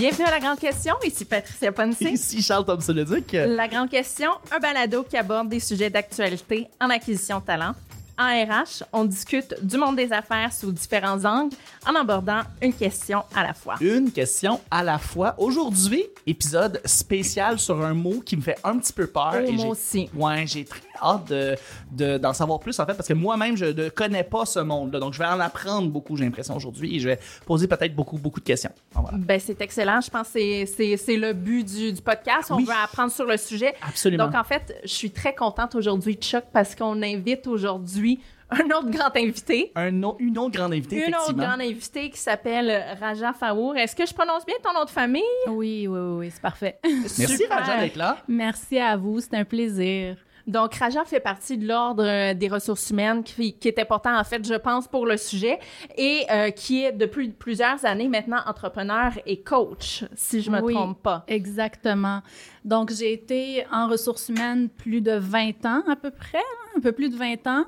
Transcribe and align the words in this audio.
Bienvenue 0.00 0.24
à 0.24 0.30
La 0.30 0.40
Grande 0.40 0.58
Question. 0.58 0.94
Ici 1.04 1.26
Patricia 1.26 1.70
Ponce. 1.72 2.00
Ici 2.00 2.40
Charles 2.40 2.64
Thompson-Leduc. 2.64 3.32
La 3.32 3.68
Grande 3.68 3.90
Question, 3.90 4.30
un 4.50 4.58
balado 4.58 5.02
qui 5.02 5.14
aborde 5.18 5.50
des 5.50 5.60
sujets 5.60 5.90
d'actualité 5.90 6.68
en 6.80 6.88
acquisition 6.88 7.38
de 7.38 7.44
talent. 7.44 7.74
En 8.18 8.28
RH, 8.28 8.82
on 8.94 9.04
discute 9.04 9.54
du 9.62 9.76
monde 9.76 9.96
des 9.96 10.10
affaires 10.10 10.54
sous 10.54 10.72
différents 10.72 11.22
angles 11.26 11.54
en 11.86 11.94
abordant 11.94 12.40
une 12.62 12.72
question 12.72 13.24
à 13.36 13.42
la 13.42 13.52
fois. 13.52 13.74
Une 13.82 14.10
question 14.10 14.60
à 14.70 14.82
la 14.82 14.96
fois. 14.96 15.34
Aujourd'hui, 15.36 16.04
épisode 16.26 16.80
spécial 16.86 17.58
sur 17.58 17.84
un 17.84 17.92
mot 17.92 18.22
qui 18.24 18.38
me 18.38 18.42
fait 18.42 18.56
un 18.64 18.78
petit 18.78 18.94
peu 18.94 19.06
peur. 19.06 19.34
Oh, 19.36 19.46
et 19.46 19.52
moi 19.52 19.66
aussi. 19.66 20.08
Ouais, 20.14 20.46
j'ai 20.46 20.64
très 20.64 20.80
hâte 21.02 21.28
de, 21.28 21.56
de- 21.92 22.18
d'en 22.18 22.32
savoir 22.32 22.60
plus 22.60 22.78
en 22.78 22.86
fait 22.86 22.94
parce 22.94 23.08
que 23.08 23.14
moi-même 23.14 23.56
je 23.56 23.66
ne 23.66 23.88
connais 23.88 24.24
pas 24.24 24.44
ce 24.46 24.60
monde-là. 24.60 24.98
Donc 25.00 25.14
je 25.14 25.18
vais 25.18 25.26
en 25.26 25.40
apprendre 25.40 25.88
beaucoup, 25.88 26.16
j'ai 26.16 26.24
l'impression 26.24 26.56
aujourd'hui, 26.56 26.96
et 26.96 27.00
je 27.00 27.08
vais 27.08 27.18
poser 27.46 27.66
peut-être 27.68 27.94
beaucoup, 27.94 28.18
beaucoup 28.18 28.40
de 28.40 28.44
questions. 28.44 28.70
Voilà. 28.92 29.16
Ben, 29.18 29.40
c'est 29.40 29.60
excellent. 29.60 30.00
Je 30.00 30.10
pense 30.10 30.28
que 30.28 30.32
c'est- 30.40 30.66
c'est 30.66 30.96
c'est 30.96 31.16
le 31.16 31.32
but 31.32 31.64
du, 31.66 31.92
du 31.92 32.02
podcast. 32.02 32.50
On 32.50 32.56
Oui. 32.56 32.64
veut 32.64 32.72
apprendre 32.82 33.10
sur 33.12 33.24
le 33.26 33.36
sujet. 33.36 33.74
Absolument. 33.86 34.26
Donc, 34.26 34.34
en 34.34 34.44
fait, 34.44 34.74
je 34.82 34.88
suis 34.92 35.10
très 35.10 35.34
contente 35.34 35.74
aujourd'hui, 35.74 36.14
Chuck, 36.14 36.44
parce 36.52 36.74
qu'on 36.74 37.02
invite 37.02 37.46
aujourd'hui 37.46 38.20
un 38.50 38.64
autre 38.76 38.90
grand 38.90 39.14
invité. 39.16 39.70
Un 39.76 40.02
au- 40.02 40.16
une 40.18 40.36
autre 40.36 40.50
grande 40.50 40.72
invitée, 40.72 41.06
Une 41.06 41.14
autre 41.14 41.34
grande 41.34 41.60
invitée 41.60 42.10
qui 42.10 42.18
s'appelle 42.18 42.96
Raja 43.00 43.32
Faour. 43.32 43.76
Est-ce 43.76 43.94
que 43.94 44.04
je 44.04 44.12
prononce 44.12 44.44
bien 44.44 44.56
ton 44.62 44.72
nom 44.72 44.84
de 44.84 44.90
famille? 44.90 45.22
Oui, 45.48 45.86
oui, 45.86 45.98
oui, 45.98 46.16
oui, 46.18 46.30
c'est 46.32 46.42
parfait. 46.42 46.78
Merci 46.84 47.28
Super. 47.28 47.58
Raja 47.58 47.78
d'être 47.80 47.96
là. 47.96 48.16
Merci 48.26 48.78
à 48.78 48.96
vous, 48.96 49.20
c'est 49.20 49.34
un 49.34 49.44
plaisir. 49.44 50.16
Donc, 50.50 50.74
Raja 50.74 51.04
fait 51.04 51.20
partie 51.20 51.56
de 51.56 51.66
l'ordre 51.66 52.04
euh, 52.04 52.34
des 52.34 52.48
ressources 52.48 52.90
humaines 52.90 53.22
qui, 53.22 53.54
qui 53.54 53.68
est 53.68 53.78
important, 53.78 54.18
en 54.18 54.24
fait, 54.24 54.44
je 54.46 54.54
pense, 54.54 54.88
pour 54.88 55.06
le 55.06 55.16
sujet 55.16 55.58
et 55.96 56.24
euh, 56.30 56.50
qui 56.50 56.84
est 56.84 56.92
depuis 56.92 57.28
plusieurs 57.30 57.84
années 57.84 58.08
maintenant 58.08 58.40
entrepreneur 58.46 59.12
et 59.26 59.40
coach, 59.40 60.04
si 60.14 60.42
je 60.42 60.50
me 60.50 60.60
Oui. 60.60 60.74
trompe 60.74 61.02
pas. 61.02 61.24
Exactement. 61.28 62.20
Donc, 62.64 62.90
j'ai 62.92 63.12
été 63.12 63.64
en 63.72 63.88
ressources 63.88 64.28
humaines 64.28 64.68
plus 64.68 65.00
de 65.00 65.12
20 65.12 65.64
ans 65.66 65.82
à 65.88 65.96
peu 65.96 66.10
près, 66.10 66.38
hein, 66.38 66.70
un 66.76 66.80
peu 66.80 66.92
plus 66.92 67.08
de 67.08 67.16
20 67.16 67.46
ans. 67.46 67.64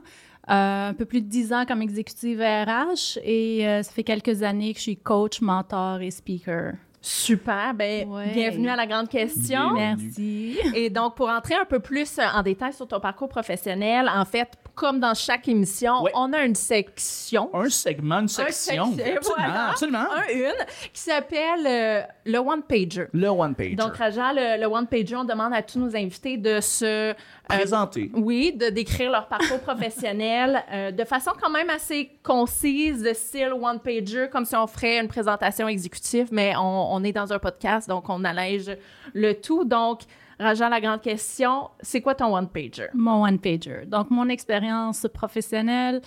euh, 0.50 0.88
un 0.88 0.94
peu 0.94 1.04
plus 1.04 1.20
de 1.22 1.28
10 1.28 1.52
ans 1.52 1.64
comme 1.66 1.82
exécutive 1.82 2.40
RH 2.40 3.18
et 3.22 3.64
euh, 3.68 3.82
ça 3.84 3.92
fait 3.92 4.02
quelques 4.02 4.42
années 4.42 4.72
que 4.72 4.78
je 4.78 4.82
suis 4.82 4.96
coach, 4.96 5.40
mentor 5.40 6.00
et 6.00 6.10
speaker. 6.10 6.72
Super. 7.04 7.74
Ben, 7.74 8.08
Ouais. 8.08 8.28
bienvenue 8.32 8.68
à 8.68 8.76
la 8.76 8.86
grande 8.86 9.08
question. 9.08 9.74
Bienvenue. 9.74 10.54
Merci. 10.54 10.58
Et 10.74 10.88
donc, 10.88 11.16
pour 11.16 11.28
entrer 11.28 11.54
un 11.54 11.64
peu 11.64 11.80
plus 11.80 12.18
en 12.18 12.42
détail 12.42 12.72
sur 12.72 12.86
ton 12.86 13.00
parcours 13.00 13.28
professionnel, 13.28 14.08
en 14.14 14.24
fait, 14.24 14.48
comme 14.74 15.00
dans 15.00 15.14
chaque 15.14 15.48
émission, 15.48 16.02
Ouais. 16.02 16.10
on 16.14 16.32
a 16.32 16.44
une 16.44 16.54
section. 16.54 17.50
Un 17.54 17.68
segment, 17.68 18.20
une 18.20 18.28
section. 18.28 18.92
section, 18.92 18.92
absolument, 19.16 19.20
voilà. 19.36 19.68
absolument. 19.70 19.98
Un, 20.16 20.32
une, 20.32 20.66
qui 20.92 21.00
s'appelle 21.00 21.66
euh, 21.66 22.02
le 22.24 22.38
One 22.38 22.62
Pager. 22.62 23.06
Le 23.12 23.28
one 23.28 23.54
page. 23.54 23.76
Donc, 23.76 23.96
Raja, 23.96 24.32
le, 24.32 24.60
le 24.60 24.66
One 24.66 24.86
Pager, 24.86 25.16
on 25.16 25.24
demande 25.24 25.52
à 25.54 25.62
tous 25.62 25.78
nos 25.78 25.94
invités 25.96 26.36
de 26.36 26.60
se. 26.60 26.84
euh, 27.10 27.14
Présenté. 27.48 28.10
oui, 28.14 28.52
de 28.52 28.70
décrire 28.70 29.10
leur 29.10 29.26
parcours 29.28 29.60
professionnel 29.66 30.62
euh, 30.72 30.90
de 30.90 31.04
façon 31.04 31.32
quand 31.40 31.50
même 31.50 31.68
assez 31.70 32.10
concise, 32.22 33.02
de 33.02 33.12
style 33.12 33.52
One 33.52 33.78
Pager, 33.80 34.28
comme 34.32 34.44
si 34.44 34.56
on 34.56 34.66
ferait 34.66 34.98
une 34.98 35.08
présentation 35.08 35.68
exécutive, 35.68 36.28
mais 36.32 36.54
on, 36.56 36.94
on 36.94 37.04
est 37.04 37.12
dans 37.12 37.32
un 37.32 37.38
podcast, 37.38 37.88
donc 37.88 38.08
on 38.08 38.24
allège 38.24 38.76
le 39.12 39.34
tout. 39.34 39.64
Donc, 39.64 40.00
Raja, 40.42 40.68
la 40.68 40.80
grande 40.80 41.00
question, 41.00 41.70
c'est 41.80 42.00
quoi 42.00 42.14
ton 42.14 42.34
One 42.36 42.48
Pager? 42.48 42.88
Mon 42.94 43.22
one-pager. 43.24 43.86
Donc, 43.86 44.10
mon 44.10 44.28
expérience 44.28 45.06
professionnelle, 45.12 46.00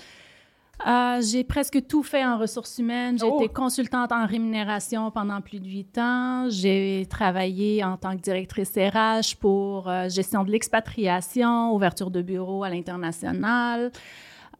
euh, 0.86 1.22
j'ai 1.22 1.44
presque 1.45 1.88
tout 1.88 2.03
fait 2.03 2.25
en 2.25 2.38
ressources 2.38 2.78
humaines. 2.80 3.17
J'ai 3.17 3.25
Oh. 3.25 3.39
été 3.41 3.52
consultante 3.52 4.11
en 4.11 4.25
rémunération 4.25 5.09
pendant 5.09 5.39
plus 5.41 5.59
de 5.59 5.66
huit 5.67 5.97
ans. 5.97 6.47
J'ai 6.50 7.08
travaillé 7.09 7.84
en 7.84 7.95
tant 7.97 8.16
que 8.18 8.22
directrice 8.22 8.74
RH 8.75 9.38
pour 9.40 9.88
euh, 9.90 10.09
gestion 10.09 10.44
de 10.44 10.51
l'expatriation, 10.51 11.74
ouverture 11.74 12.12
de 12.12 12.22
bureaux 12.22 12.63
à 12.66 12.69
l'international, 12.69 13.91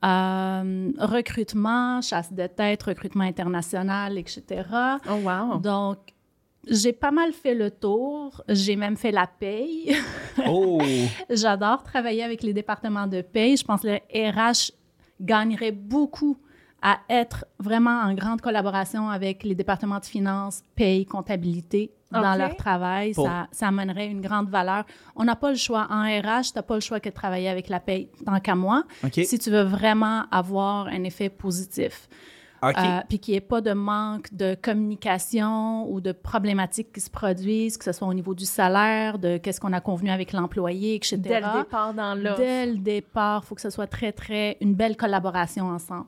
euh, 0.06 0.92
recrutement, 1.00 2.02
chasse 2.02 2.32
de 2.32 2.48
tête, 2.48 2.84
recrutement 2.84 3.24
international, 3.24 4.18
etc. 4.18 4.44
Oh, 5.10 5.16
wow. 5.16 5.58
Donc, 5.60 5.98
j'ai 6.70 6.94
pas 6.94 7.12
mal 7.12 7.32
fait 7.34 7.54
le 7.56 7.72
tour. 7.72 8.44
J'ai 8.50 8.76
même 8.76 8.98
fait 8.98 9.12
la 9.12 9.28
paye. 9.28 9.96
Oh! 10.48 10.82
J'adore 11.30 11.84
travailler 11.84 12.22
avec 12.24 12.44
les 12.44 12.54
départements 12.54 13.08
de 13.08 13.22
paye. 13.22 13.56
Je 13.56 13.64
pense 13.64 13.82
que 13.84 13.88
le 13.88 14.32
RH 14.32 14.72
gagnerait 15.22 15.72
beaucoup 15.72 16.38
à 16.82 17.00
être 17.10 17.46
vraiment 17.58 18.02
en 18.02 18.14
grande 18.14 18.42
collaboration 18.42 19.10
avec 19.10 19.44
les 19.44 19.56
départements 19.56 20.00
de 20.00 20.06
finances, 20.06 20.62
paye, 20.76 21.06
comptabilité 21.06 21.92
dans 22.12 22.22
leur 22.38 22.56
travail. 22.58 23.14
Pour- 23.14 23.26
Ça, 23.26 23.48
ça 23.52 23.68
amènerait 23.70 24.08
une 24.08 24.22
grande 24.22 24.50
valeur. 24.50 24.84
On 25.16 25.24
n'a 25.24 25.36
pas 25.38 25.50
le 25.52 25.56
choix. 25.58 25.88
En 25.90 26.04
RH, 26.04 26.52
tu 26.52 26.58
n'as 26.58 26.62
pas 26.62 26.76
le 26.76 26.82
choix 26.82 27.00
que 27.00 27.10
de 27.10 27.14
travailler 27.16 27.48
avec 27.50 27.70
la 27.70 27.80
paye, 27.80 28.10
tant 28.26 28.40
qu'à 28.42 28.56
moi, 28.56 28.84
si 29.26 29.40
tu 29.40 29.50
veux 29.50 29.64
vraiment 29.64 30.24
avoir 30.32 30.88
un 30.88 31.04
effet 31.06 31.30
positif. 31.30 32.08
OK. 32.70 32.78
Euh, 32.78 33.02
puis 33.08 33.20
qu'il 33.20 33.34
n'y 33.34 33.38
ait 33.38 33.42
pas 33.42 33.62
de 33.62 33.74
manque 33.74 34.34
de 34.34 34.56
communication 34.62 35.90
ou 35.92 36.02
de 36.02 36.12
problématiques 36.12 36.94
qui 36.94 37.02
se 37.02 37.10
produisent, 37.10 37.78
que 37.78 37.84
ce 37.84 37.92
soit 37.92 38.08
au 38.08 38.14
niveau 38.14 38.34
du 38.34 38.46
salaire, 38.46 39.20
de 39.20 39.38
qu'est-ce 39.38 39.60
qu'on 39.60 39.74
a 39.74 39.82
convenu 39.82 40.10
avec 40.10 40.34
l'employé, 40.34 40.96
etc. 40.96 41.18
Dès 41.18 41.40
le 41.42 41.64
départ 41.64 41.94
dans 41.94 42.16
l'offre. 42.16 42.38
Dès 42.38 42.66
le 42.66 42.78
départ, 42.78 43.42
il 43.44 43.48
faut 43.48 43.56
que 43.56 43.62
ce 43.62 43.70
soit 43.70 43.88
très, 43.88 44.12
très, 44.12 44.58
une 44.62 44.74
belle 44.74 44.98
collaboration 44.98 45.68
ensemble. 45.68 46.08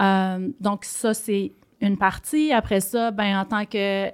Euh, 0.00 0.48
donc, 0.60 0.84
ça, 0.84 1.14
c'est 1.14 1.52
une 1.80 1.96
partie. 1.96 2.52
Après 2.52 2.80
ça, 2.80 3.10
ben, 3.10 3.40
en 3.40 3.44
tant 3.44 3.64
que 3.64 4.10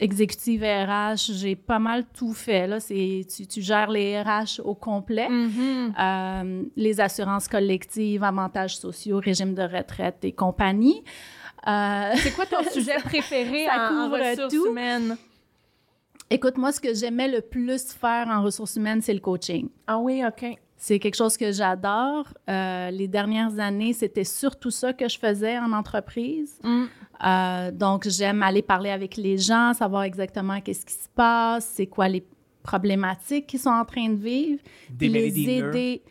exécutive 0.00 0.62
RH, 0.64 1.32
j'ai 1.34 1.54
pas 1.54 1.78
mal 1.78 2.04
tout 2.12 2.32
fait. 2.32 2.66
Là, 2.66 2.78
tu, 2.80 3.46
tu 3.46 3.62
gères 3.62 3.90
les 3.90 4.20
RH 4.20 4.60
au 4.64 4.74
complet. 4.74 5.28
Mhm. 5.28 5.94
Euh, 5.98 6.62
les 6.76 7.00
assurances 7.00 7.46
collectives, 7.46 8.24
avantages 8.24 8.76
sociaux, 8.78 9.20
régime 9.22 9.54
de 9.54 9.62
retraite 9.62 10.18
et 10.24 10.32
compagnie. 10.32 11.04
Euh, 11.68 12.12
C'est 12.16 12.34
quoi 12.34 12.46
ton 12.46 12.62
sujet 12.72 12.96
préféré 13.04 13.66
Ça 13.66 13.90
en, 13.92 13.96
en 14.06 14.10
ressources 14.10 14.54
tout. 14.54 14.66
humaines? 14.70 15.16
écoute, 16.32 16.56
moi, 16.56 16.72
ce 16.72 16.80
que 16.80 16.94
j'aimais 16.94 17.28
le 17.28 17.40
plus 17.40 17.92
faire 17.92 18.28
en 18.28 18.42
ressources 18.42 18.76
humaines, 18.76 19.02
c'est 19.02 19.12
le 19.14 19.20
coaching. 19.20 19.68
Ah 19.86 19.98
oui, 19.98 20.22
OK. 20.26 20.56
C'est 20.82 20.98
quelque 20.98 21.14
chose 21.14 21.36
que 21.36 21.52
j'adore. 21.52 22.26
Euh, 22.48 22.90
les 22.90 23.06
dernières 23.06 23.58
années, 23.58 23.92
c'était 23.92 24.24
surtout 24.24 24.70
ça 24.70 24.94
que 24.94 25.06
je 25.10 25.18
faisais 25.18 25.58
en 25.58 25.72
entreprise. 25.72 26.58
Mm. 26.64 26.84
Euh, 27.22 27.70
donc, 27.70 28.08
j'aime 28.08 28.42
aller 28.42 28.62
parler 28.62 28.88
avec 28.88 29.18
les 29.18 29.36
gens, 29.36 29.74
savoir 29.74 30.04
exactement 30.04 30.58
qu'est-ce 30.62 30.86
qui 30.86 30.94
se 30.94 31.08
passe, 31.14 31.70
c'est 31.74 31.86
quoi 31.86 32.08
les 32.08 32.24
problématiques 32.62 33.46
qu'ils 33.46 33.60
sont 33.60 33.68
en 33.68 33.84
train 33.84 34.08
de 34.08 34.14
vivre, 34.14 34.62
puis 34.98 35.10
les 35.10 35.38
aider, 35.50 36.02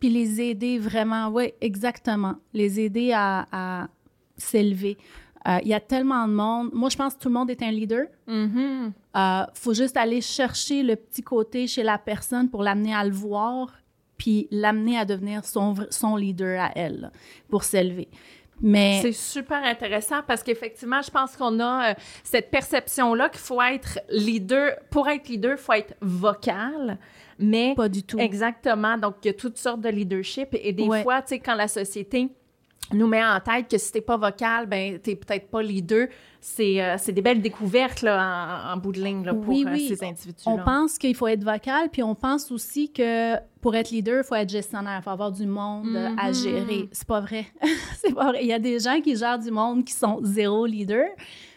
puis 0.00 0.08
les 0.08 0.40
aider 0.40 0.80
vraiment, 0.80 1.28
oui, 1.28 1.52
exactement, 1.60 2.34
les 2.52 2.80
aider 2.80 3.12
à, 3.14 3.46
à 3.52 3.88
s'élever. 4.36 4.98
Euh, 5.46 5.58
Il 5.62 5.68
y 5.68 5.74
a 5.74 5.80
tellement 5.80 6.26
de 6.26 6.32
monde. 6.32 6.70
Moi, 6.72 6.88
je 6.88 6.96
pense 6.96 7.14
que 7.14 7.20
tout 7.20 7.28
le 7.28 7.34
monde 7.34 7.50
est 7.50 7.62
un 7.62 7.70
leader. 7.70 8.06
Mhm. 8.26 8.92
Euh, 9.16 9.42
faut 9.54 9.74
juste 9.74 9.96
aller 9.96 10.20
chercher 10.20 10.82
le 10.82 10.96
petit 10.96 11.22
côté 11.22 11.68
chez 11.68 11.84
la 11.84 11.98
personne 11.98 12.50
pour 12.50 12.64
l'amener 12.64 12.92
à 12.92 13.04
le 13.04 13.12
voir, 13.12 13.68
puis 14.18 14.48
l'amener 14.50 14.98
à 14.98 15.04
devenir 15.04 15.42
son, 15.44 16.16
leader 16.16 16.60
à 16.60 16.72
elle, 16.74 17.00
là, 17.00 17.12
pour 17.48 17.64
s'élever. 17.64 18.08
Mais 18.62 19.00
C'est 19.02 19.12
super 19.12 19.62
intéressant 19.62 20.22
parce 20.26 20.42
qu'effectivement, 20.42 21.02
je 21.02 21.10
pense 21.10 21.36
qu'on 21.36 21.60
a 21.60 21.90
euh, 21.90 21.94
cette 22.24 22.50
perception-là 22.50 23.28
qu'il 23.28 23.40
faut 23.40 23.60
être 23.60 23.98
leader. 24.08 24.76
Pour 24.90 25.08
être 25.08 25.28
leader, 25.28 25.52
il 25.52 25.58
faut 25.58 25.74
être 25.74 25.94
vocal, 26.00 26.98
mais 27.38 27.74
pas 27.76 27.90
du 27.90 28.02
tout. 28.02 28.18
exactement. 28.18 28.96
Donc, 28.96 29.16
il 29.24 29.26
y 29.26 29.30
a 29.30 29.34
toutes 29.34 29.58
sortes 29.58 29.82
de 29.82 29.90
leadership. 29.90 30.48
Et 30.52 30.72
des 30.72 30.84
Ouais. 30.84 31.02
fois, 31.02 31.20
tu 31.20 31.28
sais, 31.28 31.38
quand 31.38 31.54
la 31.54 31.68
société 31.68 32.28
nous 32.92 33.06
met 33.06 33.24
en 33.24 33.40
tête 33.40 33.68
que 33.68 33.78
si 33.78 33.90
t'es 33.92 34.00
pas 34.00 34.16
vocal, 34.16 34.66
ben 34.66 34.98
t'es 35.00 35.16
peut-être 35.16 35.48
pas 35.48 35.62
leader. 35.62 36.06
C'est 36.40 36.80
euh, 36.80 36.96
des 37.08 37.22
belles 37.22 37.42
découvertes 37.42 38.02
là, 38.02 38.70
en, 38.70 38.74
en 38.74 38.76
bout 38.76 38.92
de 38.92 39.00
ligne 39.02 39.24
là, 39.24 39.34
pour 39.34 39.48
Oui, 39.48 39.64
euh, 39.66 39.72
oui. 39.72 39.88
ces 39.88 40.04
individus-là. 40.04 40.52
On 40.52 40.58
pense 40.58 40.96
qu'il 40.96 41.14
faut 41.16 41.26
être 41.26 41.42
vocal, 41.42 41.88
puis 41.90 42.04
on 42.04 42.14
pense 42.14 42.52
aussi 42.52 42.92
que 42.92 43.34
pour 43.60 43.74
être 43.74 43.90
leader, 43.90 44.18
il 44.18 44.24
faut 44.24 44.36
être 44.36 44.48
gestionnaire, 44.50 44.98
il 45.00 45.02
faut 45.02 45.10
avoir 45.10 45.32
du 45.32 45.46
monde 45.46 45.88
euh, 45.96 46.10
à 46.16 46.28
Mhm. 46.28 46.34
gérer. 46.34 46.88
C'est 46.92 47.06
pas 47.08 47.20
vrai. 47.20 47.46
c'est 47.98 48.14
pas 48.14 48.28
vrai. 48.28 48.42
Il 48.42 48.46
y 48.48 48.52
a 48.52 48.60
des 48.60 48.78
gens 48.78 49.00
qui 49.00 49.16
gèrent 49.16 49.40
du 49.40 49.50
monde 49.50 49.84
qui 49.84 49.92
sont 49.92 50.20
zéro 50.22 50.64
leader. 50.66 51.06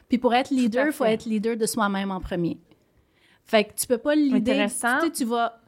Puis 0.08 0.18
pour 0.18 0.34
être 0.34 0.50
leader, 0.50 0.88
il 0.88 0.92
faut 0.94 1.06
être 1.06 1.26
leader 1.26 1.56
de 1.56 1.68
soi-même 1.68 2.10
en 2.10 2.20
premier. 2.20 2.58
Fait 3.46 3.66
que 3.66 3.74
tu 3.80 3.86
peux 3.86 4.00
pas 4.00 4.16
leader. 4.16 4.38
Intéressant. 4.40 4.98
Tu, 5.02 5.06
sais, 5.06 5.12
tu 5.12 5.26
vas. 5.26 5.60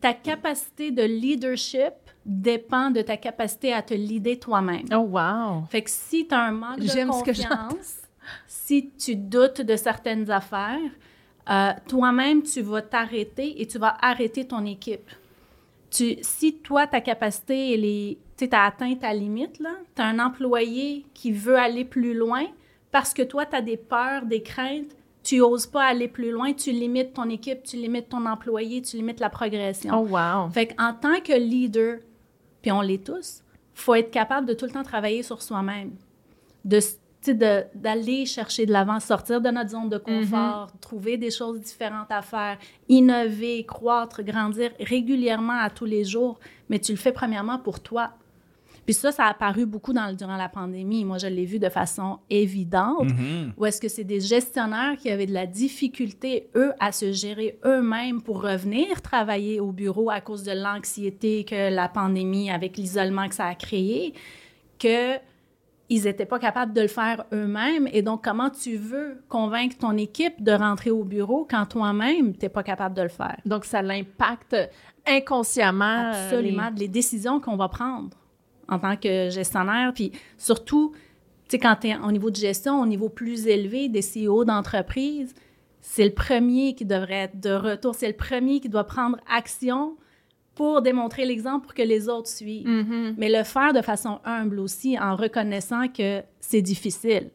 Ta 0.00 0.12
capacité 0.12 0.92
de 0.92 1.02
leadership 1.02 1.94
dépend 2.28 2.90
de 2.90 3.00
ta 3.00 3.16
capacité 3.16 3.72
à 3.72 3.80
te 3.82 3.94
leader 3.94 4.38
toi-même. 4.38 4.84
Oh, 4.92 4.98
wow! 4.98 5.64
Fait 5.70 5.82
que 5.82 5.90
si 5.90 6.28
tu 6.28 6.34
as 6.34 6.42
un 6.42 6.52
manque 6.52 6.80
de 6.80 7.06
confiance, 7.06 8.02
si 8.46 8.90
tu 8.98 9.16
doutes 9.16 9.62
de 9.62 9.76
certaines 9.76 10.30
affaires, 10.30 10.90
euh, 11.48 11.72
toi-même, 11.88 12.42
tu 12.42 12.60
vas 12.60 12.82
t'arrêter 12.82 13.60
et 13.60 13.66
tu 13.66 13.78
vas 13.78 13.96
arrêter 14.02 14.46
ton 14.46 14.66
équipe. 14.66 15.10
Tu, 15.90 16.18
si 16.20 16.58
toi, 16.58 16.86
ta 16.86 17.00
capacité, 17.00 17.72
elle 17.72 17.86
est, 17.86 18.18
tu 18.36 18.46
as 18.52 18.66
atteint 18.66 18.94
ta 18.94 19.14
limite, 19.14 19.56
tu 19.96 20.02
as 20.02 20.04
un 20.04 20.18
employé 20.18 21.06
qui 21.14 21.32
veut 21.32 21.56
aller 21.56 21.86
plus 21.86 22.12
loin 22.12 22.44
parce 22.90 23.14
que 23.14 23.22
toi, 23.22 23.46
tu 23.46 23.56
as 23.56 23.62
des 23.62 23.78
peurs, 23.78 24.26
des 24.26 24.42
craintes, 24.42 24.94
tu 25.22 25.40
oses 25.40 25.66
pas 25.66 25.84
aller 25.84 26.08
plus 26.08 26.30
loin, 26.30 26.52
tu 26.52 26.72
limites 26.72 27.14
ton 27.14 27.30
équipe, 27.30 27.62
tu 27.62 27.76
limites 27.76 28.10
ton 28.10 28.26
employé, 28.26 28.82
tu 28.82 28.96
limites 28.96 29.20
la 29.20 29.30
progression. 29.30 29.94
Oh, 29.98 30.06
wow. 30.06 30.50
Fait 30.50 30.66
qu'en 30.66 30.92
tant 30.92 31.20
que 31.20 31.32
leader, 31.32 32.00
puis 32.62 32.72
on 32.72 32.80
l'est 32.80 33.04
tous, 33.04 33.42
faut 33.74 33.94
être 33.94 34.10
capable 34.10 34.46
de 34.46 34.54
tout 34.54 34.66
le 34.66 34.72
temps 34.72 34.82
travailler 34.82 35.22
sur 35.22 35.42
soi-même, 35.42 35.92
de 36.64 36.80
d'aller 37.74 38.26
chercher 38.26 38.64
de 38.64 38.72
l'avant, 38.72 39.00
sortir 39.00 39.40
de 39.40 39.50
notre 39.50 39.70
zone 39.70 39.88
de 39.88 39.98
confort, 39.98 40.70
trouver 40.80 41.16
des 41.16 41.30
choses 41.30 41.60
différentes 41.60 42.10
à 42.10 42.22
faire, 42.22 42.58
innover, 42.88 43.66
croître, 43.66 44.22
grandir 44.22 44.70
régulièrement 44.78 45.58
à 45.60 45.68
tous 45.68 45.84
les 45.84 46.04
jours, 46.04 46.38
mais 46.68 46.78
tu 46.78 46.92
le 46.92 46.98
fais 46.98 47.12
premièrement 47.12 47.58
pour 47.58 47.80
toi. 47.80 48.12
Puis 48.88 48.94
ça, 48.94 49.12
ça 49.12 49.26
a 49.26 49.30
apparu 49.32 49.66
beaucoup 49.66 49.92
dans, 49.92 50.06
le- 50.06 50.14
durant 50.16 50.38
la 50.38 50.48
pandémie. 50.48 51.04
Moi, 51.04 51.18
je 51.18 51.26
l'ai 51.26 51.44
vu 51.44 51.58
de 51.58 51.68
façon 51.68 52.20
évidente. 52.30 53.04
Mhm. 53.04 53.52
Ou 53.58 53.66
est-ce 53.66 53.82
que 53.82 53.88
c'est 53.88 54.02
des 54.02 54.18
gestionnaires 54.18 54.96
qui 54.96 55.10
avaient 55.10 55.26
de 55.26 55.34
la 55.34 55.44
difficulté, 55.44 56.48
eux, 56.56 56.72
à 56.80 56.90
se 56.90 57.12
gérer 57.12 57.58
eux-mêmes 57.66 58.22
pour 58.22 58.40
revenir 58.42 59.02
travailler 59.02 59.60
au 59.60 59.72
bureau 59.72 60.08
à 60.08 60.22
cause 60.22 60.42
de 60.42 60.52
l'anxiété 60.52 61.44
que 61.44 61.70
la 61.70 61.90
pandémie, 61.90 62.50
avec 62.50 62.78
l'isolement 62.78 63.28
que 63.28 63.34
ça 63.34 63.44
a 63.44 63.54
créé, 63.54 64.14
que 64.78 65.16
ils 65.90 66.04
n'étaient 66.04 66.24
pas 66.24 66.38
capables 66.38 66.72
de 66.72 66.80
le 66.80 66.88
faire 66.88 67.24
eux-mêmes. 67.30 67.88
Et 67.92 68.00
donc, 68.00 68.24
comment 68.24 68.48
tu 68.48 68.76
veux 68.76 69.22
convaincre 69.28 69.76
ton 69.76 69.98
équipe 69.98 70.42
de 70.42 70.52
rentrer 70.52 70.90
au 70.90 71.04
bureau 71.04 71.46
quand 71.50 71.66
toi-même, 71.66 72.32
tu 72.32 72.40
n'es 72.46 72.48
pas 72.48 72.62
capable 72.62 72.94
de 72.94 73.02
le 73.02 73.08
faire? 73.10 73.36
Donc, 73.44 73.66
ça 73.66 73.82
l'impacte 73.82 74.56
inconsciemment. 75.06 75.84
euh, 76.14 76.24
Absolument, 76.24 76.70
les 76.76 76.88
décisions 76.88 77.38
qu'on 77.38 77.56
va 77.56 77.68
prendre 77.68 78.10
en 78.68 78.78
tant 78.78 78.96
que 78.96 79.30
gestionnaire. 79.30 79.92
Puis 79.94 80.12
surtout, 80.36 80.92
tu 81.48 81.52
sais, 81.52 81.58
quand 81.58 81.76
tu 81.80 81.88
es 81.88 81.96
au 81.96 82.12
niveau 82.12 82.30
de 82.30 82.36
gestion, 82.36 82.80
au 82.80 82.86
niveau 82.86 83.08
plus 83.08 83.46
élevé 83.46 83.88
des 83.88 84.02
CEO 84.02 84.44
d'entreprise, 84.44 85.34
c'est 85.80 86.04
le 86.04 86.12
premier 86.12 86.74
qui 86.74 86.84
devrait 86.84 87.24
être 87.24 87.40
de 87.40 87.50
retour. 87.50 87.94
C'est 87.94 88.08
le 88.08 88.16
premier 88.16 88.60
qui 88.60 88.68
doit 88.68 88.84
prendre 88.84 89.18
action 89.30 89.96
pour 90.54 90.82
démontrer 90.82 91.24
l'exemple 91.24 91.66
pour 91.66 91.74
que 91.74 91.82
les 91.82 92.08
autres 92.08 92.28
suivent. 92.28 92.66
Mhm. 92.66 93.14
Mais 93.16 93.30
le 93.30 93.44
faire 93.44 93.72
de 93.72 93.80
façon 93.80 94.18
humble 94.24 94.58
aussi, 94.58 94.98
en 94.98 95.14
reconnaissant 95.14 95.88
que 95.88 96.22
c'est 96.40 96.62
difficile. 96.62 97.30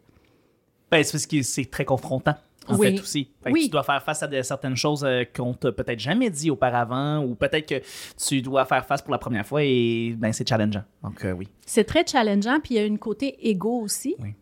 Ben, 0.91 1.03
c'est 1.03 1.13
parce 1.13 1.25
que 1.25 1.41
c'est 1.41 1.65
très 1.65 1.85
confrontant. 1.85 2.35
En 2.67 2.75
Oui. 2.77 2.95
fait, 2.95 3.01
aussi. 3.01 3.29
Fait 3.43 3.49
que 3.49 3.53
Oui. 3.53 3.63
Tu 3.65 3.69
dois 3.69 3.83
faire 3.83 4.01
face 4.01 4.23
à 4.23 4.27
de- 4.27 4.41
certaines 4.41 4.75
choses 4.77 5.03
euh, 5.03 5.23
qu'on 5.35 5.53
t'a 5.53 5.71
peut-être 5.71 5.99
jamais 5.99 6.29
dit 6.29 6.49
auparavant, 6.49 7.19
ou 7.23 7.35
peut-être 7.35 7.67
que 7.67 7.81
tu 8.25 8.41
dois 8.41 8.65
faire 8.65 8.85
face 8.85 9.01
pour 9.01 9.11
la 9.11 9.17
première 9.17 9.45
fois 9.45 9.63
et 9.63 10.15
ben, 10.17 10.31
c'est 10.31 10.47
challengeant. 10.47 10.83
Donc, 11.03 11.25
euh, 11.25 11.31
oui. 11.33 11.47
C'est 11.65 11.83
très 11.83 12.05
challengeant, 12.05 12.59
puis 12.61 12.75
il 12.75 12.77
y 12.77 12.79
a 12.79 12.85
une 12.85 12.99
côté 12.99 13.35
égo 13.49 13.81
aussi. 13.81 14.15
Oui. 14.19 14.33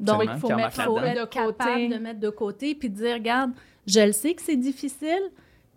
Donc, 0.00 0.22
il 0.24 0.38
faut 0.38 0.54
mettre 0.54 0.80
faut 0.80 0.96
là-dedans. 1.00 1.14
de 1.14 1.18
être 1.24 1.30
capable 1.30 1.56
côté. 1.72 1.88
de 1.88 1.96
mettre 1.98 2.20
de 2.20 2.30
côté 2.30 2.74
puis 2.76 2.88
de 2.90 2.94
dire, 2.94 3.14
regarde, 3.14 3.50
je 3.86 4.00
le 4.00 4.12
sais 4.12 4.34
que 4.34 4.42
c'est 4.42 4.56
difficile, 4.56 5.22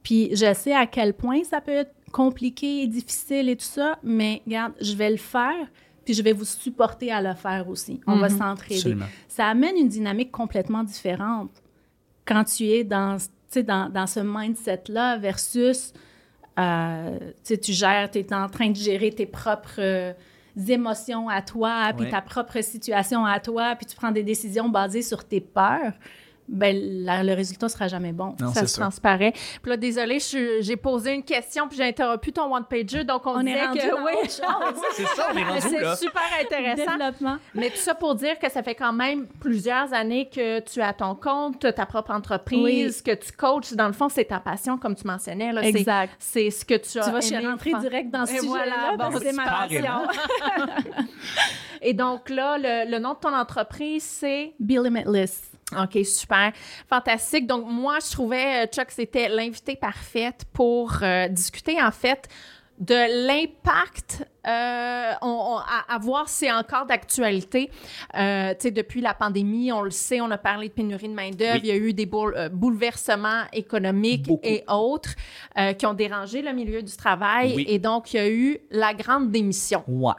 puis 0.03 0.29
je 0.35 0.53
sais 0.53 0.73
à 0.73 0.85
quel 0.85 1.13
point 1.15 1.43
ça 1.43 1.59
peut 1.61 1.71
être 1.71 1.93
compliqué 2.11 2.83
et 2.83 2.87
difficile 2.87 3.49
et 3.49 3.55
tout 3.55 3.65
ça, 3.65 3.97
mais 4.03 4.41
regarde, 4.45 4.73
je 4.81 4.93
vais 4.95 5.09
le 5.09 5.17
faire, 5.17 5.65
puis 6.05 6.13
je 6.13 6.21
vais 6.21 6.33
vous 6.33 6.45
supporter 6.45 7.11
à 7.11 7.21
le 7.21 7.33
faire 7.33 7.67
aussi. 7.69 7.99
On 8.05 8.17
va 8.17 8.29
Mhm. 8.29 8.37
s'entraider. 8.37 8.95
Ça 9.27 9.45
amène 9.47 9.77
une 9.77 9.87
dynamique 9.87 10.31
complètement 10.31 10.83
différente 10.83 11.49
quand 12.31 12.45
tu 12.45 12.63
es 12.69 12.83
dans, 12.85 13.17
dans, 13.67 13.89
dans 13.89 14.07
ce 14.07 14.21
mindset-là 14.21 15.17
versus, 15.17 15.91
euh, 16.57 17.17
tu 17.43 17.73
gères, 17.73 18.09
tu 18.09 18.19
es 18.19 18.33
en 18.33 18.47
train 18.47 18.69
de 18.69 18.75
gérer 18.75 19.11
tes 19.11 19.25
propres 19.25 19.79
euh, 19.79 20.13
émotions 20.67 21.27
à 21.27 21.41
toi, 21.41 21.91
puis 21.95 22.05
Ouais. 22.05 22.11
ta 22.11 22.21
propre 22.21 22.61
situation 22.63 23.25
à 23.25 23.39
toi, 23.39 23.75
puis 23.75 23.85
tu 23.85 23.95
prends 23.95 24.11
des 24.11 24.23
décisions 24.23 24.69
basées 24.69 25.01
sur 25.01 25.25
tes 25.25 25.41
peurs, 25.41 25.93
ben 26.51 26.77
la- 27.05 27.23
le 27.23 27.33
résultat 27.33 27.69
sera 27.69 27.87
jamais 27.87 28.11
bon. 28.11 28.35
Non, 28.39 28.53
ça 28.53 28.61
se 28.61 28.73
sûr. 28.75 28.81
transparaît. 28.81 29.31
Puis 29.31 29.69
là, 29.69 29.77
désolé, 29.77 30.19
j'ai 30.59 30.75
posé 30.77 31.13
une 31.13 31.23
question 31.23 31.67
puis 31.67 31.77
j'ai 31.77 31.85
interrompu 31.85 32.31
ton 32.31 32.53
one-pager. 32.53 33.03
Donc, 33.03 33.25
on, 33.25 33.31
On 33.37 33.39
est 33.41 33.45
disait 33.53 33.65
rendu 33.65 33.79
que 33.79 33.89
dans 33.89 34.05
oui. 34.05 34.11
C'est 34.93 35.05
ça, 35.07 35.27
on 35.33 35.37
est 35.37 35.43
rendu 35.43 35.61
c'est 35.61 35.95
super 35.95 36.21
intéressant. 36.41 36.97
Développement. 36.97 37.37
Mais 37.55 37.69
tout 37.69 37.77
ça 37.77 37.95
pour 37.95 38.15
dire 38.15 38.37
que 38.37 38.51
ça 38.51 38.61
fait 38.63 38.75
quand 38.75 38.93
même 38.93 39.27
plusieurs 39.39 39.93
années 39.93 40.29
que 40.29 40.59
tu 40.59 40.81
as 40.81 40.93
ton 40.93 41.15
compte, 41.15 41.63
as 41.65 41.73
ta 41.73 41.85
propre 41.85 42.11
entreprise, 42.11 43.01
que 43.01 43.15
tu 43.15 43.31
coaches. 43.31 43.73
Dans 43.73 43.87
le 43.87 43.93
fond, 43.93 44.09
c'est 44.09 44.25
ta 44.25 44.39
passion, 44.39 44.77
comme 44.77 44.95
tu 44.95 45.07
mentionnais. 45.07 45.51
là. 45.53 45.61
Exact. 45.63 46.13
C'est 46.19 46.49
ce 46.51 46.65
que 46.65 46.75
tu 46.75 46.99
as 46.99 47.09
Tu 47.11 47.21
suis 47.21 47.35
aimé 47.35 47.47
rentrée 47.47 47.71
faire. 47.71 47.79
direct 47.79 48.11
dans 48.11 48.25
ce 48.25 48.33
Et 48.33 48.39
sujet-là, 48.39 48.95
voilà, 48.97 49.09
bon, 49.09 49.19
c'est 49.21 49.33
ma 49.33 49.45
passion. 49.45 50.01
Et 51.81 51.93
donc 51.93 52.29
là, 52.29 52.57
le, 52.57 52.89
le 52.91 52.99
nom 52.99 53.13
de 53.13 53.19
ton 53.19 53.33
entreprise, 53.33 54.03
c'est... 54.03 54.53
Be 54.59 54.71
limitless. 54.83 55.50
OK, 55.77 56.05
super. 56.05 56.51
Fantastique. 56.89 57.47
Donc, 57.47 57.65
moi, 57.67 57.97
je 58.05 58.11
trouvais, 58.11 58.63
euh, 58.63 58.67
Chuck, 58.67 58.87
c'était 58.89 59.29
l'invité 59.29 59.75
parfaite 59.75 60.45
pour 60.53 60.93
euh, 61.01 61.27
discuter, 61.27 61.81
en 61.81 61.91
fait, 61.91 62.27
de 62.79 63.27
l'impact 63.27 64.27
euh, 64.47 65.11
on- 65.21 65.27
on- 65.27 65.57
à, 65.57 65.85
à 65.87 65.99
voir 65.99 66.27
si 66.27 66.45
c'est 66.45 66.51
encore 66.51 66.87
d'actualité. 66.87 67.69
Euh, 68.17 68.51
tu 68.55 68.61
sais, 68.61 68.71
depuis 68.71 68.99
la 69.01 69.13
pandémie, 69.13 69.71
on 69.71 69.83
le 69.83 69.91
sait, 69.91 70.19
on 70.19 70.31
a 70.31 70.37
parlé 70.39 70.67
de 70.69 70.73
pénurie 70.73 71.07
de 71.07 71.13
main-d'œuvre. 71.13 71.53
Oui. 71.55 71.59
Il 71.63 71.67
y 71.67 71.71
a 71.71 71.75
eu 71.75 71.93
des 71.93 72.07
boule- 72.07 72.33
euh, 72.35 72.49
bouleversements 72.49 73.43
économiques 73.53 74.23
Beaucoup. 74.27 74.41
et 74.47 74.63
autres 74.67 75.13
qui 75.77 75.85
ont 75.85 75.93
dérangé 75.93 76.41
le 76.41 76.53
milieu 76.53 76.81
du 76.81 76.95
travail. 76.97 77.53
Oui. 77.55 77.65
Et 77.67 77.77
donc, 77.77 78.13
il 78.13 78.17
y 78.17 78.19
a 78.19 78.29
eu 78.29 78.57
la 78.71 78.95
grande 78.95 79.29
démission 79.31 79.83
Ouais. 79.87 80.13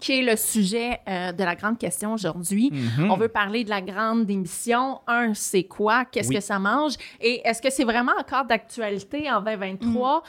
Qui 0.00 0.18
est 0.18 0.22
le 0.22 0.36
sujet 0.36 1.00
euh, 1.08 1.32
de 1.32 1.42
la 1.44 1.54
grande 1.54 1.78
question 1.78 2.12
aujourd'hui. 2.12 2.70
Mhm. 2.72 3.10
On 3.10 3.16
veut 3.16 3.28
parler 3.28 3.64
de 3.64 3.70
la 3.70 3.80
grande 3.80 4.26
démission. 4.26 5.00
Un, 5.06 5.34
c'est 5.34 5.64
quoi? 5.64 6.04
Qu'est-ce 6.04 6.28
Oui. 6.28 6.34
que 6.36 6.40
ça 6.40 6.58
mange? 6.58 6.94
Et 7.20 7.40
est-ce 7.46 7.62
que 7.62 7.70
c'est 7.70 7.84
vraiment 7.84 8.12
encore 8.18 8.44
d'actualité 8.44 9.30
en 9.30 9.40
2023, 9.40 10.22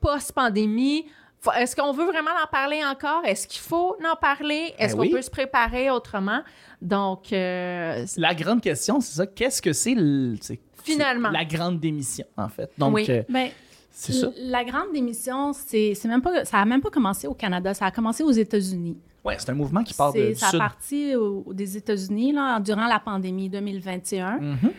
post-pandémie? 0.00 1.06
Faut- 1.40 1.52
Est-ce 1.52 1.76
qu'on 1.76 1.92
veut 1.92 2.06
vraiment 2.06 2.30
en 2.42 2.46
parler 2.50 2.82
encore? 2.84 3.22
Est-ce 3.24 3.46
qu'il 3.46 3.60
faut 3.60 3.96
en 4.10 4.16
parler? 4.16 4.72
Est-ce 4.78 4.92
Ben 4.92 4.96
qu'on 4.96 5.02
oui. 5.02 5.10
peut 5.10 5.22
se 5.22 5.30
préparer 5.30 5.90
autrement? 5.90 6.40
Donc, 6.80 7.32
euh, 7.32 8.04
La 8.16 8.34
grande 8.34 8.60
question, 8.62 9.00
c'est 9.00 9.14
ça. 9.16 9.26
Qu'est-ce 9.26 9.60
que 9.60 9.72
c'est 9.72 9.94
le- 9.94 10.36
c'est- 10.40 10.60
Finalement. 10.82 11.28
c'est 11.32 11.38
La 11.38 11.44
grande 11.44 11.80
démission, 11.80 12.24
en 12.36 12.48
fait. 12.48 12.70
Donc, 12.78 12.94
Oui. 12.94 13.06
euh, 13.10 13.22
Ben, 13.28 13.48
c'est 13.90 14.12
ça. 14.12 14.28
La 14.38 14.64
grande 14.64 14.92
démission, 14.92 15.52
c'est 15.52 15.94
c'est 15.94 16.08
même 16.08 16.22
pas, 16.22 16.44
ça 16.46 16.58
a 16.58 16.64
même 16.64 16.80
pas 16.80 16.90
commencé 16.90 17.26
au 17.26 17.34
Canada, 17.34 17.74
ça 17.74 17.86
a 17.86 17.90
commencé 17.90 18.22
aux 18.22 18.30
États-Unis. 18.30 18.96
Ouais, 19.24 19.36
c'est 19.38 19.48
un 19.50 19.54
mouvement 19.54 19.82
qui 19.82 19.94
part 19.94 20.12
de, 20.12 20.34
ça 20.34 20.48
a 20.48 20.58
parti 20.58 21.14
au- 21.16 21.52
des 21.52 21.76
États-Unis 21.76 22.32
là, 22.32 22.60
durant 22.60 22.86
la 22.86 23.00
pandémie 23.00 23.48
2021. 23.48 24.38
Mhm. 24.38 24.70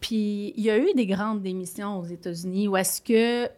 Puis 0.00 0.54
il 0.56 0.64
y 0.64 0.70
a 0.70 0.78
eu 0.78 0.88
des 0.94 1.06
grandes 1.06 1.42
démissions 1.42 1.98
aux 1.98 2.04
États-Unis 2.04 2.68
où 2.68 2.76
est-ce 2.78 3.02
que, 3.02 3.44
tu 3.46 3.50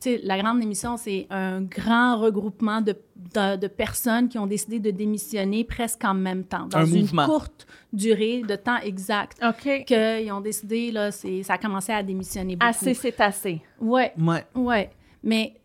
sais, 0.00 0.20
la 0.22 0.38
grande 0.38 0.60
démission, 0.60 0.98
c'est 0.98 1.26
un 1.30 1.62
grand 1.62 2.18
regroupement 2.20 2.82
de, 2.82 2.94
de, 3.34 3.56
de 3.56 3.66
personnes 3.66 4.28
qui 4.28 4.38
ont 4.38 4.46
décidé 4.46 4.78
de 4.78 4.90
démissionner 4.90 5.64
presque 5.64 6.04
en 6.04 6.12
même 6.12 6.44
temps, 6.44 6.66
dans 6.66 6.76
Un 6.80 6.84
une 6.84 7.00
mouvement. 7.00 7.24
courte 7.24 7.66
durée 7.94 8.42
de 8.46 8.56
temps 8.56 8.76
exact. 8.82 9.40
OK. 9.42 9.84
Qu'ils 9.86 10.30
ont 10.32 10.42
décidé, 10.42 10.92
là, 10.92 11.10
c'est, 11.10 11.42
ça 11.42 11.54
a 11.54 11.58
commencé 11.58 11.92
à 11.92 12.02
démissionner 12.02 12.56
beaucoup. 12.56 12.68
Assez, 12.68 12.92
c'est 12.92 13.18
assez. 13.22 13.62
Ouais, 13.80 14.12
Ouais. 14.18 14.44
ouais. 14.54 14.90
Mais, 15.22 15.54
tu 15.54 15.62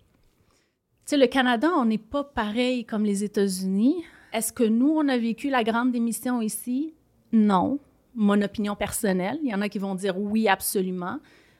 sais, 1.07 1.17
le 1.17 1.27
Canada, 1.27 1.69
on 1.75 1.83
n'est 1.83 1.97
pas 1.97 2.23
pareil 2.23 2.85
comme 2.85 3.03
les 3.03 3.25
États-Unis. 3.25 4.05
Est-ce 4.33 4.53
que 4.53 4.63
nous, 4.63 4.89
on 4.89 5.07
a 5.07 5.17
vécu 5.17 5.49
la 5.49 5.63
grande 5.63 5.91
démission 5.91 6.41
ici? 6.41 6.93
Non. 7.31 7.79
Mon 8.15 8.41
opinion 8.41 8.75
personnelle. 8.75 9.39
Il 9.43 9.49
y 9.49 9.53
en 9.55 9.61
a 9.61 9.69
qui 9.69 9.79
vont 9.79 9.95
dire 9.95 10.17
oui, 10.17 10.47
absolument. 10.47 11.17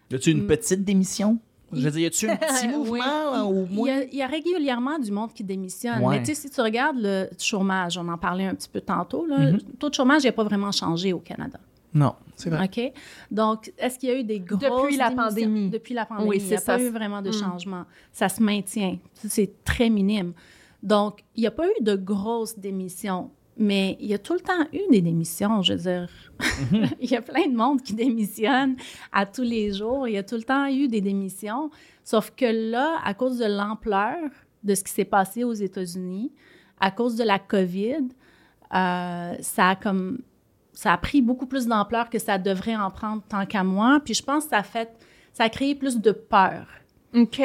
Y 0.10 0.16
a-tu 0.16 0.34
Mm. 0.34 0.38
une 0.40 0.48
petite 0.48 0.84
démission? 0.84 1.38
Je 1.74 1.80
veux 1.86 1.92
dire, 1.92 2.01
y 2.01 2.06
a-tu 2.08 2.30
un 2.30 2.36
petit 2.36 2.68
Oui. 2.68 3.00
mouvement 3.00 3.50
au 3.50 3.66
Il 3.70 3.75
moins? 3.75 3.88
y, 3.88 3.92
a, 3.92 4.04
il 4.04 4.16
y 4.16 4.22
a 4.22 4.28
régulièrement 4.28 5.00
du 5.00 5.10
monde 5.12 5.32
qui 5.34 5.44
démissionne. 5.46 6.01
Ouais. 6.04 6.18
Mais 6.18 6.20
tu 6.24 6.34
sais, 6.34 6.36
si 6.36 6.50
tu 6.50 6.60
regardes 6.60 6.98
le 7.00 7.30
chômage, 7.40 7.98
on 7.98 8.08
en 8.10 8.18
parlait 8.18 8.46
un 8.46 8.54
petit 8.56 8.68
peu 8.68 8.82
tantôt, 8.82 9.25
là, 9.25 9.38
Mhm. 9.40 9.51
le 9.54 9.62
taux 9.80 9.90
de 9.90 9.94
chômage 9.96 10.25
n'a 10.25 10.34
pas 10.34 10.44
vraiment 10.44 10.72
changé 10.74 11.13
au 11.13 11.20
Canada. 11.20 11.60
Non, 11.94 12.16
c'est 12.36 12.50
vrai. 12.50 12.66
OK? 12.66 12.94
Donc, 13.32 13.72
est-ce 13.78 13.98
qu'il 14.00 14.10
y 14.10 14.12
a 14.12 14.20
eu 14.20 14.24
des 14.24 14.40
grosses 14.40 14.60
Depuis 14.62 14.98
la 14.98 15.10
démissions? 15.10 15.16
pandémie. 15.30 15.70
Depuis 15.70 15.94
la 15.94 16.06
pandémie. 16.06 16.30
Oui, 16.30 16.38
il 16.42 16.48
n'y 16.48 16.54
a 16.54 16.58
c'est 16.58 16.66
pas 16.66 16.82
eu 16.82 16.90
vraiment 16.90 17.22
de 17.22 17.30
Mm. 17.30 17.34
changement. 17.34 17.84
Ça 18.12 18.28
se 18.30 18.42
maintient. 18.44 18.98
C'est 19.28 19.51
très 19.63 19.90
minime. 19.90 20.34
Donc, 20.83 21.23
il 21.35 21.41
n'y 21.41 21.47
a 21.47 21.51
pas 21.51 21.67
eu 21.67 21.83
de 21.83 21.95
grosses 21.95 22.57
démissions. 22.57 23.31
Mais 23.57 23.97
il 24.00 24.07
y 24.07 24.13
a 24.13 24.17
tout 24.17 24.33
le 24.33 24.39
temps 24.39 24.65
eu 24.73 24.81
des 24.89 25.01
démissions, 25.01 25.61
je 25.61 25.73
veux 25.73 25.79
dire. 25.79 26.09
Mhm. 26.71 26.88
il 27.00 27.11
y 27.11 27.15
a 27.15 27.21
plein 27.21 27.47
de 27.47 27.55
monde 27.55 27.81
qui 27.81 27.93
démissionne 27.93 28.75
à 29.11 29.25
tous 29.25 29.43
les 29.43 29.73
jours. 29.73 30.07
Il 30.07 30.13
y 30.13 30.17
a 30.17 30.23
tout 30.23 30.35
le 30.35 30.43
temps 30.43 30.67
eu 30.67 30.88
des 30.88 31.01
démissions. 31.01 31.69
Sauf 32.03 32.31
que 32.35 32.45
là, 32.45 32.97
à 33.03 33.13
cause 33.13 33.38
de 33.38 33.45
l'ampleur 33.45 34.17
de 34.63 34.73
ce 34.73 34.83
qui 34.83 34.91
s'est 34.91 35.05
passé 35.05 35.43
aux 35.43 35.53
États-Unis, 35.53 36.31
à 36.79 36.91
cause 36.91 37.15
de 37.15 37.23
la 37.23 37.39
COVID, 37.39 38.07
euh, 38.73 39.33
ça 39.41 39.69
a 39.69 39.75
comme 39.75 40.19
ça 40.73 40.93
a 40.93 40.97
pris 40.97 41.21
beaucoup 41.21 41.45
plus 41.45 41.67
d'ampleur 41.67 42.09
que 42.09 42.17
ça 42.17 42.38
devrait 42.38 42.75
en 42.75 42.89
prendre 42.89 43.21
tant 43.27 43.45
qu'à 43.45 43.63
moi. 43.63 44.00
Puis 44.03 44.15
je 44.15 44.23
pense 44.23 44.45
que 44.45 44.51
ça 44.51 44.59
a 44.59 44.63
fait, 44.63 44.89
ça 45.33 45.43
a 45.43 45.50
créé 45.50 45.75
plus 45.75 46.00
de 46.00 46.11
peur 46.11 46.65
OK. 47.13 47.41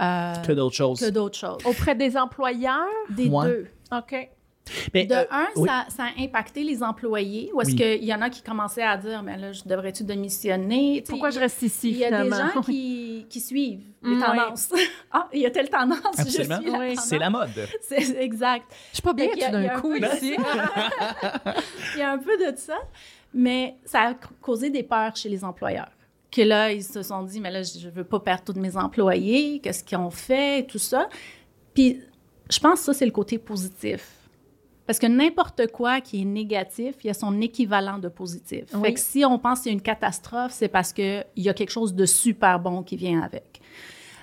Euh, 0.00 0.34
Que 0.46 0.52
d'autres 0.52 0.76
choses. 0.76 1.00
que 1.00 1.10
d'autres 1.10 1.38
choses. 1.38 1.64
Auprès 1.64 1.94
des 1.94 2.16
employeurs? 2.16 2.86
Des 3.10 3.28
deux. 3.28 3.68
OK. 3.90 4.28
Mais, 4.94 5.06
De 5.06 5.14
euh, 5.14 5.24
un, 5.32 5.48
oui. 5.56 5.68
ça, 5.68 5.86
ça 5.88 6.04
a 6.04 6.22
impacté 6.22 6.62
les 6.62 6.84
employés? 6.84 7.50
Ou 7.52 7.60
est-ce 7.60 7.70
Oui. 7.70 7.76
qu'il 7.76 8.04
y 8.04 8.14
en 8.14 8.22
a 8.22 8.30
qui 8.30 8.42
commençaient 8.42 8.84
à 8.84 8.96
dire, 8.96 9.20
mais 9.24 9.36
là, 9.36 9.50
je 9.52 9.62
devrais-tu 9.66 10.04
démissionner? 10.04 11.02
Pourquoi 11.06 11.30
je 11.30 11.40
reste 11.40 11.62
ici, 11.62 11.90
Il 11.90 11.96
y 11.98 12.04
a 12.04 12.22
des 12.22 12.30
gens 12.30 12.62
qui, 12.62 13.26
qui 13.30 13.40
suivent 13.40 13.80
les 14.04 14.14
Mm, 14.14 14.20
tendances. 14.22 14.68
ah, 15.12 15.28
il 15.32 15.40
y 15.40 15.46
a 15.46 15.50
telle 15.50 15.68
tendance, 15.68 15.98
Absolument. 16.16 16.28
je 16.28 16.62
suis 16.62 16.70
la 16.70 16.78
Oui. 16.78 16.88
tendance. 16.90 17.04
C'est 17.06 17.18
la 17.18 17.30
mode. 17.30 17.50
C'est 17.80 18.16
exact. 18.22 18.64
Je 18.90 18.94
suis 18.94 19.02
pas 19.02 19.12
bien 19.12 19.26
tout 19.32 19.50
d'un 19.50 19.64
un 19.64 19.80
coup 19.80 19.94
ici. 19.96 20.36
Il 21.94 21.98
y 21.98 22.02
a 22.02 22.12
un 22.12 22.18
peu 22.18 22.36
de 22.38 22.56
ça, 22.56 22.78
mais 23.34 23.76
ça 23.84 24.00
a 24.10 24.14
causé 24.40 24.70
des 24.70 24.84
peurs 24.84 25.14
chez 25.16 25.28
les 25.28 25.44
employeurs. 25.44 25.90
Que 26.32 26.42
là, 26.42 26.72
ils 26.72 26.82
se 26.82 27.02
sont 27.02 27.22
dit, 27.22 27.40
mais 27.40 27.50
là, 27.50 27.62
je 27.62 27.88
veux 27.90 28.04
pas 28.04 28.18
perdre 28.18 28.42
tous 28.44 28.58
mes 28.58 28.76
employés, 28.76 29.60
qu'est-ce 29.62 29.84
qu'ils 29.84 29.98
ont 29.98 30.10
fait, 30.10 30.66
tout 30.66 30.78
ça. 30.78 31.08
Puis, 31.74 32.00
je 32.50 32.58
pense 32.58 32.80
que 32.80 32.86
ça, 32.86 32.94
c'est 32.94 33.04
le 33.04 33.12
côté 33.12 33.38
positif. 33.38 34.22
Parce 34.86 34.98
que 34.98 35.06
n'importe 35.06 35.68
quoi 35.68 36.00
qui 36.00 36.22
est 36.22 36.24
négatif, 36.24 36.96
il 37.04 37.08
y 37.08 37.10
a 37.10 37.14
son 37.14 37.40
équivalent 37.40 37.98
de 37.98 38.08
positif. 38.08 38.64
Oui. 38.74 38.80
Fait 38.82 38.94
que 38.94 39.00
si 39.00 39.24
on 39.24 39.38
pense 39.38 39.60
qu'il 39.60 39.72
y 39.72 39.74
a 39.74 39.74
une 39.74 39.82
catastrophe, 39.82 40.52
c'est 40.52 40.68
parce 40.68 40.92
qu'il 40.92 41.24
y 41.36 41.48
a 41.48 41.54
quelque 41.54 41.70
chose 41.70 41.94
de 41.94 42.06
super 42.06 42.58
bon 42.58 42.82
qui 42.82 42.96
vient 42.96 43.20
avec. 43.22 43.60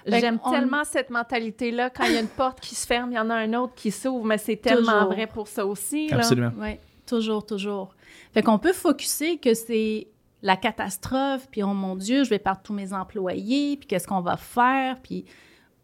J'aime 0.06 0.40
tellement 0.52 0.84
cette 0.84 1.12
mentalité-là. 1.12 1.92
Quand 1.92 2.06
il 2.06 2.14
y 2.14 2.18
a 2.18 2.22
une 2.22 2.28
porte 2.28 2.60
qui 2.60 2.74
se 2.74 2.88
ferme, 2.88 3.12
il 3.12 3.16
y 3.16 3.20
en 3.20 3.30
a 3.30 3.36
un 3.36 3.54
autre 3.54 3.74
qui 3.76 3.92
s'ouvre, 3.92 4.26
mais 4.26 4.38
c'est 4.38 4.58
tellement 4.58 4.94
Toujours. 4.94 5.14
vrai 5.14 5.28
pour 5.28 5.48
ça 5.48 5.66
aussi. 5.66 6.08
Là. 6.10 6.18
Absolument. 6.18 6.52
Oui, 6.58 6.78
toujours, 7.06 7.46
toujours. 7.46 7.94
Fait 8.34 8.42
qu'on 8.42 8.58
peut 8.60 8.74
focuser 8.74 9.38
que 9.38 9.54
c'est 9.54 10.08
la 10.42 10.56
catastrophe, 10.56 11.48
puis 11.52 11.64
oh 11.64 11.74
mon 11.74 11.96
Dieu, 11.96 12.24
je 12.24 12.30
vais 12.30 12.40
perdre 12.40 12.62
tous 12.64 12.74
mes 12.74 12.94
employés, 12.94 13.78
puis 13.78 13.88
qu'est-ce 13.88 14.08
qu'on 14.08 14.22
va 14.22 14.38
faire, 14.38 15.02
puis... 15.02 15.26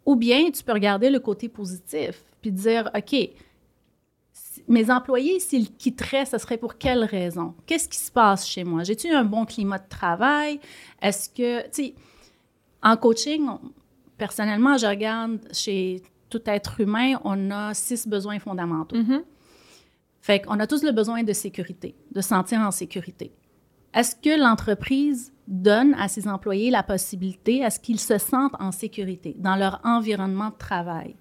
Ou 0.05 0.15
bien 0.15 0.51
tu 0.51 0.63
peux 0.63 0.71
regarder 0.73 1.09
le 1.09 1.19
côté 1.19 1.49
positif, 1.49 2.23
puis 2.39 2.51
dire, 2.51 2.91
OK, 2.95 3.15
mes 4.67 4.91
employés, 4.91 5.39
s'ils 5.39 5.75
quitteraient, 5.75 6.25
ce 6.25 6.37
serait 6.37 6.57
pour 6.57 6.77
quelle 6.77 7.03
raison? 7.03 7.55
Qu'est-ce 7.65 7.89
qui 7.89 7.97
se 7.97 8.11
passe 8.11 8.47
chez 8.47 8.63
moi? 8.63 8.83
J'ai-tu 8.83 9.09
un 9.11 9.23
bon 9.23 9.45
climat 9.45 9.79
de 9.79 9.87
travail? 9.89 10.59
Est-ce 11.01 11.29
que, 11.29 11.63
tu 11.63 11.69
sais, 11.71 11.95
en 12.83 12.97
coaching, 12.97 13.47
on- 13.49 13.59
personnellement, 14.17 14.77
je 14.77 14.85
regarde 14.85 15.39
chez 15.51 16.03
tout 16.29 16.41
être 16.45 16.79
humain, 16.81 17.15
on 17.23 17.51
a 17.51 17.73
six 17.73 18.07
besoins 18.07 18.39
fondamentaux. 18.39 18.95
Mhm. 18.97 19.23
Fait 20.21 20.39
qu'on 20.41 20.59
a 20.59 20.67
tous 20.67 20.83
le 20.83 20.91
besoin 20.91 21.23
de 21.23 21.33
sécurité, 21.33 21.95
de 22.11 22.21
se 22.21 22.29
sentir 22.29 22.59
en 22.59 22.71
sécurité. 22.71 23.31
Est-ce 23.95 24.15
que 24.15 24.37
l'entreprise 24.39 25.31
donne 25.47 25.93
à 25.95 26.07
ses 26.07 26.27
employés 26.27 26.69
la 26.69 26.83
possibilité 26.83 27.63
à 27.63 27.69
ce 27.69 27.79
qu'ils 27.79 27.99
se 27.99 28.17
sentent 28.17 28.55
en 28.59 28.71
sécurité 28.71 29.35
dans 29.39 29.55
leur 29.55 29.79
environnement 29.83 30.49
de 30.49 30.57
travail? 30.57 31.15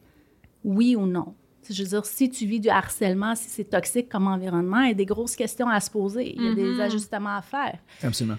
Oui 0.64 0.96
ou 0.96 1.06
non? 1.06 1.34
Je 1.70 1.82
veux 1.82 1.88
dire, 1.88 2.04
si 2.04 2.28
tu 2.28 2.44
vis 2.46 2.60
du 2.60 2.68
harcèlement, 2.68 3.34
si 3.34 3.48
c'est 3.48 3.64
toxique 3.70 4.08
comme 4.10 4.26
environnement, 4.26 4.80
il 4.80 4.88
y 4.88 4.90
a 4.90 4.94
des 4.94 5.06
grosses 5.06 5.36
questions 5.36 5.68
à 5.68 5.80
se 5.80 5.90
poser. 5.90 6.34
Il 6.34 6.42
y 6.42 6.48
a 6.48 6.54
des 6.54 6.64
Mhm. 6.74 6.80
ajustements 6.80 7.36
à 7.36 7.42
faire. 7.42 7.78
Absolument. 8.02 8.36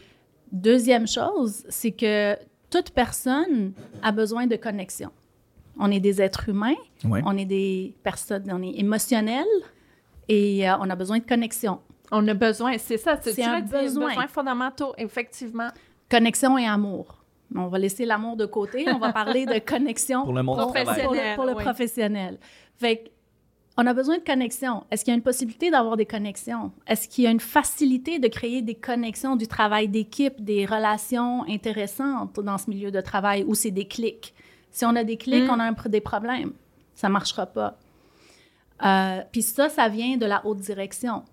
Deuxième 0.52 1.08
chose, 1.08 1.64
c'est 1.70 1.92
que 1.92 2.36
toute 2.70 2.92
personne 2.92 3.74
a 4.04 4.12
besoin 4.12 4.46
de 4.48 4.56
connexion. 4.58 5.10
On 5.80 5.90
est 5.92 6.00
des 6.00 6.22
êtres 6.22 6.50
humains, 6.50 6.76
on 7.26 7.36
est 7.38 7.46
des 7.46 7.96
personnes, 8.04 8.44
on 8.52 8.62
est 8.62 8.78
émotionnels 8.80 9.44
et 10.28 10.70
euh, 10.70 10.78
on 10.80 10.90
a 10.90 10.96
besoin 10.96 11.18
de 11.20 11.24
connexion. 11.26 11.80
On 12.18 12.28
a 12.28 12.34
besoin, 12.34 12.78
c'est 12.78 12.98
ça. 12.98 13.18
C'est 13.22 13.44
un 13.44 13.62
besoin? 13.62 14.10
besoins 14.10 14.28
fondamentaux, 14.28 14.94
effectivement. 14.98 15.70
Connexion 16.10 16.58
et 16.58 16.66
amour. 16.66 17.24
On 17.56 17.68
va 17.68 17.78
laisser 17.78 18.06
l'amour 18.06 18.36
de 18.38 18.46
côté, 18.46 18.86
on 18.90 18.98
va 18.98 19.12
parler 19.14 19.46
de 19.46 19.60
connexion 19.74 20.24
Pour 20.24 20.34
le 20.34 20.44
monde 20.44 20.58
travail. 20.74 21.04
pour 21.04 21.14
le, 21.14 21.36
pour 21.36 21.46
le 21.46 21.54
oui. 21.56 21.64
professionnel. 21.64 22.40
Fait 22.78 22.98
que, 22.98 23.10
on 23.78 23.86
a 23.86 23.94
besoin 23.94 24.18
de 24.18 24.24
connexion. 24.24 24.86
Est-ce 24.90 25.04
qu'il 25.04 25.12
y 25.12 25.16
a 25.16 25.18
une 25.18 25.22
possibilité 25.24 25.70
d'avoir 25.70 25.98
des 25.98 26.06
connexions? 26.06 26.72
Est-ce 26.88 27.10
qu'il 27.10 27.26
y 27.26 27.28
a 27.28 27.32
une 27.32 27.42
facilité 27.42 28.20
de 28.20 28.28
créer 28.30 28.62
des 28.62 28.76
connexions, 28.76 29.36
du 29.36 29.48
travail 29.48 29.90
d'équipe, 29.90 30.42
des 30.44 30.66
relations 30.66 31.44
intéressantes 31.50 32.40
dans 32.40 32.58
ce 32.58 32.70
milieu 32.70 32.90
de 32.90 33.02
travail 33.02 33.44
où 33.46 33.54
c'est 33.54 33.72
des 33.72 33.86
clics? 33.88 34.34
Si 34.72 34.86
on 34.86 34.96
a 34.96 35.04
des 35.04 35.18
clics, 35.18 35.44
Mm. 35.46 35.50
on 35.50 35.60
a 35.60 35.66
un 35.66 35.76
des 35.90 36.02
problèmes. 36.02 36.54
Ça 36.94 37.08
ne 37.10 37.14
marchera 37.14 37.46
pas. 37.46 37.78
Euh, 38.86 39.22
Puis 39.32 39.42
ça, 39.42 39.70
ça 39.70 39.88
vient 39.90 40.18
de 40.18 40.26
la 40.26 40.46
haute 40.46 40.60
direction. 40.60 41.24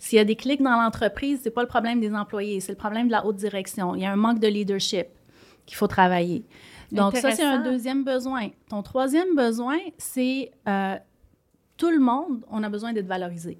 S'il 0.00 0.16
y 0.16 0.20
a 0.20 0.24
des 0.24 0.34
clics 0.34 0.62
dans 0.62 0.80
l'entreprise, 0.80 1.40
c'est 1.42 1.50
pas 1.50 1.60
le 1.60 1.68
problème 1.68 2.00
des 2.00 2.12
employés, 2.12 2.58
c'est 2.60 2.72
le 2.72 2.78
problème 2.78 3.06
de 3.06 3.12
la 3.12 3.24
haute 3.26 3.36
direction. 3.36 3.94
Il 3.94 4.00
y 4.00 4.06
a 4.06 4.10
un 4.10 4.16
manque 4.16 4.40
de 4.40 4.48
leadership 4.48 5.06
qu'il 5.66 5.76
faut 5.76 5.86
travailler. 5.86 6.46
Donc 6.90 7.16
ça, 7.16 7.32
c'est 7.32 7.44
un 7.44 7.62
deuxième 7.62 8.02
besoin. 8.02 8.48
Ton 8.68 8.82
troisième 8.82 9.36
besoin, 9.36 9.78
c'est 9.98 10.50
euh, 10.66 10.96
tout 11.76 11.90
le 11.90 12.00
monde, 12.00 12.44
on 12.50 12.62
a 12.62 12.68
besoin 12.70 12.94
d'être 12.94 13.06
valorisé. 13.06 13.58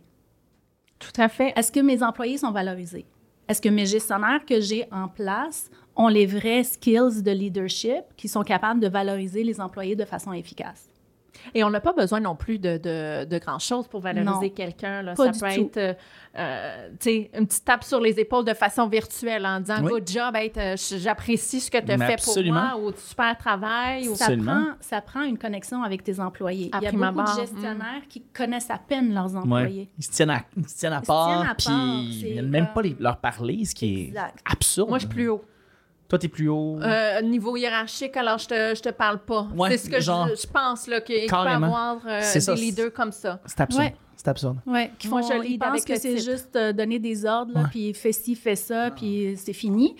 Tout 0.99 1.13
à 1.21 1.29
fait. 1.29 1.53
Est-ce 1.57 1.71
que 1.71 1.81
mes 1.81 2.03
employés 2.03 2.39
sont 2.39 2.51
valorisés? 2.51 3.07
Est-ce 3.47 3.61
que 3.61 3.69
mes 3.69 3.87
gestionnaires 3.87 4.45
que 4.47 4.61
j'ai 4.61 4.87
en 4.91 5.09
place 5.09 5.71
ont 5.95 6.09
les 6.09 6.25
vrais 6.25 6.65
skills 6.65 7.23
de 7.23 7.31
leadership 7.31 8.03
qui 8.17 8.29
sont 8.29 8.43
capables 8.43 8.81
de 8.81 8.89
valoriser 8.89 9.45
les 9.45 9.61
employés 9.61 9.95
de 9.95 10.05
façon 10.05 10.33
efficace? 10.33 10.90
Et 11.55 11.65
on 11.65 11.71
n'a 11.71 11.81
pas 11.81 11.93
besoin 11.93 12.21
non 12.21 12.35
plus 12.37 12.59
de, 12.59 12.77
de, 12.79 13.25
de 13.25 13.39
grand-chose 13.39 13.87
pour 13.89 14.01
valoriser 14.01 14.51
quelqu'un. 14.51 15.03
là. 15.03 15.15
pas 15.15 15.33
Ça 15.33 15.33
du 15.33 15.39
peut 15.41 15.55
tout. 15.63 15.67
être 15.67 15.77
euh, 15.79 15.95
euh, 16.39 16.89
tu 16.93 16.97
sais, 17.01 17.31
une 17.39 17.47
petite 17.47 17.65
tape 17.65 17.85
sur 17.85 18.01
les 18.01 18.19
épaules 18.21 18.45
de 18.45 18.55
façon 18.55 18.87
virtuelle 18.89 19.45
en 19.47 19.61
disant 19.61 19.83
Oui. 19.83 19.93
Good 19.93 20.09
job, 20.09 20.37
hey, 20.37 20.53
j'apprécie 20.99 21.61
ce 21.61 21.71
que 21.71 21.79
tu 21.79 21.93
as 21.93 21.99
fait 21.99 22.13
absolument. 22.15 22.71
pour 22.73 22.81
moi 22.81 22.91
ou 22.91 22.93
super 22.97 23.37
travail. 23.37 24.09
Ou... 24.09 24.15
Ça 24.15 24.37
prend, 24.37 24.65
ça 24.81 25.01
prend 25.01 25.23
une 25.23 25.39
connexion 25.39 25.83
avec 25.83 26.03
tes 26.05 26.21
employés. 26.21 26.71
À 26.73 26.79
Il 26.79 26.85
y 26.85 26.87
a 26.87 26.93
beaucoup 26.93 27.05
abord, 27.05 27.35
de 27.37 27.41
gestionnaires 27.41 28.03
qui 28.09 28.23
connaissent 28.33 28.71
à 28.71 28.79
peine 28.79 29.13
leurs 29.15 29.35
employés. 29.37 29.81
Ouais. 29.83 29.89
Ils 29.99 30.05
se 30.05 30.11
tiennent 30.11 30.31
à, 30.31 30.43
ils 30.57 30.69
se 30.69 30.79
tiennent 30.79 30.93
à 30.93 31.01
part, 31.01 31.29
tiennent 31.29 31.47
à 31.51 31.55
puis 31.55 31.67
part, 31.67 31.87
ils 32.03 32.33
viennent 32.33 32.49
même 32.51 32.69
pas 32.75 32.83
les- 32.83 32.97
leur 32.99 33.17
parler, 33.19 33.65
ce 33.65 33.75
qui 33.75 33.95
est 34.01 34.05
Exact. 34.09 34.39
absurde. 34.51 34.89
Moi, 34.89 34.99
je 34.99 35.07
suis 35.07 35.15
plus 35.15 35.29
haut. 35.29 35.45
Toi, 36.11 36.19
t'es 36.19 36.29
plus 36.29 36.49
haut. 36.49 36.79
Euh, 36.83 37.23
niveau 37.23 37.57
hiérarchique, 37.57 38.17
alors 38.19 38.37
je 38.39 38.49
te, 38.49 38.75
je 38.75 38.83
te 38.83 38.89
parle 38.91 39.21
pas. 39.21 39.47
Ouais, 39.57 39.71
c'est 39.71 39.79
ce 39.87 39.89
que 39.91 40.01
genre- 40.01 40.29
je, 40.29 40.35
je 40.43 40.47
pense 40.47 40.87
là, 40.89 41.01
qu'il 41.01 41.27
peut 41.27 41.37
avoir 41.37 41.99
euh, 42.07 42.21
ça, 42.21 42.55
des 42.55 42.61
leaders 42.61 42.93
comme 42.93 43.13
ça. 43.13 43.41
C'est 43.47 43.61
absurde. 43.61 43.85
Ouais. 43.85 43.95
C'est 44.17 44.29
absurde. 44.29 44.59
Ouais, 44.67 44.91
qui 44.99 45.07
font, 45.07 45.21
ils 45.43 45.59
pensent 45.59 45.85
que 45.85 45.97
c'est 45.99 46.19
juste 46.19 46.55
euh, 46.57 46.73
donner 46.75 46.99
des 46.99 47.25
ordres, 47.25 47.53
là, 47.55 47.63
puis 47.71 47.95
fais 47.95 48.13
ci, 48.13 48.35
fais 48.35 48.57
ça, 48.57 48.91
puis 48.91 49.35
c'est 49.39 49.55
fini. 49.55 49.97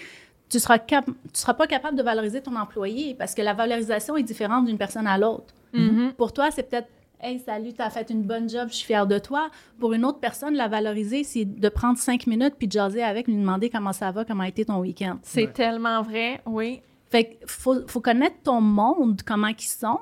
Tu 0.51 0.59
seras, 0.59 0.79
cap- 0.79 1.07
tu 1.07 1.13
seras 1.41 1.55
pas 1.55 1.67
capable 1.69 1.97
de 1.97 2.03
valoriser 2.03 2.43
ton 2.43 2.55
employé 2.57 3.15
parce 3.15 3.35
que 3.35 3.41
la 3.41 3.55
valorisation 3.55 4.17
est 4.17 4.23
différente 4.25 4.67
d'une 4.67 4.77
personne 4.79 5.07
à 5.07 5.17
l'autre. 5.17 5.55
Mhm. 5.73 6.13
Pour 6.19 6.33
toi, 6.33 6.51
c'est 6.51 6.65
peut-être 6.69 6.89
Hey, 7.23 7.39
salut, 7.39 7.75
tu 7.75 7.83
as 7.83 7.91
fait 7.91 8.09
une 8.09 8.23
bonne 8.23 8.49
job, 8.49 8.69
je 8.71 8.77
suis 8.77 8.87
fière 8.87 9.07
de 9.07 9.19
toi. 9.19 9.51
Pour 9.79 9.93
une 9.93 10.07
autre 10.07 10.21
personne, 10.21 10.55
la 10.55 10.69
valoriser, 10.69 11.23
c'est 11.23 11.45
de 11.45 11.69
prendre 11.69 11.99
cinq 11.99 12.27
minutes 12.27 12.55
puis 12.57 12.67
de 12.67 12.73
jaser 12.73 13.03
avec, 13.03 13.27
lui 13.29 13.37
demander 13.37 13.69
comment 13.69 13.93
ça 13.93 14.11
va, 14.11 14.25
comment 14.25 14.45
a 14.45 14.49
été 14.49 14.65
ton 14.65 14.79
week-end. 14.81 15.19
C'est 15.23 15.53
tellement 15.53 16.01
vrai, 16.01 16.41
oui. 16.47 16.81
Fait 17.11 17.25
qu'il 17.37 17.47
faut, 17.47 17.87
faut 17.89 18.01
connaître 18.01 18.37
ton 18.43 18.63
monde, 18.63 19.21
comment 19.27 19.49
ils 19.49 19.61
sont, 19.61 19.99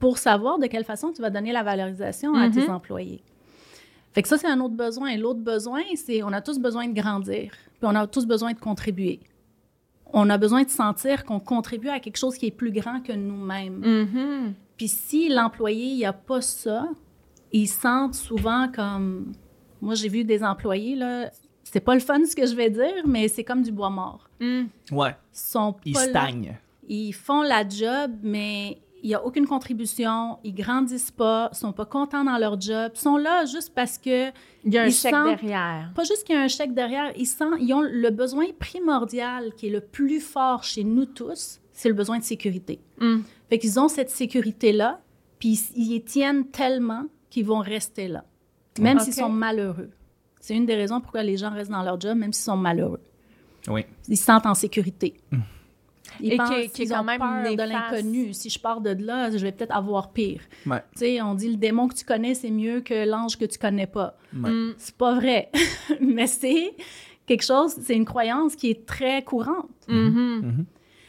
pour 0.00 0.18
savoir 0.18 0.58
de 0.58 0.66
quelle 0.66 0.82
façon 0.84 1.12
tu 1.12 1.22
vas 1.22 1.30
donner 1.30 1.52
la 1.52 1.62
valorisation 1.62 2.34
à 2.34 2.50
tes 2.50 2.62
Mhm. 2.62 2.70
employés. 2.70 3.22
Fait 4.12 4.22
que 4.22 4.28
ça, 4.28 4.36
c'est 4.36 4.48
un 4.48 4.58
autre 4.58 4.74
besoin. 4.74 5.16
L'autre 5.16 5.40
besoin, 5.40 5.82
c'est 5.94 6.24
on 6.24 6.32
a 6.32 6.40
tous 6.40 6.58
besoin 6.58 6.88
de 6.88 6.94
grandir, 7.00 7.52
puis 7.52 7.82
on 7.82 7.94
a 7.94 8.06
tous 8.08 8.26
besoin 8.26 8.52
de 8.52 8.58
contribuer. 8.58 9.20
On 10.12 10.28
a 10.30 10.38
besoin 10.38 10.64
de 10.64 10.70
sentir 10.70 11.24
qu'on 11.24 11.38
contribue 11.38 11.88
à 11.90 12.00
quelque 12.00 12.16
chose 12.16 12.36
qui 12.36 12.46
est 12.46 12.50
plus 12.50 12.72
grand 12.72 13.00
que 13.00 13.12
nous-mêmes. 13.12 13.78
Mhm. 13.78 14.54
Puis 14.78 14.88
si 14.88 15.28
l'employé, 15.28 15.86
il 15.88 16.04
a 16.06 16.12
pas 16.14 16.40
ça, 16.40 16.88
il 17.52 17.66
sent 17.68 18.12
souvent 18.12 18.68
comme... 18.74 19.32
Moi, 19.82 19.94
j'ai 19.94 20.08
vu 20.08 20.24
des 20.24 20.42
employés, 20.42 20.96
là, 20.96 21.30
c'est 21.64 21.80
pas 21.80 21.94
le 21.94 22.00
fun 22.00 22.24
ce 22.24 22.34
que 22.34 22.46
je 22.46 22.54
vais 22.54 22.70
dire, 22.70 23.06
mais 23.06 23.28
c'est 23.28 23.44
comme 23.44 23.62
du 23.62 23.70
bois 23.72 23.90
mort. 23.90 24.28
Mm. 24.40 24.62
Ouais. 24.92 25.10
Ils 25.34 25.38
sont 25.38 25.76
Ils 25.84 25.92
pas 25.92 26.06
là. 26.06 26.10
stagnent. 26.10 26.56
Ils 26.88 27.12
font 27.12 27.42
la 27.42 27.68
job, 27.68 28.12
mais 28.22 28.78
il 29.02 29.08
n'y 29.10 29.14
a 29.14 29.24
aucune 29.24 29.46
contribution, 29.46 30.38
ils 30.42 30.54
grandissent 30.54 31.12
pas, 31.12 31.50
sont 31.52 31.72
pas 31.72 31.84
contents 31.86 32.24
dans 32.24 32.38
leur 32.38 32.60
job, 32.60 32.92
sont 32.94 33.16
là 33.16 33.44
juste 33.44 33.72
parce 33.74 33.98
que, 33.98 34.30
Il 34.64 34.74
y 34.74 34.78
a 34.78 34.82
un 34.82 34.86
Ils 34.86 34.92
chèque 34.92 35.14
sentent- 35.14 35.26
derrière. 35.40 35.92
pas 35.94 36.02
juste 36.02 36.24
qu'il 36.24 36.34
y 36.34 36.38
a 36.38 36.42
un 36.42 36.48
chèque 36.48 36.74
derrière, 36.74 37.12
ils, 37.16 37.26
sentent, 37.26 37.54
ils 37.60 37.72
ont 37.72 37.82
le 37.82 38.10
besoin 38.10 38.46
primordial 38.58 39.52
qui 39.56 39.68
est 39.68 39.70
le 39.70 39.80
plus 39.80 40.18
fort 40.20 40.64
chez 40.64 40.82
nous 40.82 41.06
tous, 41.06 41.60
c'est 41.78 41.88
le 41.88 41.94
besoin 41.94 42.18
de 42.18 42.24
sécurité. 42.24 42.80
Mm. 43.00 43.18
Fait 43.48 43.58
qu'ils 43.60 43.78
ont 43.78 43.86
cette 43.86 44.10
sécurité-là, 44.10 45.00
puis 45.38 45.60
ils, 45.76 45.92
y 45.92 46.02
tiennent 46.02 46.48
tellement 46.48 47.04
qu'ils 47.30 47.46
vont 47.46 47.60
rester 47.60 48.08
là, 48.08 48.24
même 48.80 48.98
s'ils 48.98 49.14
sont 49.14 49.28
malheureux. 49.28 49.90
C'est 50.40 50.56
une 50.56 50.66
des 50.66 50.74
raisons 50.74 51.00
pourquoi 51.00 51.22
les 51.22 51.36
gens 51.36 51.50
restent 51.50 51.70
dans 51.70 51.84
leur 51.84 52.00
job, 52.00 52.18
même 52.18 52.32
s'ils 52.32 52.46
sont 52.46 52.56
malheureux. 52.56 53.00
Oui. 53.68 53.84
Ils 54.08 54.16
se 54.16 54.24
sentent 54.24 54.46
en 54.46 54.54
sécurité. 54.54 55.14
Ils 56.20 56.32
Et 56.32 56.36
pensent 56.36 56.48
qui 56.72 56.82
est 56.82 56.86
quand 56.88 57.02
ont 57.02 57.04
même 57.04 57.20
peur 57.20 57.54
de 57.54 57.62
l'inconnu. 57.62 58.32
Si 58.32 58.50
je 58.50 58.58
pars 58.58 58.80
de 58.80 58.90
là, 58.90 59.30
je 59.30 59.38
vais 59.38 59.52
peut-être 59.52 59.76
avoir 59.76 60.10
pire. 60.10 60.40
Ouais. 60.66 60.82
Tu 60.94 61.00
sais, 61.00 61.22
on 61.22 61.34
dit 61.34 61.48
le 61.48 61.58
démon 61.58 61.86
que 61.86 61.94
tu 61.94 62.04
connais, 62.04 62.34
c'est 62.34 62.50
mieux 62.50 62.80
que 62.80 63.08
l'ange 63.08 63.38
que 63.38 63.44
tu 63.44 63.56
connais 63.56 63.86
pas. 63.86 64.16
Ouais. 64.34 64.50
Mm. 64.50 64.74
C'est 64.78 64.96
pas 64.96 65.14
vrai. 65.14 65.50
Mais 66.00 66.26
c'est 66.26 66.74
quelque 67.24 67.44
chose, 67.44 67.76
c'est 67.82 67.94
une 67.94 68.06
croyance 68.06 68.56
qui 68.56 68.70
est 68.70 68.84
très 68.84 69.22
courante. 69.22 69.70
Mhm. 69.86 70.64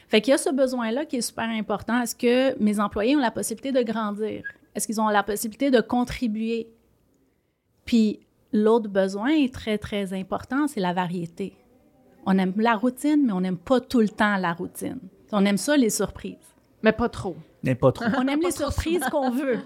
Fait 0.09 0.21
qu'il 0.21 0.31
y 0.31 0.33
a 0.33 0.39
ce 0.39 0.49
besoin-là 0.49 1.05
qui 1.05 1.17
est 1.17 1.21
super 1.21 1.47
important. 1.47 2.01
Est-ce 2.01 2.15
que 2.15 2.61
mes 2.61 2.79
employés 2.79 3.15
ont 3.15 3.21
la 3.21 3.31
possibilité 3.31 3.71
de 3.71 3.83
grandir? 3.83 4.43
Est-ce 4.73 4.87
qu'ils 4.87 4.99
ont 4.99 5.07
la 5.07 5.23
possibilité 5.23 5.69
de 5.69 5.81
contribuer? 5.81 6.67
Puis 7.85 8.19
l'autre 8.51 8.89
besoin 8.89 9.29
est 9.29 9.53
très, 9.53 9.77
très 9.77 10.13
important, 10.13 10.67
c'est 10.67 10.79
la 10.79 10.93
variété. 10.93 11.53
On 12.25 12.37
aime 12.37 12.53
la 12.57 12.75
routine, 12.75 13.23
mais 13.25 13.33
on 13.33 13.41
n'aime 13.41 13.57
pas 13.57 13.79
tout 13.79 14.01
le 14.01 14.09
temps 14.09 14.37
la 14.37 14.53
routine. 14.53 14.99
On 15.31 15.45
aime 15.45 15.57
ça, 15.57 15.77
les 15.77 15.91
surprises. 15.91 16.35
Mais 16.81 16.91
pas 16.91 17.09
trop. 17.09 17.35
Mais 17.61 17.75
pas 17.75 17.91
trop. 17.91 18.05
On 18.17 18.27
aime 18.27 18.41
les 18.41 18.51
surprises 18.51 19.03
qu'on 19.11 19.29
veut. 19.29 19.59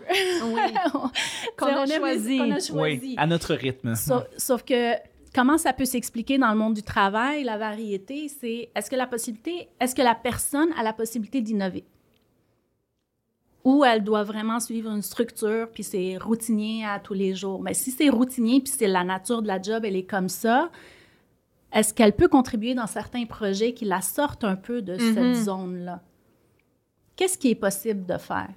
Oui. 0.46 0.62
qu'on 1.58 1.68
a 1.68 1.86
choisi. 1.86 2.42
a 2.42 2.58
Oui, 2.74 3.16
à 3.18 3.28
notre 3.28 3.54
rythme. 3.54 3.96
Sauf, 3.96 4.24
sauf 4.38 4.64
que 4.64 4.96
comment 5.34 5.58
ça 5.58 5.74
peut 5.74 5.86
s'expliquer 5.86 6.38
dans 6.38 6.52
le 6.52 6.58
monde 6.58 6.74
du 6.74 6.84
travail, 6.84 7.44
la 7.44 7.58
variété, 7.58 8.28
c'est 8.28 8.70
est-ce 8.76 8.90
que 8.90 8.96
la 8.96 9.08
possibilité, 9.08 9.68
est-ce 9.80 9.96
que 9.96 10.02
la 10.02 10.16
personne 10.16 10.72
a 10.78 10.84
la 10.84 10.94
possibilité 10.94 11.42
d'innover? 11.42 11.84
Ou 13.64 13.86
elle 13.86 14.04
doit 14.04 14.24
vraiment 14.24 14.60
suivre 14.60 14.92
une 14.92 15.02
structure, 15.02 15.70
puis 15.72 15.84
c'est 15.84 16.18
routinier 16.18 16.86
à 16.86 17.00
tous 17.00 17.14
les 17.14 17.34
jours. 17.34 17.62
Mais 17.62 17.74
si 17.74 17.92
c'est 17.92 18.10
routinier, 18.10 18.60
puis 18.60 18.74
c'est 18.76 18.88
la 18.88 19.04
nature 19.04 19.42
de 19.42 19.48
la 19.48 19.62
job, 19.62 19.86
elle 19.86 19.96
est 19.96 20.04
comme 20.04 20.30
ça, 20.30 20.70
est-ce 21.72 21.94
qu'elle 21.94 22.14
peut 22.14 22.28
contribuer 22.28 22.76
dans 22.76 22.88
certains 22.88 23.26
projets 23.26 23.74
qui 23.74 23.86
la 23.86 24.02
sortent 24.02 24.44
un 24.44 24.56
peu 24.56 24.82
de 24.82 24.98
cette 24.98 25.36
zone-là? 25.36 26.02
Qu'est-ce 27.16 27.38
qui 27.38 27.50
est 27.50 27.56
possible 27.56 28.06
de 28.06 28.18
faire? 28.18 28.50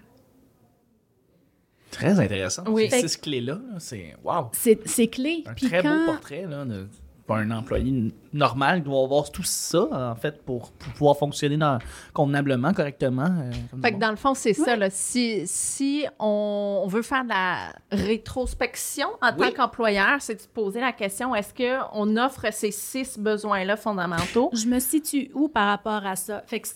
Très 1.97 2.19
intéressant. 2.21 2.63
Oui. 2.69 2.89
Ces 2.91 3.09
six 3.09 3.17
clés-là, 3.17 3.55
là, 3.55 3.77
c'est 3.79 4.15
wow. 4.25 4.49
C'est 4.53 4.79
c'est 4.87 5.09
clé. 5.09 5.43
Un 5.47 5.55
Puis 5.55 5.67
très 5.69 5.83
quand- 5.83 5.97
beau 5.99 6.13
portrait 6.13 6.47
là, 6.49 6.65
de 6.65 6.87
pas 7.27 7.39
un 7.39 7.51
employé 7.51 8.13
normal 8.33 8.85
doit 8.85 9.03
avoir 9.03 9.33
tout 9.33 9.43
ça 9.43 9.89
en 9.91 10.15
fait 10.15 10.41
pour, 10.45 10.71
pour 10.71 10.93
pouvoir 10.93 11.17
fonctionner 11.17 11.57
dans- 11.57 11.79
convenablement, 12.13 12.73
correctement. 12.73 13.25
euh, 13.25 13.51
comme 13.69 13.83
Fait 13.83 13.93
que 13.95 13.99
dans 13.99 14.11
le 14.11 14.17
fond, 14.17 14.35
c'est 14.35 14.53
ça. 14.53 14.77
Là. 14.77 14.91
Si, 14.91 15.43
si 15.45 16.07
on, 16.21 16.83
on 16.85 16.87
veut 16.87 17.03
faire 17.03 17.25
de 17.25 17.31
la 17.31 17.73
rétrospection 17.91 19.09
en 19.23 19.31
Oui. 19.39 19.49
tant 19.51 19.53
qu'employeur, 19.57 20.17
c'est 20.21 20.37
de 20.37 20.41
se 20.41 20.47
poser 20.49 20.81
la 20.81 20.93
question 20.93 21.35
est-ce 21.35 21.53
qu'on 21.53 22.17
offre 22.17 22.47
ces 22.53 22.71
six 22.71 23.19
besoins-là 23.19 23.77
fondamentaux? 23.77 24.51
Je 24.53 24.67
me 24.67 24.79
situe 24.79 25.31
où 25.35 25.49
par 25.49 25.67
rapport 25.69 26.07
à 26.07 26.17
ça? 26.17 26.43
Fait 26.47 26.61
que 26.61 26.69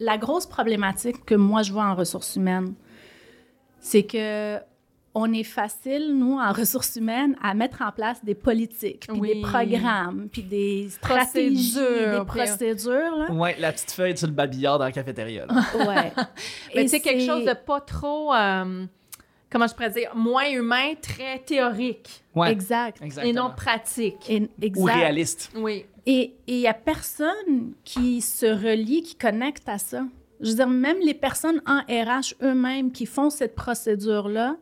la 0.00 0.18
grosse 0.18 0.46
problématique 0.46 1.24
que 1.24 1.34
moi 1.34 1.62
je 1.62 1.72
vois 1.72 1.84
en 1.84 1.94
ressources 1.94 2.34
humaines, 2.36 2.74
c'est 3.82 4.04
que 4.04 4.58
on 5.14 5.30
est 5.34 5.44
facile, 5.44 6.16
nous, 6.16 6.38
en 6.38 6.52
ressources 6.52 6.96
humaines, 6.96 7.36
à 7.42 7.52
mettre 7.52 7.82
en 7.82 7.92
place 7.92 8.24
des 8.24 8.34
politiques, 8.34 9.04
puis 9.10 9.20
Oui. 9.20 9.34
des 9.34 9.40
programmes, 9.42 10.28
puis 10.32 10.42
des 10.42 10.88
stratégies, 10.88 11.74
Procédures, 11.74 12.20
des 12.20 12.26
procédures. 12.26 13.30
Ouais, 13.32 13.54
la 13.58 13.72
petite 13.72 13.90
feuille 13.90 14.16
sur 14.16 14.26
le 14.28 14.32
babillard 14.32 14.78
dans 14.78 14.86
la 14.86 14.92
cafétéria. 14.92 15.46
Ouais. 15.86 16.12
Mais 16.74 16.88
c'est 16.88 17.00
quelque 17.00 17.26
chose 17.26 17.44
de 17.44 17.52
pas 17.52 17.82
trop, 17.82 18.32
euh, 18.32 18.86
comment 19.50 19.66
je 19.66 19.74
pourrais 19.74 19.90
dire, 19.90 20.12
moins 20.16 20.48
humain, 20.50 20.94
très 21.02 21.40
théorique 21.40 22.24
Ouais, 22.34 22.50
Exact. 22.50 23.02
exactement. 23.02 23.30
et 23.30 23.34
non 23.34 23.50
pratique. 23.54 24.30
Et- 24.30 24.40
Ou 24.40 24.64
exact. 24.64 24.94
réaliste. 24.94 25.50
Oui. 25.56 25.84
Et 26.06 26.32
il 26.46 26.56
n'y 26.60 26.66
a 26.66 26.72
personne 26.74 27.74
qui 27.84 28.22
se 28.22 28.46
relie, 28.46 29.02
qui 29.02 29.14
connecte 29.16 29.68
à 29.68 29.76
ça. 29.76 30.04
Je 30.42 30.48
veux 30.50 30.56
dire, 30.56 30.68
même 30.68 30.98
les 31.04 31.14
personnes 31.14 31.62
en 31.66 31.78
RH 31.88 32.34
eux-mêmes 32.42 32.90
qui 32.92 33.06
font 33.06 33.30
cette 33.30 33.54
procédure-là, 33.54 34.56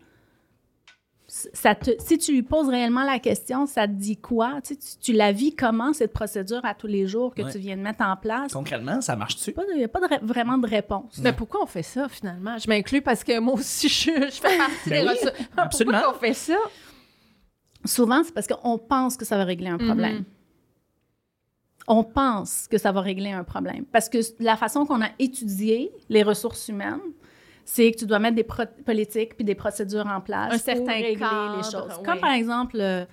ça 1.26 1.76
te, 1.76 1.90
si 2.00 2.18
tu 2.18 2.32
lui 2.32 2.42
poses 2.42 2.68
réellement 2.68 3.04
la 3.04 3.20
question, 3.20 3.64
ça 3.64 3.86
te 3.86 3.92
dit 3.92 4.16
quoi? 4.16 4.60
Tu, 4.64 4.74
sais, 4.74 4.80
tu, 4.80 4.98
tu 5.00 5.12
la 5.12 5.30
vis 5.30 5.54
comment, 5.54 5.92
cette 5.92 6.12
procédure 6.12 6.60
à 6.64 6.74
tous 6.74 6.88
les 6.88 7.06
jours 7.06 7.34
que 7.34 7.42
Ouais. 7.42 7.52
tu 7.52 7.58
viens 7.58 7.76
de 7.76 7.82
mettre 7.82 8.02
en 8.02 8.16
place? 8.16 8.52
Concrètement, 8.52 9.00
ça 9.00 9.14
marche-tu? 9.14 9.54
Il 9.72 9.78
n'y 9.78 9.84
a 9.84 9.88
pas 9.88 10.00
de 10.00 10.26
vraiment 10.26 10.58
de 10.58 10.66
réponse. 10.66 11.18
Mais 11.22 11.32
pourquoi 11.32 11.62
on 11.62 11.66
fait 11.66 11.84
ça 11.84 12.08
finalement? 12.08 12.58
Je 12.58 12.68
m'inclus 12.68 13.00
parce 13.00 13.22
que 13.22 13.38
moi 13.38 13.54
aussi, 13.54 13.88
je, 13.88 14.10
je 14.10 14.40
fais 14.40 14.58
partie 14.58 14.88
Ben 14.90 15.04
des 15.04 15.08
oui, 15.08 15.14
ressources. 15.16 15.48
absolument. 15.56 15.98
Pourquoi 16.02 16.16
on 16.16 16.20
fait 16.20 16.34
ça? 16.34 16.56
Souvent, 17.84 18.22
c'est 18.24 18.34
parce 18.34 18.48
qu'on 18.48 18.76
pense 18.78 19.16
que 19.16 19.24
ça 19.24 19.36
va 19.36 19.44
régler 19.44 19.68
un 19.68 19.78
problème. 19.78 20.16
Mhm. 20.16 20.24
On 21.88 22.04
pense 22.04 22.68
que 22.68 22.78
ça 22.78 22.92
va 22.92 23.00
régler 23.00 23.32
un 23.32 23.44
problème. 23.44 23.84
Parce 23.90 24.08
que 24.08 24.18
la 24.38 24.56
façon 24.56 24.86
qu'on 24.86 25.00
a 25.02 25.08
étudié 25.18 25.90
les 26.08 26.22
ressources 26.22 26.68
humaines, 26.68 27.00
c'est 27.64 27.90
que 27.92 27.98
tu 27.98 28.06
dois 28.06 28.18
mettre 28.18 28.36
des 28.36 28.46
politiques 28.84 29.36
puis 29.36 29.44
des 29.44 29.54
procédures 29.54 30.06
en 30.06 30.20
place 30.20 30.54
Un 30.54 30.58
certain 30.58 30.80
pour 30.84 30.88
régler 30.94 31.16
cadre, 31.16 31.56
les 31.56 31.62
choses. 31.62 31.92
oui. 31.98 32.04
Comme 32.04 32.18
par 32.20 32.32
exemple, 32.32 32.76
euh, 32.80 33.04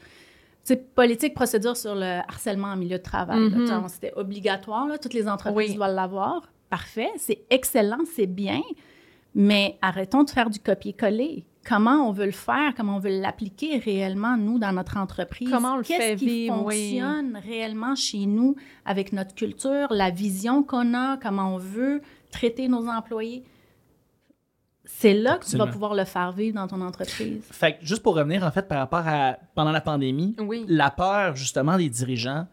politique, 0.95 1.33
procédure 1.33 1.77
sur 1.77 1.95
le 1.95 2.19
harcèlement 2.27 2.69
en 2.69 2.75
milieu 2.75 2.97
de 2.97 3.03
travail. 3.03 3.39
Mhm. 3.39 3.67
Sais, 3.67 3.73
C'était 3.87 4.13
obligatoire, 4.15 4.87
là, 4.87 4.97
toutes 4.97 5.13
les 5.13 5.27
entreprises 5.27 5.69
Oui. 5.71 5.75
doivent 5.75 5.95
l'avoir. 5.95 6.51
Parfait, 6.69 7.09
c'est 7.17 7.45
excellent, 7.49 7.99
c'est 8.15 8.25
bien, 8.27 8.61
mais 9.33 9.77
arrêtons 9.81 10.23
de 10.23 10.29
faire 10.29 10.49
du 10.49 10.59
copier-coller. 10.59 11.45
Comment 11.67 12.07
on 12.07 12.11
veut 12.11 12.25
le 12.25 12.31
faire, 12.31 12.73
comment 12.75 12.95
on 12.95 12.99
veut 12.99 13.19
l'appliquer 13.19 13.77
réellement, 13.77 14.37
nous, 14.37 14.57
dans 14.59 14.71
notre 14.71 14.97
entreprise? 14.97 15.49
Comment 15.51 15.73
on 15.73 15.77
le 15.77 15.83
Qu'est-ce 15.83 15.99
fait 16.01 16.15
qui 16.15 16.25
vivre, 16.25 16.63
oui. 16.65 16.99
fonctionne 16.99 17.37
réellement 17.43 17.95
chez 17.95 18.25
nous 18.25 18.55
avec 18.85 19.11
notre 19.11 19.35
culture, 19.35 19.87
la 19.91 20.09
vision 20.09 20.63
qu'on 20.63 20.93
a, 20.93 21.17
comment 21.17 21.55
on 21.55 21.57
veut 21.57 22.01
traiter 22.31 22.67
nos 22.69 22.87
employés? 22.87 23.43
C'est 24.85 25.13
là 25.13 25.37
que 25.37 25.45
tu 25.45 25.57
vas 25.57 25.67
pouvoir 25.67 25.93
le 25.95 26.05
faire 26.05 26.31
vivre 26.31 26.55
dans 26.55 26.67
ton 26.67 26.79
entreprise. 26.79 27.43
Fait 27.51 27.73
que 27.77 27.85
juste 27.85 28.01
pour 28.01 28.15
revenir 28.15 28.43
en 28.45 28.51
fait 28.51 28.69
par 28.69 28.77
rapport 28.77 29.03
à 29.05 29.37
pendant 29.53 29.73
la 29.73 29.81
pandémie, 29.81 30.33
Oui. 30.39 30.63
la 30.69 30.89
peur 30.89 31.35
justement 31.35 31.75
des 31.75 31.89
dirigeants, 31.89 32.47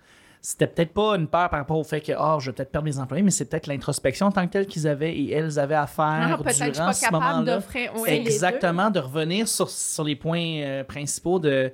c'était 0.47 0.67
peut-être 0.67 0.93
pas 0.93 1.17
une 1.17 1.27
peur 1.27 1.49
par 1.49 1.59
rapport 1.59 1.79
au 1.79 1.85
fait 1.85 2.03
que 2.03 2.13
oh, 2.21 2.39
je 2.39 2.51
vais 2.51 2.53
peut-être 2.53 2.71
perdre 2.71 2.85
mes 2.85 2.99
employés, 2.99 3.23
mais 3.23 3.31
c'est 3.31 3.47
peut-être 3.47 3.67
l'introspection 3.67 4.27
en 4.27 4.31
tant 4.31 4.47
que 4.47 4.53
telle 4.53 4.67
qu'ils 4.67 4.87
avaient 4.87 5.17
et 5.17 5.33
elles 5.33 5.59
avaient 5.59 5.75
à 5.75 5.87
faire 5.87 6.37
peut-être 6.37 6.45
que 6.45 6.51
je 6.51 6.63
suis 6.65 6.73
durant 6.73 6.87
pas 6.87 6.93
ce 6.93 7.01
capable 7.01 7.23
moment-là. 7.23 7.61
Oui. 7.97 8.11
Exactement, 8.11 8.91
de 8.91 9.01
revenir 9.01 9.49
sur, 9.49 9.71
sur 9.71 10.05
les 10.05 10.17
points 10.17 10.61
euh, 10.61 10.85
principaux 10.85 11.39
de 11.39 11.73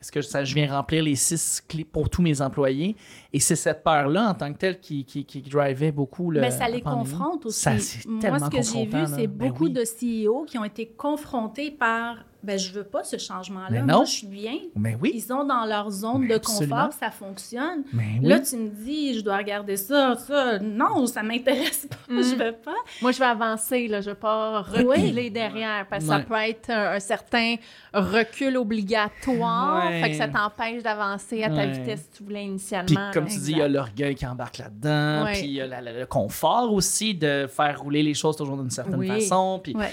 est-ce 0.00 0.12
que 0.12 0.22
ça, 0.22 0.44
je 0.44 0.54
viens 0.54 0.72
remplir 0.72 1.02
les 1.02 1.16
six 1.16 1.60
clés 1.68 1.84
pour 1.84 2.08
tous 2.10 2.22
mes 2.22 2.40
employés? 2.40 2.94
Et 3.32 3.40
c'est 3.40 3.56
cette 3.56 3.82
peur-là 3.82 4.30
en 4.30 4.34
tant 4.34 4.52
que 4.52 4.58
telle 4.58 4.78
qui, 4.78 5.04
qui, 5.04 5.24
qui 5.24 5.42
drivait 5.42 5.92
beaucoup 5.92 6.30
le. 6.30 6.40
Mais 6.40 6.52
ça 6.52 6.68
les 6.68 6.80
confronte 6.80 7.46
aussi. 7.46 7.60
Ça, 7.60 7.72
Moi, 8.06 8.38
ce 8.38 8.50
que 8.50 8.62
j'ai 8.62 8.86
vu, 8.86 9.04
c'est 9.06 9.26
Ben 9.26 9.48
beaucoup 9.48 9.64
oui. 9.64 9.72
de 9.72 9.82
CEO 9.82 10.44
qui 10.44 10.58
ont 10.58 10.64
été 10.64 10.86
confrontés 10.86 11.72
par 11.72 12.16
ben, 12.42 12.58
je 12.58 12.72
veux 12.72 12.84
pas 12.84 13.04
ce 13.04 13.16
changement-là. 13.18 13.68
Mais 13.70 13.82
Moi, 13.82 14.04
je 14.04 14.10
suis 14.10 14.26
bien. 14.26 14.54
Mais 14.74 14.96
oui. 15.00 15.12
Ils 15.14 15.20
sont 15.20 15.44
dans 15.44 15.64
leur 15.64 15.90
zone 15.90 16.22
Mais 16.22 16.28
de 16.28 16.34
absolument. 16.34 16.76
confort, 16.76 16.92
ça 16.92 17.10
fonctionne. 17.10 17.84
Mais 17.92 18.18
oui. 18.20 18.28
Là, 18.28 18.40
tu 18.40 18.56
me 18.56 18.68
dis, 18.68 19.14
je 19.18 19.20
dois 19.20 19.36
regarder 19.36 19.76
ça, 19.76 20.16
ça. 20.16 20.58
Non, 20.58 21.06
ça 21.06 21.22
m'intéresse 21.22 21.86
pas, 21.88 22.12
Mhm. 22.12 22.22
je 22.22 22.34
veux 22.34 22.52
pas. 22.52 22.74
Moi, 23.00 23.12
je 23.12 23.18
vais 23.18 23.24
avancer, 23.26 23.86
là. 23.88 24.00
Je 24.00 24.10
vais 24.10 24.16
pas 24.16 24.62
reculer 24.62 25.30
derrière 25.30 25.86
parce 25.88 26.04
que 26.04 26.10
Ouais. 26.10 26.16
ça 26.18 26.22
peut 26.24 26.34
être 26.34 26.70
un, 26.70 26.92
un 26.94 27.00
certain 27.00 27.54
recul 27.94 28.56
obligatoire. 28.56 29.86
Ouais. 29.90 30.02
Fait 30.02 30.10
que 30.10 30.16
ça 30.16 30.28
t'empêche 30.28 30.82
d'avancer 30.82 31.42
à 31.42 31.48
ta 31.48 31.54
Ouais. 31.56 31.70
vitesse 31.70 32.08
que 32.12 32.16
tu 32.18 32.22
voulais 32.24 32.40
Puis 32.40 32.48
initialement. 32.48 33.10
comme 33.12 33.24
là. 33.24 33.30
tu 33.30 33.38
dis, 33.38 33.52
il 33.52 33.58
y 33.58 33.62
a 33.62 33.68
l'orgueil 33.68 34.14
qui 34.14 34.26
embarque 34.26 34.58
là-dedans, 34.58 35.24
Ouais. 35.24 35.32
puis 35.32 35.42
il 35.44 35.52
y 35.52 35.60
a 35.60 35.66
la- 35.66 35.80
la- 35.80 35.92
le 35.92 36.06
confort 36.06 36.72
aussi 36.72 37.14
de 37.14 37.46
faire 37.48 37.80
rouler 37.80 38.02
les 38.02 38.14
choses 38.14 38.36
toujours 38.36 38.56
d'une 38.56 38.70
certaine 38.70 38.96
Oui. 38.96 39.08
façon, 39.08 39.60
puis 39.62 39.74
Ouais. 39.76 39.92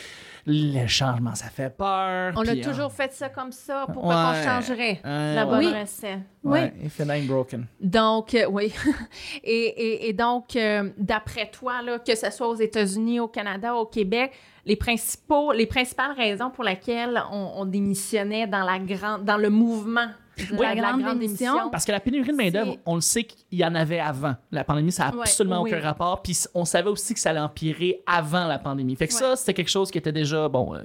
Le 0.51 0.87
changement, 0.87 1.35
ça 1.35 1.49
fait 1.49 1.69
peur. 1.69 2.33
On 2.35 2.41
a 2.41 2.51
puis, 2.51 2.61
toujours 2.61 2.91
fait 2.91 3.11
ça 3.13 3.29
comme 3.29 3.51
ça. 3.51 3.85
Pourquoi 3.93 4.31
Ouais. 4.31 4.37
qu'on 4.43 4.49
changerait 4.49 4.99
euh, 5.05 5.35
la 5.35 5.45
bonne 5.45 5.59
Oui. 5.59 5.79
recette? 5.81 6.19
Ouais, 6.43 6.73
if 6.83 6.97
it 6.99 7.09
ain't 7.09 7.27
broken. 7.27 7.67
Donc, 7.79 8.33
euh, 8.33 8.45
oui. 8.49 8.73
et, 9.43 9.51
et- 9.51 10.09
et 10.09 10.13
donc, 10.13 10.55
euh, 10.55 10.89
d'après 10.97 11.49
toi, 11.51 11.81
là, 11.81 11.99
que 11.99 12.15
ce 12.15 12.29
soit 12.31 12.47
aux 12.47 12.55
États-Unis, 12.55 13.19
au 13.19 13.27
Canada, 13.27 13.75
au 13.75 13.85
Québec, 13.85 14.31
les, 14.65 14.75
principaux, 14.75 15.51
les 15.51 15.65
principales 15.67 16.13
raisons 16.13 16.49
pour 16.49 16.63
lesquelles 16.63 17.21
on, 17.31 17.51
on 17.57 17.65
démissionnait 17.65 18.47
dans, 18.47 18.63
la 18.63 18.79
grande, 18.79 19.23
dans 19.25 19.37
le 19.37 19.49
mouvement 19.49 20.07
de 20.45 20.53
Oui, 20.53 20.65
la, 20.65 20.75
de 20.75 20.81
la 20.81 20.87
grande 20.89 21.01
grande 21.01 21.19
démission. 21.19 21.51
démission. 21.53 21.69
Parce 21.71 21.85
que 21.85 21.91
la 21.91 21.99
pénurie 21.99 22.29
de 22.31 22.35
main-d'œuvre, 22.35 22.77
on 22.85 22.95
le 22.95 23.01
sait 23.01 23.23
qu'il 23.23 23.59
y 23.59 23.65
en 23.65 23.75
avait 23.75 23.99
avant. 23.99 24.35
La 24.51 24.63
pandémie, 24.63 24.91
ça 24.91 25.05
n'a 25.05 25.15
Ouais, 25.15 25.21
absolument 25.21 25.61
oui. 25.61 25.71
aucun 25.71 25.81
rapport. 25.81 26.21
Puis 26.21 26.37
on 26.53 26.65
savait 26.65 26.89
aussi 26.89 27.13
que 27.13 27.19
ça 27.19 27.31
allait 27.31 27.39
empirer 27.39 28.01
avant 28.05 28.45
la 28.47 28.59
pandémie. 28.59 28.95
Fait 28.95 29.07
que 29.07 29.13
Ouais. 29.13 29.19
ça, 29.19 29.35
c'était 29.35 29.53
quelque 29.53 29.69
chose 29.69 29.91
qui 29.91 29.97
était 29.97 30.11
déjà 30.11 30.47
bon. 30.49 30.73
euh, 30.75 30.79
Ouais. 30.79 30.83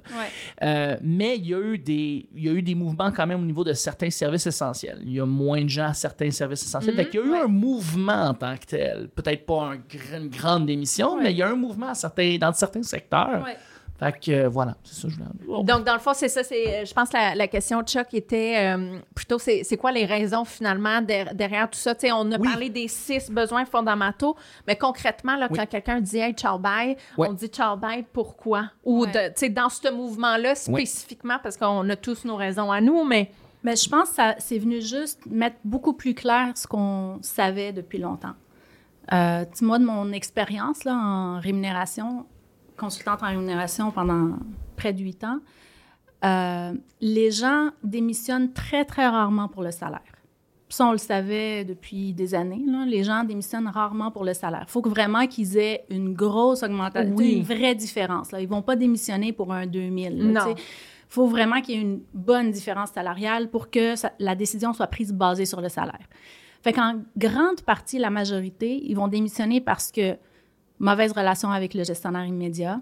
euh, 0.63 0.97
mais 1.03 1.37
il 1.37 1.47
y, 1.47 1.55
a 1.55 1.59
eu 1.61 1.79
des, 1.79 2.29
il 2.35 2.45
y 2.45 2.49
a 2.49 2.53
eu 2.53 2.63
des 2.63 2.75
mouvements 2.75 3.11
quand 3.13 3.27
même 3.27 3.41
au 3.41 3.47
niveau 3.47 3.65
de 3.65 3.73
certains 3.73 4.11
services 4.11 4.47
essentiels. 4.47 4.99
Il 5.03 5.13
y 5.13 5.21
a 5.21 5.27
moins 5.27 5.63
de 5.63 5.69
gens 5.69 5.87
à 5.89 5.95
certains 5.95 6.31
services 6.31 6.63
essentiels. 6.65 6.95
Fait 6.95 7.09
qu'il 7.09 7.21
y 7.21 7.23
a 7.23 7.27
eu 7.27 7.31
ouais. 7.33 7.41
un 7.41 7.49
mouvement 7.49 8.29
en 8.29 8.35
tant 8.35 8.57
que 8.57 8.67
tel. 8.67 9.09
Peut-être 9.15 9.45
pas 9.47 9.73
un 9.73 9.79
une 10.17 10.29
grande 10.29 10.67
démission, 10.67 11.15
Ouais. 11.17 11.23
mais 11.25 11.31
il 11.33 11.37
y 11.39 11.43
a 11.43 11.49
un 11.49 11.55
mouvement 11.57 11.89
à 11.89 11.95
certains, 11.95 12.37
dans 12.39 12.53
certains 12.53 12.83
secteurs. 12.83 13.45
Fait 13.99 14.13
que 14.19 14.31
euh, 14.33 14.49
voilà, 14.49 14.75
c'est 14.83 14.95
ça 14.95 15.03
que 15.03 15.15
je 15.15 15.19
voulais 15.19 15.31
dire. 15.47 15.63
Donc, 15.77 15.85
dans 15.87 15.95
le 15.95 16.01
fond, 16.01 16.13
c'est 16.15 16.29
ça. 16.29 16.43
C'est, 16.43 16.85
je 16.85 16.93
pense 16.93 17.11
que 17.11 17.17
la, 17.17 17.35
la 17.37 17.47
question 17.47 17.81
de 17.81 17.87
Chuck 17.87 18.13
était 18.13 18.57
euh, 18.59 18.99
plutôt, 19.15 19.39
c'est, 19.39 19.63
c'est 19.63 19.77
quoi 19.77 19.93
les 19.93 20.05
raisons 20.05 20.45
finalement 20.45 21.01
der- 21.01 21.33
derrière 21.35 21.71
tout 21.71 21.79
ça? 21.79 21.95
Tu 21.95 22.07
sais, 22.09 22.13
on 22.13 22.31
a 22.33 22.37
Oui. 22.39 22.49
parlé 22.49 22.71
des 22.71 22.89
six 22.89 23.31
besoins 23.31 23.65
fondamentaux, 23.65 24.35
mais 24.67 24.75
concrètement, 24.77 25.37
là, 25.37 25.47
Oui. 25.49 25.57
quand 25.59 25.67
quelqu'un 25.67 26.01
dit 26.01 26.19
Hey, 26.19 26.33
ciao 26.35 26.59
bye, 26.59 26.97
on 27.17 27.33
dit 27.33 27.47
ciao 27.47 27.77
bye 27.77 28.05
pourquoi? 28.13 28.71
Ou 28.85 29.07
de- 29.07 29.13
tu 29.29 29.33
sais, 29.37 29.49
dans 29.49 29.69
ce 29.69 29.93
mouvement-là 29.93 30.57
spécifiquement, 30.57 31.39
parce 31.41 31.57
qu'on 31.57 31.89
a 31.89 31.95
tous 31.97 32.25
nos 32.25 32.37
raisons 32.37 32.73
à 32.73 32.81
nous, 32.81 33.05
mais 33.05 33.31
Mais 33.63 33.77
je 33.77 33.89
pense 33.89 34.11
que 34.11 34.15
ça- 34.17 34.35
c'est 34.39 34.59
venu 34.59 34.83
juste 34.83 35.21
mettre 35.25 35.57
beaucoup 35.65 35.95
plus 35.95 36.15
clair 36.15 36.49
ce 36.55 36.67
qu'on 36.67 37.19
savait 37.23 37.73
depuis 37.73 37.97
longtemps. 37.99 38.35
Euh, 39.13 39.45
tu 39.45 39.59
sais, 39.59 39.65
moi, 39.65 39.79
de 39.79 39.85
mon 39.85 40.13
expérience 40.13 40.85
là, 40.85 40.95
en 40.95 41.39
rémunération, 41.41 42.27
consultante 42.77 43.23
en 43.23 43.27
rémunération 43.29 43.91
pendant 43.91 44.37
près 44.77 44.93
de 44.93 45.01
huit 45.01 45.23
ans, 45.25 45.39
euh, 46.25 46.73
les 47.01 47.31
gens 47.31 47.71
démissionnent 47.83 48.53
très, 48.53 48.85
très 48.85 49.07
rarement 49.07 49.49
pour 49.49 49.63
le 49.63 49.71
salaire. 49.71 50.01
Ça, 50.71 50.87
on 50.87 50.93
le 50.93 50.99
savait 50.99 51.65
depuis 51.65 52.13
des 52.15 52.35
années. 52.35 52.63
Là. 52.67 52.85
Les 52.87 53.05
gens 53.05 53.23
démissionnent 53.23 53.69
rarement 53.69 54.11
pour 54.11 54.25
le 54.25 54.35
salaire. 54.35 54.65
Il 54.67 54.71
faut 54.71 54.83
que 54.83 54.89
vraiment 54.89 55.27
qu'ils 55.27 55.57
aient 55.57 55.85
une 55.91 56.15
grosse 56.15 56.63
augmentation, 56.65 57.15
Oui. 57.15 57.35
une 57.35 57.43
vraie 57.45 57.75
différence. 57.77 58.33
Là. 58.33 58.41
Ils 58.41 58.45
ne 58.49 58.51
vont 58.51 58.63
pas 58.63 58.75
démissionner 58.75 59.33
pour 59.33 59.53
un 59.53 59.67
2000. 59.67 60.33
là, 60.33 60.47
Non. 60.47 60.55
Il 60.57 60.63
faut 61.15 61.29
vraiment 61.29 61.61
qu'il 61.61 61.75
y 61.77 61.79
ait 61.79 61.83
une 61.83 62.01
bonne 62.13 62.51
différence 62.51 62.91
salariale 62.91 63.51
pour 63.51 63.71
que 63.71 63.95
ça- 63.95 64.13
la 64.19 64.35
décision 64.35 64.73
soit 64.73 64.89
prise 64.89 65.13
basée 65.13 65.45
sur 65.47 65.61
le 65.61 65.69
salaire. 65.69 66.01
Fait 66.63 66.73
qu'en 66.73 67.03
grande 67.17 67.61
partie, 67.61 67.99
la 67.99 68.11
majorité, 68.11 68.81
ils 68.85 68.95
vont 68.97 69.07
démissionner 69.07 69.61
parce 69.61 69.93
que 69.93 70.17
mauvaise 70.79 71.13
relation 71.13 71.51
avec 71.51 71.75
le 71.75 71.85
gestionnaire 71.85 72.25
immédiat. 72.25 72.81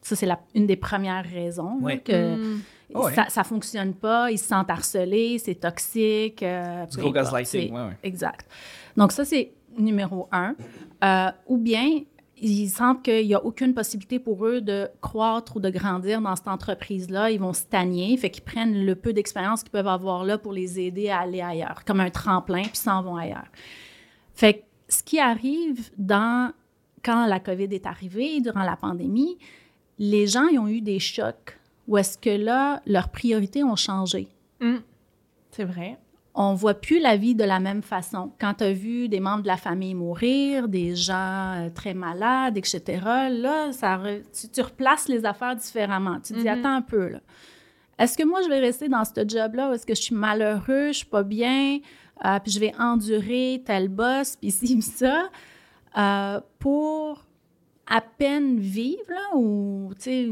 Ça, 0.00 0.16
c'est 0.16 0.28
une 0.54 0.66
des 0.66 0.76
premières 0.76 1.24
raisons. 1.24 1.78
là, 1.78 1.84
Ouais. 1.84 1.98
que 1.98 2.36
Mm. 2.36 2.60
Ouais. 2.94 3.14
ça, 3.14 3.26
ça 3.30 3.42
fonctionne 3.44 3.94
pas, 3.94 4.30
ils 4.30 4.38
se 4.38 4.46
sentent 4.48 4.68
harcelés, 4.70 5.38
c'est 5.38 5.54
toxique. 5.54 6.42
euh, 6.42 6.84
Du 6.86 6.98
gros 6.98 7.10
gaslighting, 7.12 7.72
ouais. 7.72 7.96
Exact. 8.02 8.46
Donc, 8.96 9.12
ça, 9.12 9.24
c'est 9.24 9.52
numéro 9.78 10.28
un. 10.30 10.54
Euh, 11.02 11.30
ou 11.46 11.56
bien, 11.56 12.00
ils 12.36 12.68
sentent 12.68 13.02
qu'il 13.02 13.26
n'y 13.26 13.34
a 13.34 13.42
aucune 13.42 13.72
possibilité 13.72 14.18
pour 14.18 14.44
eux 14.46 14.60
de 14.60 14.88
croître 15.00 15.56
ou 15.56 15.60
de 15.60 15.70
grandir 15.70 16.20
dans 16.20 16.34
cette 16.36 16.48
entreprise-là. 16.48 17.30
Ils 17.30 17.38
vont 17.40 17.52
stagner, 17.54 18.14
fait 18.18 18.28
qu'ils 18.30 18.42
prennent 18.44 18.84
le 18.84 18.94
peu 18.96 19.12
d'expérience 19.14 19.62
qu'ils 19.62 19.70
peuvent 19.72 19.86
avoir 19.88 20.24
là 20.24 20.36
pour 20.36 20.52
les 20.52 20.78
aider 20.80 21.08
à 21.08 21.20
aller 21.20 21.40
ailleurs, 21.40 21.84
comme 21.86 22.00
un 22.00 22.10
tremplin, 22.10 22.62
puis 22.64 22.76
s'en 22.76 23.00
vont 23.02 23.16
ailleurs. 23.16 23.46
Fait 24.34 24.54
que 24.54 24.62
ce 24.88 25.02
qui 25.02 25.18
arrive 25.20 25.90
dans, 25.96 26.52
quand 27.04 27.26
la 27.26 27.40
COVID 27.40 27.68
est 27.72 27.86
arrivée, 27.86 28.40
durant 28.40 28.62
la 28.62 28.76
pandémie, 28.76 29.38
les 29.98 30.26
gens 30.26 30.46
ils 30.46 30.58
ont 30.58 30.68
eu 30.68 30.80
des 30.80 30.98
chocs 30.98 31.58
où 31.88 31.96
est-ce 31.98 32.16
que 32.16 32.30
là, 32.30 32.80
leurs 32.86 33.08
priorités 33.10 33.62
ont 33.64 33.76
changé 33.76 34.28
Mm. 34.60 34.76
C'est 35.50 35.64
vrai. 35.64 35.98
on 36.34 36.54
voit 36.54 36.74
plus 36.74 36.98
la 37.00 37.16
vie 37.16 37.34
de 37.34 37.44
la 37.44 37.58
même 37.60 37.82
façon. 37.82 38.30
Quand 38.40 38.54
tu 38.54 38.64
as 38.64 38.72
vu 38.72 39.08
des 39.08 39.20
membres 39.20 39.42
de 39.42 39.48
la 39.48 39.56
famille 39.58 39.94
mourir, 39.94 40.66
des 40.68 40.94
gens 40.96 41.54
euh, 41.56 41.68
très 41.74 41.92
malades, 41.94 42.56
etc., 42.56 42.80
là, 43.30 43.70
ça 43.72 43.98
re- 43.98 44.22
tu, 44.32 44.48
tu 44.48 44.60
replaces 44.62 45.08
les 45.08 45.24
affaires 45.26 45.54
différemment. 45.56 46.18
Tu 46.20 46.32
te 46.32 46.38
dis, 46.38 46.44
Mhm. 46.48 46.58
attends 46.58 46.74
un 46.76 46.80
peu, 46.82 47.08
là. 47.08 47.18
Est-ce 47.98 48.16
que 48.16 48.24
moi, 48.24 48.40
je 48.42 48.48
vais 48.48 48.60
rester 48.60 48.88
dans 48.88 49.04
ce 49.04 49.10
job-là 49.28 49.70
ou 49.70 49.72
est-ce 49.74 49.84
que 49.84 49.94
je 49.94 50.00
suis 50.00 50.14
malheureux, 50.14 50.88
je 50.88 50.98
suis 50.98 51.06
pas 51.06 51.22
bien, 51.22 51.80
euh, 52.24 52.38
puis 52.42 52.50
je 52.52 52.60
vais 52.60 52.72
endurer 52.78 53.62
tel 53.66 53.88
boss, 53.88 54.36
puis 54.36 54.50
puis 54.60 54.80
ça, 54.80 55.28
euh, 55.98 56.40
pour 56.58 57.24
à 57.86 58.00
peine 58.00 58.58
vivre, 58.58 59.02
là, 59.08 59.36
ou, 59.36 59.90
tu 59.96 60.02
sais, 60.02 60.28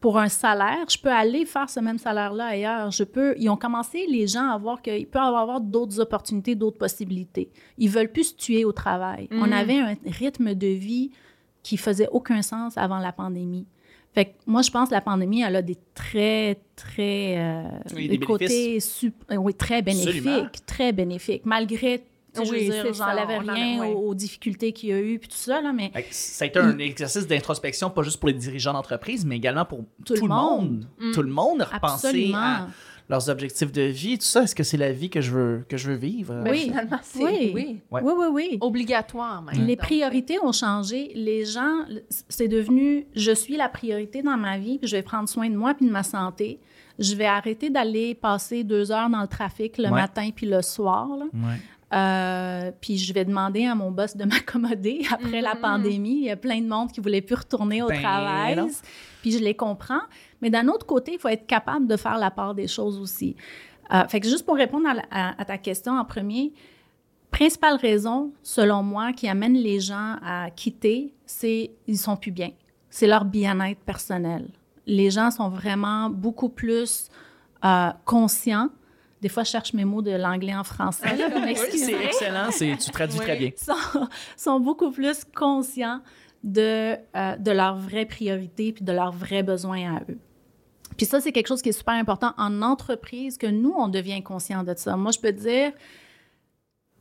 pour 0.00 0.18
un 0.18 0.28
salaire, 0.30 0.86
je 0.88 0.98
peux 0.98 1.10
aller 1.12 1.44
faire 1.44 1.68
ce 1.68 1.78
même 1.78 1.98
salaire-là 1.98 2.46
ailleurs. 2.46 2.90
Je 2.90 3.04
peux. 3.04 3.34
Ils 3.38 3.50
ont 3.50 3.56
commencé 3.56 4.06
les 4.08 4.26
gens 4.26 4.48
à 4.48 4.56
voir 4.56 4.80
qu'il 4.80 5.06
peut 5.06 5.18
y 5.18 5.22
avoir 5.22 5.60
d'autres 5.60 6.00
opportunités, 6.00 6.54
d'autres 6.54 6.78
possibilités. 6.78 7.50
Ils 7.76 7.90
veulent 7.90 8.10
plus 8.10 8.30
se 8.30 8.34
tuer 8.34 8.64
au 8.64 8.72
travail. 8.72 9.28
Mm. 9.30 9.42
On 9.42 9.52
avait 9.52 9.78
un 9.78 9.94
rythme 10.06 10.54
de 10.54 10.68
vie 10.68 11.10
qui 11.62 11.76
faisait 11.76 12.08
aucun 12.10 12.40
sens 12.40 12.78
avant 12.78 12.98
la 12.98 13.12
pandémie. 13.12 13.66
Fait 14.14 14.24
que 14.24 14.30
moi, 14.46 14.62
je 14.62 14.70
pense 14.70 14.88
que 14.88 14.94
la 14.94 15.02
pandémie, 15.02 15.42
elle 15.42 15.54
a 15.54 15.62
des 15.62 15.76
très, 15.94 16.58
très... 16.74 17.36
euh, 17.38 17.62
Oui, 17.94 18.08
des 18.08 18.18
côtés 18.18 18.80
sup- 18.80 19.22
oui, 19.30 19.52
très 19.54 19.82
bénéfiques, 19.82 20.08
Absolument. 20.16 20.48
très 20.66 20.92
bénéfiques. 20.92 21.42
Malgré, 21.44 22.02
tu 22.34 22.40
sais, 22.40 22.46
je 22.46 22.50
veux 22.52 22.58
Oui, 22.58 22.70
dire, 22.70 22.94
j'enlève 22.94 23.28
en 23.30 23.52
rien 23.52 23.80
ouais. 23.80 23.92
aux, 23.92 24.14
difficultés 24.14 24.72
qu'il 24.72 24.90
y 24.90 24.92
a 24.92 25.00
eu, 25.00 25.18
puis 25.18 25.28
tout 25.28 25.36
ça, 25.36 25.60
là, 25.60 25.72
mais 25.72 25.90
Ça 26.10 26.44
a 26.44 26.48
été 26.48 26.58
un 26.58 26.78
exercice 26.78 27.26
d'introspection, 27.26 27.90
pas 27.90 28.02
juste 28.02 28.18
pour 28.18 28.28
les 28.28 28.34
dirigeants 28.34 28.72
d'entreprise, 28.72 29.24
mais 29.24 29.36
également 29.36 29.64
pour 29.64 29.84
tout, 30.04 30.14
le 30.14 30.20
le 30.22 30.28
monde. 30.28 30.70
monde. 30.70 30.86
Mm. 30.98 31.12
Tout 31.12 31.22
le 31.22 31.30
monde 31.30 31.62
a 31.62 31.64
repensé 31.66 32.06
absolument. 32.08 32.36
à 32.38 32.68
leurs 33.08 33.28
objectifs 33.28 33.72
de 33.72 33.82
vie, 33.82 34.18
tout 34.18 34.24
ça. 34.24 34.44
Est-ce 34.44 34.54
que 34.54 34.62
c'est 34.62 34.76
la 34.76 34.92
vie 34.92 35.10
que 35.10 35.20
je 35.20 35.32
veux, 35.32 35.64
que 35.68 35.76
je 35.76 35.90
veux 35.90 35.96
vivre? 35.96 36.32
Ben, 36.44 36.52
Oui. 36.52 36.60
finalement, 36.64 36.98
c'est 37.02 37.24
Oui. 37.24 37.52
oui. 37.52 37.80
Ouais. 37.90 38.00
Oui, 38.04 38.12
oui, 38.16 38.26
oui. 38.32 38.58
obligatoire 38.60 39.42
même. 39.42 39.66
Les 39.66 39.74
Donc, 39.74 39.84
priorités 39.84 40.38
ont 40.42 40.52
changé. 40.52 41.10
Les 41.16 41.44
gens, 41.44 41.84
c'est 42.28 42.46
devenu 42.48 43.06
je 43.16 43.32
suis 43.32 43.56
la 43.56 43.68
priorité 43.68 44.22
dans 44.22 44.36
ma 44.36 44.58
vie, 44.58 44.78
puis 44.78 44.86
je 44.88 44.94
vais 44.96 45.02
prendre 45.02 45.28
soin 45.28 45.50
de 45.50 45.56
moi 45.56 45.74
puis 45.74 45.86
de 45.86 45.90
ma 45.90 46.04
santé. 46.04 46.60
Je 47.00 47.14
vais 47.16 47.26
arrêter 47.26 47.70
d'aller 47.70 48.14
passer 48.14 48.62
deux 48.62 48.92
heures 48.92 49.08
dans 49.10 49.22
le 49.22 49.26
trafic 49.28 49.78
le 49.78 49.84
Ouais. 49.84 49.90
matin 49.90 50.28
puis 50.36 50.46
le 50.46 50.60
soir. 50.62 51.08
là. 51.18 51.24
Ouais. 51.32 51.56
Euh, 51.92 52.70
puis 52.80 52.98
je 52.98 53.12
vais 53.12 53.24
demander 53.24 53.66
à 53.66 53.74
mon 53.74 53.90
boss 53.90 54.16
de 54.16 54.24
m'accommoder 54.32 55.02
après 55.10 55.40
la 55.40 55.54
Mhm. 55.54 55.60
pandémie. 55.60 56.18
Il 56.18 56.24
y 56.24 56.30
a 56.30 56.36
plein 56.36 56.60
de 56.60 56.68
monde 56.68 56.92
qui 56.92 57.00
voulait 57.00 57.20
plus 57.20 57.34
retourner 57.34 57.82
au 57.82 57.88
Ben 57.88 58.00
travail. 58.00 58.56
non. 58.56 58.68
Puis 59.22 59.32
je 59.32 59.38
les 59.38 59.54
comprends. 59.54 60.00
Mais 60.40 60.50
d'un 60.50 60.68
autre 60.68 60.86
côté, 60.86 61.14
il 61.14 61.18
faut 61.18 61.28
être 61.28 61.46
capable 61.46 61.86
de 61.86 61.96
faire 61.96 62.16
la 62.18 62.30
part 62.30 62.54
des 62.54 62.68
choses 62.68 62.98
aussi. 62.98 63.34
Euh, 63.92 64.06
fait 64.08 64.20
que 64.20 64.28
juste 64.28 64.46
pour 64.46 64.54
répondre 64.56 64.88
à, 64.88 64.94
la- 64.94 65.04
à- 65.10 65.40
à 65.40 65.44
ta 65.44 65.58
question 65.58 65.98
en 65.98 66.04
premier, 66.04 66.52
principale 67.32 67.74
raison, 67.76 68.32
selon 68.42 68.82
moi, 68.84 69.12
qui 69.12 69.28
amène 69.28 69.54
les 69.54 69.80
gens 69.80 70.16
à 70.24 70.50
quitter, 70.50 71.12
c'est 71.26 71.72
ils 71.88 71.98
sont 71.98 72.16
plus 72.16 72.30
bien. 72.30 72.50
C'est 72.88 73.06
leur 73.08 73.24
bien-être 73.24 73.80
personnel. 73.80 74.48
Les 74.86 75.10
gens 75.10 75.30
sont 75.30 75.48
vraiment 75.48 76.08
beaucoup 76.10 76.48
plus 76.48 77.08
euh, 77.64 77.90
conscients. 78.04 78.68
Des 79.20 79.28
fois, 79.28 79.42
je 79.44 79.50
cherche 79.50 79.72
mes 79.74 79.84
mots 79.84 80.02
de 80.02 80.12
l'anglais 80.12 80.54
en 80.54 80.64
français. 80.64 81.14
là, 81.16 81.28
Oui, 81.44 81.54
c'est 81.56 81.92
excellent. 82.04 82.50
c'est- 82.50 82.76
Tu 82.78 82.90
traduis 82.90 83.18
Oui. 83.18 83.24
très 83.24 83.36
bien. 83.36 83.50
sont, 83.56 84.08
sont 84.36 84.60
beaucoup 84.60 84.90
plus 84.90 85.24
conscients 85.24 86.00
de, 86.42 86.96
euh, 87.16 87.36
de 87.36 87.50
leurs 87.50 87.76
vraies 87.76 88.06
priorités 88.06 88.72
puis 88.72 88.82
de 88.84 88.92
leurs 88.92 89.12
vrais 89.12 89.42
besoins 89.42 89.96
à 89.96 90.00
eux. 90.10 90.18
Puis 90.96 91.06
ça, 91.06 91.20
c'est 91.20 91.32
quelque 91.32 91.48
chose 91.48 91.60
qui 91.62 91.68
est 91.70 91.72
super 91.72 91.94
important 91.94 92.32
en 92.38 92.62
entreprise, 92.62 93.36
que 93.38 93.46
nous, 93.46 93.74
on 93.76 93.88
devient 93.88 94.22
conscient 94.22 94.64
de 94.64 94.74
ça. 94.76 94.96
Moi, 94.96 95.12
je 95.12 95.18
peux 95.18 95.32
dire, 95.32 95.72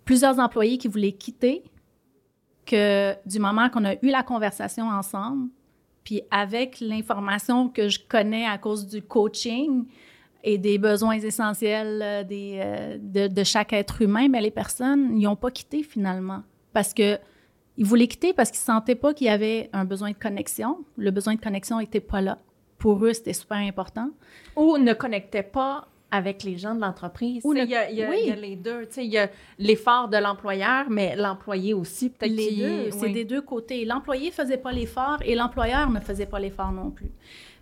plusieurs 0.05 0.39
employés 0.39 0.77
qui 0.77 0.88
voulaient 0.88 1.12
quitter, 1.13 1.63
que 2.65 3.15
du 3.25 3.39
moment 3.39 3.69
qu'on 3.69 3.86
a 3.86 3.93
eu 3.95 4.10
la 4.10 4.23
conversation 4.23 4.88
ensemble, 4.89 5.49
puis 6.03 6.21
avec 6.32 6.79
l'information 6.79 7.67
que 7.69 7.89
je 7.89 7.99
connais 8.08 8.45
à 8.45 8.58
cause 8.58 8.88
du 8.88 9.01
coaching 9.01 9.86
et 10.43 10.58
des 10.58 10.78
besoins 10.78 11.15
essentiels 11.19 11.99
euh, 12.02 12.23
des, 12.23 12.60
euh, 12.63 12.97
de, 12.99 13.28
de 13.28 13.43
chaque 13.43 13.73
être 13.73 14.02
humain, 14.02 14.28
mais 14.30 14.41
les 14.41 14.52
personnes, 14.52 15.17
ils 15.17 15.23
n'ont 15.23 15.36
pas 15.36 15.52
quitté 15.52 15.84
finalement. 15.84 16.43
Parce 16.73 16.93
que 16.93 17.17
ils 17.78 17.86
voulaient 17.86 18.08
quitter 18.08 18.34
parce 18.34 18.52
qu'ils 18.52 18.60
ne 18.60 18.78
sentaient 18.78 18.95
pas 18.95 19.13
qu'il 19.13 19.28
y 19.28 19.30
avait 19.30 19.69
un 19.73 19.86
besoin 19.86 20.12
de 20.12 20.15
connexion. 20.17 20.80
Le 20.97 21.12
besoin 21.12 21.36
de 21.36 21.39
connexion 21.39 21.80
n'était 21.80 22.02
pas 22.02 22.19
là. 22.21 22.38
Pour 22.78 23.04
eux, 23.06 23.13
c'était 23.13 23.34
super 23.34 23.58
important. 23.58 24.10
Ou 24.56 24.78
ne 24.78 24.93
connectait 24.93 25.43
pas 25.43 25.88
avec 26.12 26.43
les 26.43 26.58
gens 26.58 26.73
de 26.75 26.82
l'entreprise. 26.82 27.43
Ne- 27.45 27.65
Il 27.65 28.08
oui. 28.10 28.17
il 28.23 28.28
y 28.30 28.32
a 28.32 28.36
les 28.36 28.56
deux. 28.56 28.86
Tu 28.88 28.93
sais, 28.95 29.06
Il 29.06 29.12
y 29.12 29.17
a 29.17 29.30
l'effort 29.60 30.08
de 30.10 30.17
l'employeur, 30.17 30.89
mais 30.89 31.15
l'employé 31.15 31.73
aussi, 31.73 32.10
peut-être 32.10 32.32
Les 32.32 32.52
deux, 32.56 32.91
c'est 32.91 33.10
des 33.10 33.25
deux 33.25 33.41
côtés. 33.41 33.86
L'employé 33.86 34.32
faisait 34.32 34.58
pas 34.58 34.71
l'effort 34.71 35.17
et 35.23 35.36
l'employeur 35.36 35.89
ne 35.89 35.99
faisait 35.99 36.25
pas 36.25 36.39
l'effort 36.39 36.71
non 36.71 36.89
plus. 36.91 37.12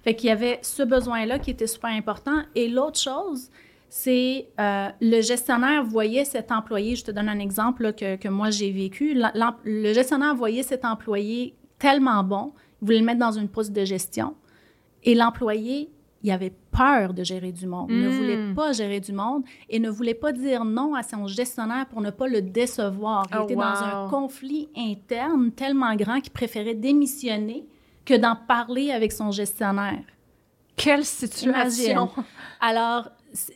Fait 0.08 0.16
qu'il 0.16 0.30
y 0.30 0.32
avait 0.32 0.60
ce 0.62 0.84
besoin-là 0.84 1.38
qui 1.38 1.52
était 1.52 1.68
super 1.68 1.90
important. 1.90 2.38
Et 2.56 2.70
l'autre 2.70 2.98
chose, 2.98 3.50
c'est 3.90 4.48
euh, 4.58 4.88
le 5.02 5.20
gestionnaire 5.20 5.84
voyait 5.84 6.24
cet 6.24 6.50
employé, 6.50 6.96
je 6.96 7.04
te 7.04 7.12
donne 7.12 7.28
un 7.28 7.40
exemple 7.40 7.84
là, 7.84 7.92
que, 7.92 8.16
que 8.16 8.30
moi 8.30 8.50
j'ai 8.50 8.72
vécu, 8.72 9.22
le 9.66 9.94
gestionnaire 9.94 10.34
voyait 10.34 10.64
cet 10.64 10.86
employé 10.86 11.56
tellement 11.78 12.24
bon, 12.24 12.54
il 12.82 12.86
voulait 12.86 13.00
le 13.00 13.06
mettre 13.06 13.20
dans 13.20 13.34
une 13.34 13.50
poste 13.50 13.74
de 13.74 13.84
gestion. 13.84 14.34
Et 15.04 15.14
l'employé, 15.14 15.90
il 16.24 16.32
avait 16.32 16.54
peur 16.72 17.14
de 17.14 17.26
gérer 17.26 17.52
du 17.52 17.68
monde, 17.68 17.90
ne 17.92 18.08
Mm. 18.08 18.12
voulait 18.14 18.54
pas 18.56 18.72
gérer 18.72 19.02
du 19.02 19.12
monde 19.12 19.44
et 19.70 19.78
ne 19.78 19.90
voulait 19.90 20.14
pas 20.14 20.32
dire 20.32 20.64
non 20.64 20.96
à 20.96 21.04
son 21.04 21.28
gestionnaire 21.28 21.86
pour 21.86 22.00
ne 22.00 22.12
pas 22.12 22.28
le 22.30 22.42
décevoir. 22.42 23.28
Il 23.32 23.38
Oh, 23.42 23.44
était 23.44 23.56
dans 23.56 23.62
un 23.84 24.08
conflit 24.10 24.70
interne 24.78 25.52
tellement 25.52 25.94
grand 25.98 26.22
qu'il 26.22 26.32
préférait 26.32 26.76
démissionner 26.76 27.66
que 28.08 28.16
d'en 28.16 28.36
parler 28.36 28.92
avec 28.92 29.12
son 29.12 29.30
gestionnaire. 29.32 30.02
Quelle 30.78 31.04
situation! 31.06 32.10
Alors, 32.62 33.10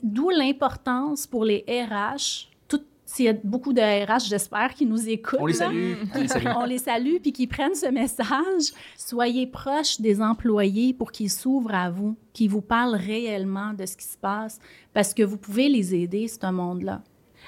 d'où 0.03 0.29
l'importance 0.29 1.25
pour 1.25 1.45
les 1.45 1.63
RH, 1.67 2.49
tout- 2.67 2.81
s'il 3.05 3.25
y 3.25 3.29
a 3.29 3.33
beaucoup 3.43 3.71
de 3.73 3.79
RH, 3.81 4.25
j'espère, 4.27 4.73
qui 4.73 4.85
nous 4.85 5.07
écoutent. 5.07 5.39
On 5.39 5.45
les 5.45 5.53
là, 5.53 5.59
salue. 5.59 5.93
On 6.13 6.19
les 6.19 6.27
salue. 6.27 6.47
on 6.57 6.65
les 6.65 6.77
salue 6.79 7.15
puis 7.21 7.31
qu'ils 7.31 7.47
prennent 7.47 7.75
ce 7.75 7.87
message. 7.87 8.73
Soyez 8.97 9.47
proches 9.47 10.01
des 10.01 10.21
employés 10.21 10.93
pour 10.93 11.11
qu'ils 11.11 11.29
s'ouvrent 11.31 11.73
à 11.75 11.89
vous, 11.89 12.17
qu'ils 12.33 12.49
vous 12.49 12.61
parlent 12.61 12.95
réellement 12.95 13.73
de 13.73 13.85
ce 13.85 13.95
qui 13.95 14.05
se 14.05 14.17
passe, 14.17 14.59
parce 14.93 15.13
que 15.13 15.23
vous 15.23 15.37
pouvez 15.37 15.69
les 15.69 15.95
aider, 15.95 16.27
ce 16.27 16.51
monde-là. 16.51 17.01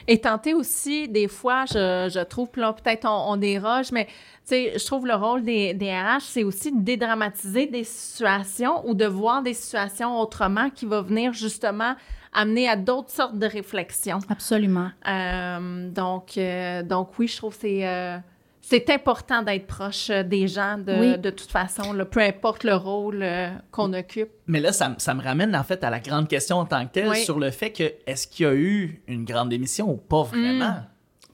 Et 0.08 0.20
tenter 0.20 0.54
aussi, 0.54 1.08
des 1.08 1.28
fois, 1.28 1.66
je, 1.66 2.10
je 2.14 2.24
trouve, 2.24 2.50
là, 2.56 2.74
peut-être 2.74 3.06
on, 3.06 3.34
on 3.34 3.38
déroge, 3.38 3.92
mais 3.92 4.06
tu 4.06 4.12
sais, 4.46 4.74
je 4.78 4.86
trouve 4.86 5.08
le 5.08 5.16
rôle 5.16 5.44
des, 5.44 5.74
des 5.74 5.92
RH, 5.92 6.22
c'est 6.22 6.44
aussi 6.44 6.72
de 6.72 6.82
dédramatiser 6.82 7.68
des 7.68 7.84
situations 7.84 8.88
ou 8.88 8.94
de 8.94 9.06
voir 9.06 9.42
des 9.42 9.54
situations 9.54 10.20
autrement 10.20 10.70
qui 10.70 10.86
va 10.86 11.02
venir 11.02 11.34
justement 11.34 11.96
amener 12.34 12.68
à 12.68 12.76
d'autres 12.76 13.12
sortes 13.12 13.38
de 13.38 13.46
réflexions. 13.46 14.20
Absolument. 14.30 14.90
Euh, 15.08 15.90
donc, 15.90 16.38
euh, 16.38 16.84
donc 16.84 17.18
oui, 17.20 17.28
je 17.28 17.38
trouve 17.38 17.54
que 17.54 17.62
c'est, 17.62 17.88
euh, 17.88 18.18
c'est 18.66 18.90
important 18.90 19.44
d'être 19.44 19.68
proche 19.68 20.10
euh, 20.10 20.24
des 20.24 20.48
gens 20.48 20.78
de, 20.78 20.94
Oui. 20.98 21.18
de 21.18 21.30
toute 21.30 21.52
façon, 21.52 21.92
là, 21.92 22.06
peu 22.06 22.22
importe 22.22 22.64
le 22.64 22.76
rôle 22.76 23.22
euh, 23.22 23.50
qu'on 23.72 23.92
occupe. 23.92 24.30
Mais 24.48 24.62
là, 24.62 24.72
ça, 24.72 24.88
me 24.90 25.22
ramène 25.22 25.54
en 25.54 25.64
fait 25.66 25.84
à 25.84 25.90
la 25.90 26.00
grande 26.00 26.30
question 26.30 26.58
en 26.58 26.66
tant 26.66 26.86
que 26.88 26.94
telle 26.94 27.10
Oui. 27.10 27.24
sur 27.26 27.40
le 27.40 27.52
fait 27.52 27.72
que 27.72 27.92
est-ce 28.08 28.26
qu'il 28.26 28.46
y 28.46 28.50
a 28.50 28.56
eu 28.56 29.04
une 29.08 29.26
grande 29.26 29.50
démission 29.50 29.92
ou 29.92 29.98
pas 29.98 30.24
vraiment? 30.24 30.78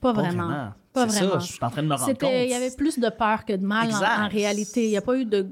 Pas 0.02 0.12
vraiment. 0.12 0.74
Pas 0.92 1.08
C'est 1.08 1.20
vraiment. 1.20 1.40
ça, 1.40 1.46
je 1.46 1.52
suis 1.54 1.64
en 1.64 1.70
train 1.70 1.84
de 1.84 1.88
me 1.88 1.96
rendre 1.96 2.18
compte. 2.18 2.32
Il 2.34 2.50
y 2.50 2.54
avait 2.56 2.76
plus 2.76 2.98
de 2.98 3.10
peur 3.10 3.46
que 3.46 3.54
de 3.54 3.66
mal 3.66 3.90
en, 3.94 4.28
réalité. 4.28 4.86
Il 4.86 4.90
n'y 4.90 4.98
a 4.98 5.02
pas 5.02 5.16
eu 5.16 5.26
de 5.26 5.48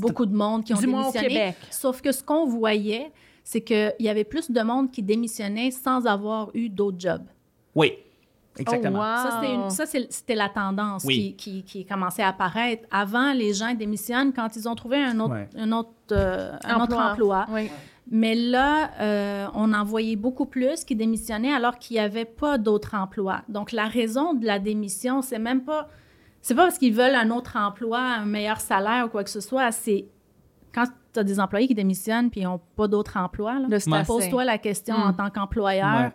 beaucoup 0.00 0.26
de 0.26 0.34
monde 0.34 0.64
qui 0.64 0.74
ont 0.74 0.78
Du 0.78 0.88
moins 0.88 1.08
au 1.08 1.12
démissionné. 1.12 1.28
Québec. 1.28 1.56
Sauf 1.70 2.02
que 2.02 2.10
ce 2.10 2.24
qu'on 2.24 2.46
voyait, 2.46 3.12
c'est 3.44 3.60
qu'il 3.60 3.94
y 4.00 4.08
avait 4.08 4.24
plus 4.24 4.50
de 4.50 4.60
monde 4.60 4.90
qui 4.90 5.04
démissionnait 5.04 5.70
sans 5.70 6.04
avoir 6.06 6.50
eu 6.54 6.68
d'autres 6.68 6.98
jobs. 6.98 7.26
Oui, 7.76 7.92
exactement. 8.58 8.98
Oh, 9.00 9.58
wow. 9.64 9.70
Ça, 9.70 9.86
c'était, 9.86 10.34
la 10.34 10.48
tendance 10.48 11.04
Oui. 11.04 11.34
qui, 11.38 11.62
qui, 11.62 11.62
qui 11.64 11.84
commençait 11.86 12.22
à 12.22 12.28
apparaître. 12.28 12.84
Avant, 12.90 13.32
les 13.32 13.54
gens 13.54 13.74
démissionnent 13.74 14.32
quand 14.32 14.56
ils 14.56 14.68
ont 14.68 14.74
trouvé 14.74 14.96
un 15.02 15.18
autre, 15.20 15.34
Ouais. 15.34 15.48
un 15.56 15.72
autre, 15.72 15.90
euh, 16.12 16.52
un 16.64 16.80
autre 16.80 16.96
emploi. 16.96 17.46
Oui. 17.50 17.70
Mais 18.10 18.34
là, 18.34 18.90
euh, 19.00 19.46
on 19.54 19.72
en 19.72 19.84
voyait 19.84 20.16
beaucoup 20.16 20.44
plus 20.46 20.84
qui 20.84 20.96
démissionnaient 20.96 21.52
alors 21.52 21.78
qu'il 21.78 21.94
n'y 21.94 22.00
avait 22.00 22.24
pas 22.24 22.58
d'autre 22.58 22.94
emploi. 22.94 23.42
Donc, 23.48 23.72
la 23.72 23.86
raison 23.86 24.34
de 24.34 24.44
la 24.44 24.58
démission, 24.58 25.22
c'est 25.22 25.38
même 25.38 25.62
pas... 25.62 25.88
C'est 26.44 26.56
pas 26.56 26.64
parce 26.64 26.78
qu'ils 26.78 26.92
veulent 26.92 27.14
un 27.14 27.30
autre 27.30 27.56
emploi, 27.56 28.00
un 28.00 28.24
meilleur 28.26 28.58
salaire 28.60 29.06
ou 29.06 29.08
quoi 29.08 29.22
que 29.22 29.30
ce 29.30 29.40
soit. 29.40 29.70
C'est 29.70 30.06
quand 30.74 30.86
tu 31.14 31.20
as 31.20 31.22
des 31.22 31.38
employés 31.38 31.68
qui 31.68 31.74
démissionnent 31.74 32.30
puis 32.30 32.40
ils 32.40 32.44
n'ont 32.44 32.60
pas 32.74 32.88
d'autre 32.88 33.16
emploi, 33.16 33.60
là, 33.60 34.04
pose-toi 34.04 34.44
la 34.44 34.58
question 34.58 34.96
en 34.96 35.12
tant 35.12 35.30
qu'employeur, 35.30 36.00
Ouais. 36.00 36.12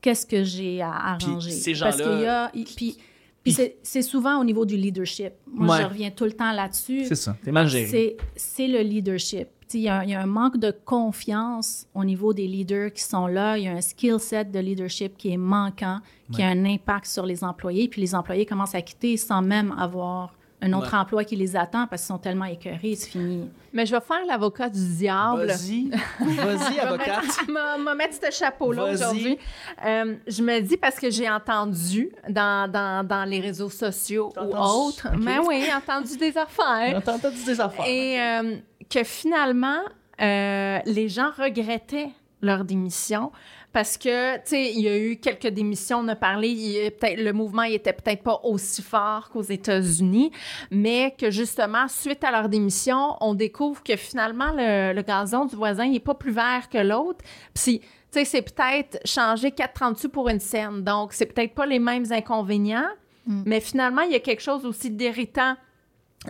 Qu'est-ce 0.00 0.26
que 0.26 0.44
j'ai 0.44 0.80
à 0.82 1.16
Puis 1.18 1.26
arranger? 1.28 1.50
ces 1.50 1.74
Parce 1.74 1.96
qu'il 1.96 2.20
y 2.20 2.26
a... 2.26 2.50
il- 2.54 2.64
Puis, 2.64 2.96
puis 3.42 3.52
c'est, 3.52 3.76
c'est 3.82 4.02
souvent 4.02 4.40
au 4.40 4.44
niveau 4.44 4.64
du 4.66 4.76
leadership. 4.76 5.32
Moi, 5.46 5.76
Ouais. 5.76 5.82
je 5.82 5.88
reviens 5.88 6.10
tout 6.10 6.24
le 6.24 6.32
temps 6.32 6.52
là-dessus. 6.52 7.04
C'est 7.06 7.14
ça, 7.14 7.36
t'es 7.42 7.52
mal 7.52 7.68
géré. 7.68 7.86
C'est, 7.86 8.16
c'est 8.36 8.68
le 8.68 8.80
leadership. 8.80 9.48
Tu 9.68 9.72
sais, 9.72 9.78
Il 9.78 9.82
y, 9.84 9.88
a 9.88 9.98
un- 9.98 10.04
il 10.04 10.10
y 10.10 10.14
a 10.14 10.20
un 10.22 10.26
manque 10.26 10.56
de 10.58 10.70
confiance 10.84 11.86
au 11.94 12.04
niveau 12.04 12.32
des 12.32 12.46
leaders 12.46 12.92
qui 12.92 13.02
sont 13.02 13.26
là. 13.26 13.58
Il 13.58 13.64
y 13.64 13.68
a 13.68 13.72
un 13.72 13.80
skill 13.80 14.18
set 14.18 14.50
de 14.50 14.58
leadership 14.58 15.16
qui 15.16 15.30
est 15.30 15.36
manquant, 15.36 15.98
qui 16.32 16.42
a 16.42 16.48
un 16.48 16.64
impact 16.64 17.06
sur 17.06 17.26
les 17.26 17.44
employés. 17.44 17.88
Puis 17.88 18.00
les 18.00 18.14
employés 18.14 18.46
commencent 18.46 18.74
à 18.74 18.82
quitter 18.82 19.16
sans 19.16 19.42
même 19.42 19.72
avoir 19.78 20.34
un 20.60 20.72
autre 20.72 20.92
Ouais. 20.92 20.98
emploi 20.98 21.24
qui 21.24 21.36
les 21.36 21.54
attend 21.54 21.86
parce 21.86 22.02
qu'ils 22.02 22.08
sont 22.08 22.18
tellement 22.18 22.44
écœurés, 22.46 22.94
c'est 22.96 23.10
fini. 23.10 23.48
Mais 23.72 23.86
je 23.86 23.94
vais 23.94 24.00
faire 24.00 24.24
l'avocat 24.26 24.68
du 24.68 24.80
diable. 24.96 25.46
Vas-y, 25.46 25.90
vas-y, 26.20 26.78
avocate. 26.80 27.24
Je 27.46 27.84
vais 27.84 27.94
mettre 27.94 28.14
ce 28.14 28.30
chapeau-là 28.36 28.84
aujourd'hui. 28.92 29.38
Euh, 29.86 30.16
je 30.26 30.42
me 30.42 30.60
dis 30.60 30.76
parce 30.76 30.96
que 30.98 31.10
j'ai 31.10 31.28
entendu 31.30 32.10
dans, 32.28 32.70
dans, 32.70 33.06
dans 33.06 33.24
les 33.24 33.40
réseaux 33.40 33.70
sociaux 33.70 34.32
ou 34.36 34.56
autres, 34.56 35.06
mais 35.18 35.38
oui, 35.38 35.64
entendu 35.76 36.16
des 36.16 36.36
affaires. 36.36 36.96
Entendu 36.96 37.44
des 37.44 37.60
affaires. 37.60 37.86
Et 37.86 38.20
euh, 38.20 38.56
que 38.90 39.04
finalement, 39.04 39.80
euh, 40.20 40.78
les 40.86 41.08
gens 41.08 41.30
regrettaient 41.38 42.10
leur 42.42 42.64
démission 42.64 43.30
parce 43.72 43.96
que, 43.98 44.36
tu 44.36 44.42
sais, 44.46 44.72
il 44.72 44.80
y 44.80 44.88
a 44.88 44.98
eu 44.98 45.16
quelques 45.16 45.48
démissions, 45.48 45.98
on 45.98 46.08
a 46.08 46.16
parlé, 46.16 46.48
il 46.48 46.90
peut-être 46.92 47.20
le 47.20 47.32
mouvement 47.32 47.62
il 47.62 47.74
était 47.74 47.92
peut-être 47.92 48.22
pas 48.22 48.40
aussi 48.44 48.82
fort 48.82 49.28
qu'aux 49.30 49.42
États-Unis, 49.42 50.30
mais 50.70 51.14
que 51.18 51.30
justement, 51.30 51.86
suite 51.88 52.24
à 52.24 52.30
leur 52.30 52.48
démission, 52.48 53.16
on 53.20 53.34
découvre 53.34 53.82
que 53.82 53.96
finalement, 53.96 54.52
le, 54.54 54.92
le 54.92 55.02
gazon 55.02 55.44
du 55.44 55.56
voisin, 55.56 55.84
il 55.84 55.96
est 55.96 56.00
pas 56.00 56.14
plus 56.14 56.32
vert 56.32 56.68
que 56.70 56.78
l'autre. 56.78 57.24
Puis, 57.54 57.80
tu 57.80 57.86
sais, 58.10 58.24
c'est 58.24 58.42
peut-être 58.42 58.98
changer 59.04 59.50
4,30 59.50 59.96
sous 59.96 60.08
pour 60.08 60.28
une 60.28 60.40
scène. 60.40 60.82
Donc, 60.82 61.12
c'est 61.12 61.26
peut-être 61.26 61.54
pas 61.54 61.66
les 61.66 61.78
mêmes 61.78 62.06
inconvénients, 62.10 62.88
Mm. 63.28 63.42
mais 63.44 63.60
finalement, 63.60 64.02
il 64.02 64.12
y 64.12 64.16
a 64.16 64.20
quelque 64.20 64.42
chose 64.42 64.64
aussi 64.64 64.90
d'irritant 64.90 65.54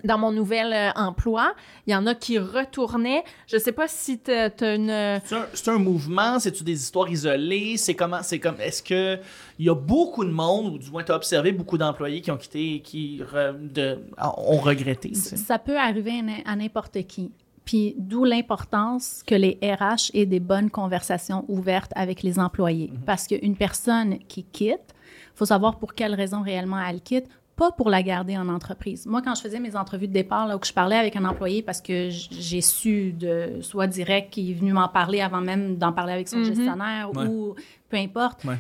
dans 0.04 0.18
mon 0.18 0.30
nouvel 0.30 0.72
euh, 0.72 0.90
emploi. 0.96 1.54
Il 1.86 1.92
y 1.92 1.96
en 1.96 2.06
a 2.06 2.14
qui 2.14 2.38
retournaient. 2.38 3.24
Je 3.46 3.56
sais 3.56 3.72
pas 3.72 3.88
si 3.88 4.18
tu 4.20 4.30
as 4.30 4.50
une... 4.74 5.20
C'est 5.24 5.34
un, 5.34 5.46
c'est 5.54 5.70
un 5.70 5.78
mouvement, 5.78 6.38
c'est-tu 6.38 6.62
des 6.62 6.74
histoires 6.80 7.08
isolées? 7.08 7.76
C'est 7.78 7.94
comment, 7.94 8.22
c'est 8.22 8.38
comme, 8.38 8.60
est-ce 8.60 8.82
que 8.82 9.18
il 9.58 9.66
y 9.66 9.70
a 9.70 9.74
beaucoup 9.74 10.24
de 10.24 10.30
monde, 10.30 10.74
ou 10.74 10.78
du 10.78 10.90
moins 10.90 11.02
tu 11.02 11.10
as 11.12 11.16
observé 11.16 11.52
beaucoup 11.52 11.78
d'employés 11.78 12.20
qui 12.20 12.30
ont 12.30 12.36
quitté 12.36 12.74
et 12.74 12.80
qui 12.80 13.20
re- 13.32 13.56
de- 13.72 13.98
ont 14.20 14.58
regretté? 14.58 15.14
sais? 15.14 15.36
Ça 15.36 15.58
peut 15.58 15.78
arriver 15.78 16.22
à 16.44 16.54
n'importe 16.54 17.02
qui. 17.06 17.32
Puis 17.64 17.94
d'où 17.98 18.24
l'importance 18.24 19.22
que 19.26 19.34
les 19.34 19.58
RH 19.62 20.10
aient 20.14 20.26
des 20.26 20.40
bonnes 20.40 20.70
conversations 20.70 21.44
ouvertes 21.48 21.92
avec 21.94 22.22
les 22.22 22.38
employés. 22.38 22.90
Parce 23.04 23.26
qu'une 23.26 23.56
personne 23.56 24.18
qui 24.28 24.44
quitte, 24.44 24.94
il 25.34 25.36
faut 25.38 25.44
savoir 25.44 25.78
pour 25.78 25.94
quelle 25.94 26.14
raison 26.14 26.40
réellement 26.42 26.80
elle 26.80 27.00
quitte, 27.02 27.26
pas 27.58 27.72
pour 27.72 27.90
la 27.90 28.02
garder 28.02 28.36
en 28.38 28.48
entreprise. 28.48 29.04
Moi, 29.04 29.20
quand 29.20 29.34
je 29.34 29.42
faisais 29.42 29.58
mes 29.60 29.74
entrevues 29.76 30.06
de 30.08 30.12
départ, 30.12 30.46
là, 30.46 30.56
où 30.56 30.60
je 30.64 30.72
parlais 30.72 30.96
avec 30.96 31.16
un 31.16 31.24
employé 31.24 31.60
parce 31.62 31.80
que 31.82 32.08
j'ai 32.10 32.60
su 32.60 33.12
de 33.12 33.58
soit 33.60 33.86
direct 33.88 34.32
qu'il 34.32 34.50
est 34.50 34.54
venu 34.54 34.72
m'en 34.72 34.88
parler 34.88 35.20
avant 35.20 35.40
même 35.40 35.76
d'en 35.76 35.92
parler 35.92 36.12
avec 36.12 36.28
son 36.28 36.38
Mhm. 36.38 36.44
gestionnaire 36.44 37.10
Ouais. 37.14 37.26
ou 37.26 37.54
peu 37.90 37.96
importe, 37.96 38.44
Ouais. 38.44 38.58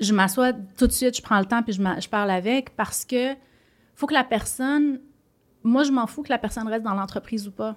je 0.00 0.14
m'assois 0.14 0.52
tout 0.52 0.86
de 0.86 0.92
suite, 0.92 1.16
je 1.16 1.22
prends 1.22 1.38
le 1.40 1.44
temps 1.46 1.62
puis 1.62 1.72
je, 1.72 2.08
parle 2.08 2.30
avec 2.30 2.74
parce 2.76 3.04
que 3.04 3.34
faut 3.96 4.06
que 4.06 4.14
la 4.14 4.24
personne, 4.24 5.00
moi 5.64 5.82
je 5.82 5.90
m'en 5.90 6.06
fous 6.06 6.22
que 6.22 6.30
la 6.30 6.38
personne 6.38 6.68
reste 6.68 6.84
dans 6.84 6.94
l'entreprise 6.94 7.48
ou 7.48 7.50
pas. 7.50 7.74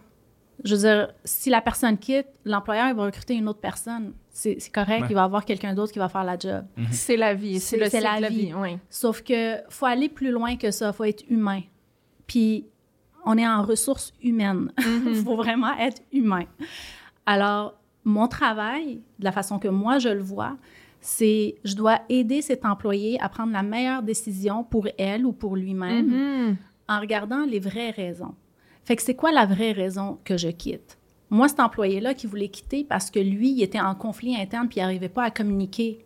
Je 0.64 0.76
veux 0.76 0.82
dire, 0.82 1.12
si 1.26 1.50
la 1.50 1.62
personne 1.62 1.98
quitte, 1.98 2.28
l'employeur 2.46 2.88
il 2.90 2.96
va 2.96 3.06
recruter 3.06 3.34
une 3.34 3.48
autre 3.50 3.60
personne. 3.62 4.14
C'est 4.34 4.56
c'est 4.60 4.72
correct, 4.72 5.02
Ouais. 5.02 5.08
il 5.10 5.14
va 5.14 5.24
avoir 5.26 5.44
quelqu'un 5.44 5.74
d'autre 5.74 5.92
qui 5.92 6.00
va 6.00 6.08
faire 6.08 6.24
la 6.24 6.38
job. 6.40 6.66
C'est 6.92 7.18
la 7.18 7.34
vie, 7.34 7.60
c'est 7.60 7.76
C'est- 7.76 7.78
le 7.78 7.90
c'est 7.90 7.98
cycle 8.00 8.04
la 8.12 8.18
de 8.18 8.22
la 8.22 8.30
vie. 8.30 8.46
vie. 8.48 8.54
oui. 8.56 8.78
Sauf 8.90 9.22
que 9.24 9.58
faut 9.70 9.86
aller 9.86 10.08
plus 10.10 10.32
loin 10.32 10.56
que 10.56 10.72
ça, 10.72 10.94
faut 10.94 11.04
être 11.04 11.24
humain. 11.30 11.62
Puis 12.28 12.66
on 13.26 13.38
est 13.38 13.48
en 13.48 13.62
ressources 13.64 14.14
humaines. 14.24 14.72
Il 14.78 15.16
faut 15.26 15.36
vraiment 15.36 15.78
être 15.78 16.02
humain. 16.14 16.46
Alors, 17.26 17.76
mon 18.06 18.28
travail, 18.28 19.02
de 19.20 19.24
la 19.26 19.32
façon 19.32 19.60
que 19.60 19.68
moi 19.68 20.00
je 20.00 20.10
le 20.10 20.22
vois, 20.24 20.56
c'est 21.02 21.56
je 21.64 21.76
dois 21.76 22.00
aider 22.10 22.42
cet 22.42 22.64
employé 22.66 23.20
à 23.22 23.28
prendre 23.30 23.52
la 23.52 23.64
meilleure 23.64 24.02
décision 24.02 24.64
pour 24.64 24.88
elle 24.98 25.26
ou 25.26 25.34
pour 25.34 25.56
lui-même 25.58 26.08
Mhm. 26.08 26.58
en 26.88 27.00
regardant 27.00 27.46
les 27.46 27.60
vraies 27.60 27.92
raisons. 27.92 28.34
Fait 28.86 28.96
que 28.96 29.02
c'est 29.04 29.16
quoi 29.16 29.32
la 29.32 29.46
vraie 29.46 29.74
raison 29.74 30.20
que 30.24 30.38
je 30.38 30.48
quitte? 30.50 30.98
Moi, 31.32 31.48
cet 31.48 31.60
employé-là 31.62 32.14
qui 32.14 32.28
voulait 32.28 32.50
quitter 32.50 32.84
parce 32.84 33.10
que 33.10 33.20
lui, 33.20 33.50
il 33.52 33.64
était 33.64 33.80
en 33.80 33.96
conflit 33.96 34.36
interne 34.40 34.68
puis 34.68 34.78
il 34.80 34.84
n'arrivait 34.84 35.10
pas 35.10 35.24
à 35.24 35.32
communiquer 35.32 36.06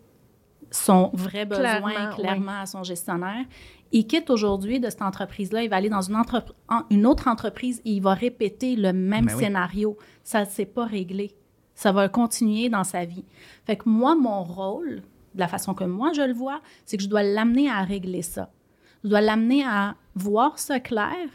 son 0.71 1.09
vrai 1.13 1.45
besoin 1.45 1.81
Clairement, 1.81 2.15
clairement, 2.15 2.59
à 2.61 2.65
son 2.65 2.83
gestionnaire. 2.83 3.43
Il 3.91 4.07
quitte 4.07 4.29
aujourd'hui 4.29 4.79
de 4.79 4.89
cette 4.89 5.01
entreprise-là, 5.01 5.63
il 5.63 5.69
va 5.69 5.75
aller 5.77 5.89
dans 5.89 6.01
une, 6.01 6.15
entrep- 6.15 6.51
en- 6.69 6.83
une 6.89 7.05
autre 7.05 7.27
entreprise 7.27 7.81
et 7.85 7.91
il 7.91 8.01
va 8.01 8.13
répéter 8.13 8.75
le 8.75 8.91
même 8.93 9.25
Ben 9.25 9.33
oui. 9.35 9.43
scénario. 9.43 9.97
Ça 10.23 10.41
ne 10.41 10.45
s'est 10.49 10.65
pas 10.65 10.85
réglé. 10.85 11.33
Ça 11.75 11.91
va 11.91 12.07
continuer 12.09 12.69
dans 12.69 12.83
sa 12.83 13.03
vie. 13.05 13.25
Fait 13.65 13.75
que 13.77 13.87
moi, 13.89 14.15
mon 14.15 14.43
rôle, 14.43 15.01
de 15.33 15.39
la 15.39 15.47
façon 15.47 15.73
que 15.73 15.83
moi 15.83 16.11
je 16.15 16.21
le 16.21 16.33
vois, 16.33 16.61
c'est 16.85 16.97
que 16.97 17.03
je 17.03 17.09
dois 17.09 17.23
l'amener 17.23 17.69
à 17.69 17.81
régler 17.83 18.21
ça. 18.21 18.49
Je 19.03 19.09
dois 19.09 19.21
l'amener 19.21 19.63
à 19.65 19.95
voir 20.15 20.57
ça 20.57 20.79
clair, 20.79 21.27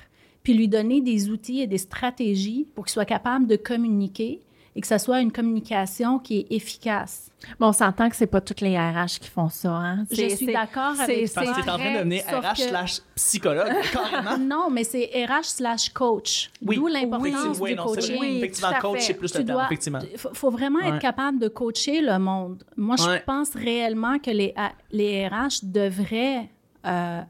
puis 0.43 0.55
lui 0.55 0.69
donner 0.69 1.01
des 1.01 1.29
outils 1.31 1.61
et 1.61 1.67
des 1.67 1.79
stratégies 1.79 2.67
pour 2.75 2.85
qu'il 2.87 2.93
soit 2.93 3.05
capable 3.05 3.47
de 3.47 3.57
communiquer 3.57 4.41
et 4.77 4.81
que 4.81 4.87
ça 4.87 5.01
soit 5.01 5.21
une 5.21 5.33
communication 5.33 6.21
qui 6.21 6.39
est 6.41 6.47
efficace. 6.55 7.33
Bon, 7.59 7.69
on 7.69 7.73
s'entend 7.73 8.09
que 8.09 8.15
c'est 8.15 8.27
pas 8.29 8.41
toutes 8.41 8.61
les 8.61 8.79
RH 8.79 9.19
qui 9.21 9.29
font 9.29 9.49
ça. 9.49 9.71
Hein? 9.71 10.05
Je 10.11 10.17
C'est- 10.17 10.37
suis 10.37 10.47
c'est- 10.47 10.53
d'accord 10.53 10.95
c'est- 10.95 11.03
avec 11.03 11.35
Parce 11.35 11.47
que 11.49 11.55
c'est 11.57 11.63
t'es 11.65 11.71
en 11.71 11.77
train 11.79 11.93
de 11.95 11.99
devenir 11.99 12.23
RH 12.25 12.53
que- 12.55 12.69
slash 12.69 13.01
psychologue, 13.17 13.67
carrément. 13.93 14.39
Non, 14.39 14.71
mais 14.71 14.85
c'est 14.85 15.11
RH 15.27 15.45
slash 15.45 15.89
coach. 15.89 16.51
Oui. 16.65 16.77
D'où 16.77 16.85
Oui, 16.85 16.93
l'importance 16.93 17.59
oui, 17.59 17.71
du 17.71 17.77
non, 17.77 17.85
coaching. 17.85 18.17
Oui, 18.21 18.37
Effectivement, 18.39 18.73
coach, 18.81 19.01
c'est 19.01 19.15
plus 19.15 19.33
Tu 19.33 19.39
le 19.39 19.45
terme, 19.45 19.57
dois- 19.59 19.67
effectivement. 19.67 19.99
Il 20.13 20.19
faut, 20.19 20.31
faut 20.35 20.51
vraiment 20.51 20.79
Ouais. 20.79 20.89
être 20.91 20.99
capable 21.01 21.39
de 21.41 21.49
coacher 21.49 22.01
le 22.01 22.19
monde. 22.19 22.63
Moi, 22.77 22.95
je 22.97 23.05
Ouais. 23.09 23.23
pense 23.27 23.51
réellement 23.55 24.19
que 24.21 24.31
les, 24.31 24.55
les 24.93 25.27
RH 25.27 25.65
devraient 25.65 26.49
euh, 26.87 27.21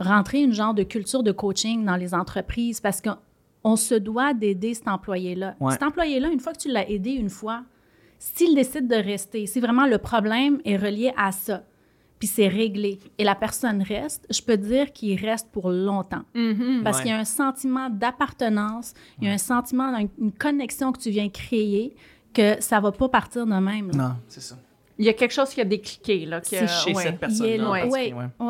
rentrer 0.00 0.40
une 0.42 0.52
genre 0.52 0.74
de 0.74 0.82
culture 0.82 1.22
de 1.22 1.30
coaching 1.32 1.84
dans 1.84 1.96
les 1.96 2.14
entreprises 2.14 2.80
parce 2.80 3.00
qu'on 3.00 3.76
se 3.76 3.94
doit 3.94 4.34
d'aider 4.34 4.74
cet 4.74 4.88
employé-là. 4.88 5.54
Ouais. 5.60 5.72
Cet 5.72 5.82
employé-là, 5.84 6.28
une 6.30 6.40
fois 6.40 6.52
que 6.52 6.58
tu 6.58 6.68
l'as 6.72 6.88
aidé 6.90 7.10
une 7.10 7.30
fois, 7.30 7.62
s'il 8.18 8.54
décide 8.54 8.88
de 8.88 8.96
rester, 8.96 9.46
si 9.46 9.60
vraiment 9.60 9.86
le 9.86 9.98
problème 9.98 10.60
est 10.64 10.76
relié 10.76 11.12
à 11.16 11.32
ça, 11.32 11.62
puis 12.18 12.28
c'est 12.28 12.48
réglé, 12.48 12.98
et 13.16 13.24
la 13.24 13.34
personne 13.34 13.80
reste, 13.82 14.26
je 14.30 14.42
peux 14.42 14.58
dire 14.58 14.92
qu'il 14.92 15.18
reste 15.24 15.48
pour 15.50 15.70
longtemps. 15.70 16.24
Mhm. 16.34 16.82
Parce 16.84 16.98
Ouais. 16.98 17.04
qu'il 17.04 17.12
y 17.12 17.14
a 17.14 17.18
un 17.18 17.24
sentiment 17.24 17.88
d'appartenance, 17.88 18.92
il 19.20 19.28
y 19.28 19.30
a 19.30 19.32
un 19.34 19.38
sentiment, 19.38 19.94
une, 19.96 20.08
une 20.18 20.32
connexion 20.32 20.92
que 20.92 20.98
tu 20.98 21.08
viens 21.10 21.30
créer, 21.30 21.94
que 22.34 22.60
ça 22.60 22.78
va 22.78 22.92
pas 22.92 23.08
partir 23.08 23.46
de 23.46 23.52
même. 23.54 23.90
là. 23.92 23.96
Non, 23.96 24.14
c'est 24.28 24.42
ça. 24.42 24.56
Il 24.98 25.06
y 25.06 25.08
a 25.08 25.14
quelque 25.14 25.32
chose 25.32 25.48
qui 25.48 25.62
a 25.62 25.64
décliqué. 25.64 26.26
Là, 26.26 26.42
qui 26.42 26.56
a- 26.58 26.66
Chez 26.66 26.92
ouais. 26.94 27.02
cette 27.04 27.18
personne-là. 27.18 27.56
là. 27.56 28.28
en 28.38 28.48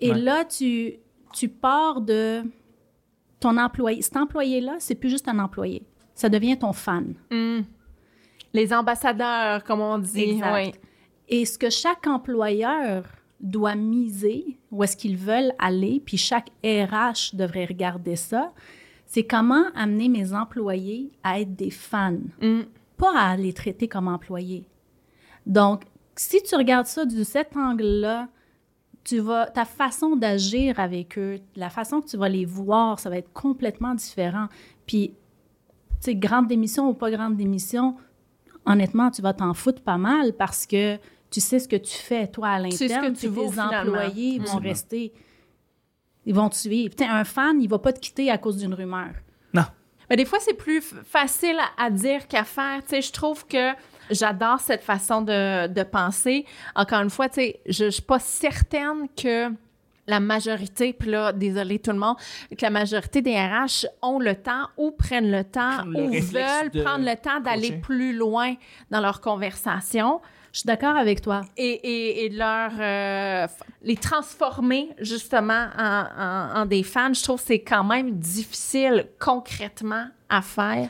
Et 0.00 0.12
Ouais. 0.12 0.18
là, 0.18 0.44
tu, 0.44 0.94
tu 1.32 1.48
pars 1.48 2.00
de 2.00 2.42
ton 3.40 3.56
employé. 3.58 4.02
Cet 4.02 4.16
employé-là, 4.16 4.76
c'est 4.78 4.94
plus 4.94 5.10
juste 5.10 5.28
un 5.28 5.38
employé. 5.38 5.82
Ça 6.14 6.28
devient 6.28 6.58
ton 6.58 6.72
fan. 6.72 7.14
Mm. 7.30 7.60
Les 8.52 8.72
ambassadeurs, 8.72 9.64
comme 9.64 9.80
on 9.80 9.98
dit. 9.98 10.30
Exact. 10.30 10.52
ouais. 10.52 10.72
Et 11.28 11.44
ce 11.44 11.58
que 11.58 11.68
chaque 11.70 12.06
employeur 12.06 13.04
doit 13.40 13.74
miser, 13.74 14.58
où 14.70 14.82
est-ce 14.84 14.96
qu'ils 14.96 15.16
veulent 15.16 15.52
aller, 15.58 16.00
puis 16.04 16.16
chaque 16.16 16.48
RH 16.64 17.34
devrait 17.34 17.66
regarder 17.66 18.16
ça, 18.16 18.52
c'est 19.04 19.24
comment 19.26 19.64
amener 19.74 20.08
mes 20.08 20.32
employés 20.32 21.12
à 21.22 21.40
être 21.40 21.54
des 21.54 21.70
fans, 21.70 22.16
Mm. 22.40 22.62
pas 22.96 23.12
à 23.18 23.36
les 23.36 23.52
traiter 23.52 23.88
comme 23.88 24.08
employés. 24.08 24.66
Donc, 25.44 25.82
si 26.16 26.42
tu 26.42 26.56
regardes 26.56 26.86
ça 26.86 27.04
de 27.04 27.22
cet 27.24 27.56
angle-là, 27.56 28.28
tu 29.06 29.20
vas, 29.20 29.46
ta 29.46 29.64
façon 29.64 30.16
d'agir 30.16 30.80
avec 30.80 31.16
eux, 31.16 31.38
la 31.54 31.70
façon 31.70 32.00
que 32.00 32.08
tu 32.08 32.16
vas 32.16 32.28
les 32.28 32.44
voir, 32.44 32.98
ça 32.98 33.08
va 33.08 33.18
être 33.18 33.32
complètement 33.32 33.94
différent. 33.94 34.48
Puis, 34.84 35.10
tu 35.10 35.14
sais, 36.00 36.14
grande 36.16 36.48
démission 36.48 36.88
ou 36.88 36.94
pas 36.94 37.10
grande 37.10 37.36
démission, 37.36 37.96
honnêtement, 38.64 39.10
tu 39.12 39.22
vas 39.22 39.32
t'en 39.32 39.54
foutre 39.54 39.80
pas 39.82 39.96
mal 39.96 40.32
parce 40.32 40.66
que 40.66 40.96
tu 41.30 41.40
sais 41.40 41.60
ce 41.60 41.68
que 41.68 41.76
tu 41.76 41.94
fais, 41.94 42.26
toi, 42.26 42.48
à 42.50 42.70
sais 42.70 42.88
ce 42.88 42.94
l'interne, 42.94 43.14
que 43.14 43.18
tu 43.20 43.28
vaux, 43.28 43.46
tes 43.46 43.52
finalement. 43.52 43.92
employés 43.92 44.38
vont 44.40 44.58
rester. 44.58 45.12
Ils 46.24 46.34
vont 46.34 46.48
te 46.48 46.56
suivre. 46.56 46.90
Putain, 46.90 47.14
un 47.14 47.24
fan, 47.24 47.60
il 47.62 47.68
va 47.68 47.78
pas 47.78 47.92
te 47.92 48.00
quitter 48.00 48.28
à 48.30 48.38
cause 48.38 48.56
d'une 48.56 48.74
rumeur. 48.74 49.12
Non. 49.54 49.62
Mais 50.10 50.16
des 50.16 50.24
fois, 50.24 50.40
c'est 50.40 50.54
plus 50.54 50.80
facile 50.80 51.56
à, 51.78 51.84
à 51.84 51.90
dire 51.90 52.26
qu'à 52.26 52.42
faire. 52.42 52.82
Tu 52.82 52.88
sais, 52.90 53.02
je 53.02 53.12
trouve 53.12 53.46
que 53.46 53.72
j'adore 54.10 54.60
cette 54.60 54.82
façon 54.82 55.20
de, 55.22 55.66
de 55.68 55.82
penser. 55.82 56.44
Encore 56.74 57.00
une 57.00 57.10
fois, 57.10 57.28
tu 57.28 57.36
sais, 57.36 57.60
je, 57.66 57.84
je 57.86 57.90
suis 57.90 58.02
pas 58.02 58.18
certaine 58.18 59.08
que 59.16 59.50
la 60.08 60.20
majorité, 60.20 60.92
puis 60.92 61.10
là, 61.10 61.32
désolé 61.32 61.80
tout 61.80 61.90
le 61.90 61.98
monde, 61.98 62.16
que 62.50 62.62
la 62.62 62.70
majorité 62.70 63.22
des 63.22 63.34
RH 63.34 63.86
ont 64.02 64.20
le 64.20 64.36
temps 64.36 64.68
ou 64.76 64.92
prennent 64.92 65.32
le 65.32 65.42
temps 65.42 65.82
le 65.84 66.00
ou 66.04 66.10
veulent 66.12 66.70
de 66.70 66.82
prendre 66.84 67.04
le 67.04 67.16
temps 67.16 67.40
d'aller 67.40 67.72
plus 67.72 68.16
loin 68.16 68.54
dans 68.92 69.00
leur 69.00 69.20
conversation 69.20 70.20
Je 70.52 70.60
suis 70.60 70.66
d'accord 70.68 70.94
avec 70.96 71.22
toi. 71.22 71.40
et, 71.56 71.64
et, 71.72 72.24
et 72.24 72.28
leur 72.28 72.70
euh, 72.78 73.48
les 73.82 73.96
transformer 73.96 74.90
justement 75.00 75.66
en, 75.76 76.04
en- 76.16 76.60
en 76.60 76.66
des 76.66 76.84
fans, 76.84 77.12
je 77.12 77.24
trouve 77.24 77.40
que 77.40 77.46
c'est 77.48 77.60
quand 77.62 77.82
même 77.82 78.12
difficile 78.12 79.08
concrètement 79.18 80.06
à 80.28 80.40
faire. 80.40 80.88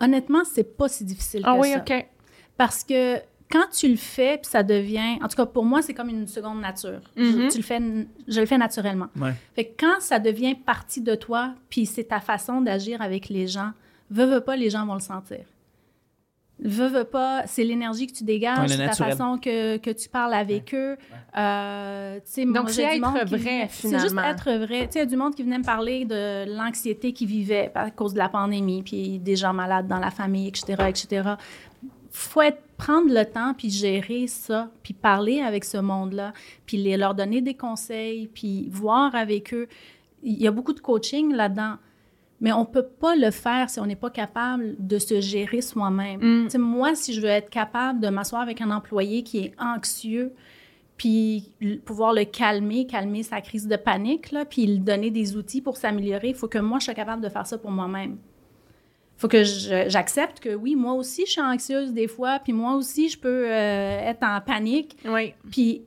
Honnêtement, 0.00 0.42
c'est 0.44 0.74
pas 0.76 0.88
si 0.88 1.04
difficile 1.04 1.42
Ah 1.44 1.54
que 1.54 1.60
oui, 1.60 1.72
ça. 1.72 1.78
ok. 1.80 2.06
Parce 2.56 2.84
que 2.84 3.16
quand 3.50 3.66
tu 3.72 3.88
le 3.88 3.96
fais, 3.96 4.38
puis 4.38 4.50
ça 4.50 4.62
devient... 4.62 5.18
En 5.22 5.28
tout 5.28 5.36
cas, 5.36 5.46
pour 5.46 5.64
moi, 5.64 5.82
c'est 5.82 5.94
comme 5.94 6.08
une 6.08 6.26
seconde 6.26 6.60
nature. 6.60 7.00
Je- 7.16 7.22
Mhm. 7.22 7.48
tu 7.48 7.58
le 7.58 7.62
fais, 7.62 7.80
je 8.26 8.40
le 8.40 8.46
fais 8.46 8.58
naturellement. 8.58 9.08
Ouais. 9.20 9.34
Fait 9.54 9.64
que 9.66 9.72
quand 9.78 10.00
ça 10.00 10.18
devient 10.18 10.54
partie 10.54 11.00
de 11.02 11.14
toi, 11.14 11.54
puis 11.68 11.86
c'est 11.86 12.04
ta 12.04 12.20
façon 12.20 12.60
d'agir 12.62 13.00
avec 13.02 13.28
les 13.28 13.46
gens, 13.46 13.70
veux, 14.10 14.24
veux 14.24 14.40
pas, 14.40 14.56
les 14.56 14.70
gens 14.70 14.86
vont 14.86 14.94
le 14.94 15.00
sentir. 15.00 15.40
Veux, 16.60 16.86
veux 16.86 17.04
pas, 17.04 17.42
c'est 17.46 17.64
l'énergie 17.64 18.06
que 18.06 18.12
tu 18.12 18.22
dégages, 18.22 18.68
c'est 18.70 18.76
la 18.76 18.86
naturel. 18.86 19.10
façon 19.10 19.38
que, 19.38 19.76
que 19.78 19.90
tu 19.90 20.08
parles 20.08 20.34
avec 20.34 20.72
eux. 20.72 20.96
Euh, 21.36 22.20
Donc, 22.46 22.70
c'est 22.70 22.82
être 22.82 23.00
monde 23.00 23.24
qui 23.24 23.34
vrai, 23.36 23.68
C'est 23.70 23.88
juste 23.90 24.08
finalement. 24.08 24.22
être 24.22 24.52
vrai. 24.64 24.86
Tu 24.86 24.92
sais, 24.92 24.98
il 24.98 24.98
y 24.98 25.02
a 25.02 25.06
du 25.06 25.16
monde 25.16 25.34
qui 25.34 25.42
venait 25.42 25.58
me 25.58 25.64
parler 25.64 26.04
de 26.04 26.44
l'anxiété 26.56 27.12
qu'ils 27.12 27.26
vivaient 27.26 27.72
à 27.74 27.90
cause 27.90 28.14
de 28.14 28.18
la 28.18 28.28
pandémie, 28.28 28.82
puis 28.84 29.18
des 29.18 29.34
gens 29.34 29.52
malades 29.52 29.88
dans 29.88 29.98
la 29.98 30.12
famille, 30.12 30.46
etc., 30.48 30.74
etc. 30.88 31.30
faut 32.16 32.42
être, 32.42 32.62
prendre 32.76 33.12
le 33.12 33.24
temps, 33.24 33.54
puis 33.54 33.70
gérer 33.70 34.26
ça, 34.26 34.70
puis 34.82 34.94
parler 34.94 35.40
avec 35.40 35.64
ce 35.64 35.78
monde-là, 35.78 36.32
puis 36.66 36.76
les, 36.76 36.96
leur 36.96 37.14
donner 37.14 37.40
des 37.40 37.54
conseils, 37.54 38.28
puis 38.28 38.68
voir 38.70 39.14
avec 39.14 39.52
eux. 39.52 39.68
Il 40.22 40.40
y 40.40 40.46
a 40.46 40.50
beaucoup 40.50 40.72
de 40.72 40.80
coaching 40.80 41.32
là-dedans. 41.32 41.76
Mais 42.40 42.52
on 42.52 42.60
ne 42.60 42.66
peut 42.66 42.86
pas 42.86 43.16
le 43.16 43.30
faire 43.30 43.70
si 43.70 43.80
on 43.80 43.86
n'est 43.86 43.96
pas 43.96 44.10
capable 44.10 44.74
de 44.78 44.98
se 44.98 45.20
gérer 45.20 45.60
soi-même. 45.60 46.46
Mm. 46.46 46.58
Moi, 46.58 46.94
si 46.94 47.14
je 47.14 47.20
veux 47.20 47.28
être 47.28 47.48
capable 47.48 48.00
de 48.00 48.08
m'asseoir 48.08 48.42
avec 48.42 48.60
un 48.60 48.70
employé 48.70 49.22
qui 49.22 49.38
est 49.38 49.54
anxieux, 49.58 50.32
puis 50.96 51.52
pouvoir 51.84 52.12
le 52.12 52.24
calmer, 52.24 52.86
calmer 52.86 53.22
sa 53.22 53.40
crise 53.40 53.66
de 53.66 53.76
panique, 53.76 54.30
là, 54.30 54.44
puis 54.44 54.66
lui 54.66 54.78
donner 54.78 55.10
des 55.10 55.36
outils 55.36 55.62
pour 55.62 55.76
s'améliorer, 55.76 56.28
il 56.28 56.34
faut 56.34 56.48
que 56.48 56.58
moi, 56.58 56.78
je 56.78 56.84
sois 56.84 56.94
capable 56.94 57.22
de 57.22 57.28
faire 57.28 57.46
ça 57.46 57.58
pour 57.58 57.70
moi-même. 57.70 58.18
Il 59.16 59.20
faut 59.20 59.28
que 59.28 59.42
j'accepte 59.44 60.40
que 60.40 60.54
oui, 60.54 60.74
moi 60.76 60.94
aussi, 60.94 61.24
je 61.26 61.32
suis 61.32 61.40
anxieuse 61.40 61.92
des 61.92 62.08
fois, 62.08 62.40
puis 62.40 62.52
moi 62.52 62.74
aussi, 62.74 63.08
je 63.08 63.18
peux 63.18 63.46
euh, 63.48 64.00
être 64.00 64.22
en 64.24 64.40
panique, 64.40 64.96
Oui. 65.06 65.34
puis 65.50 65.82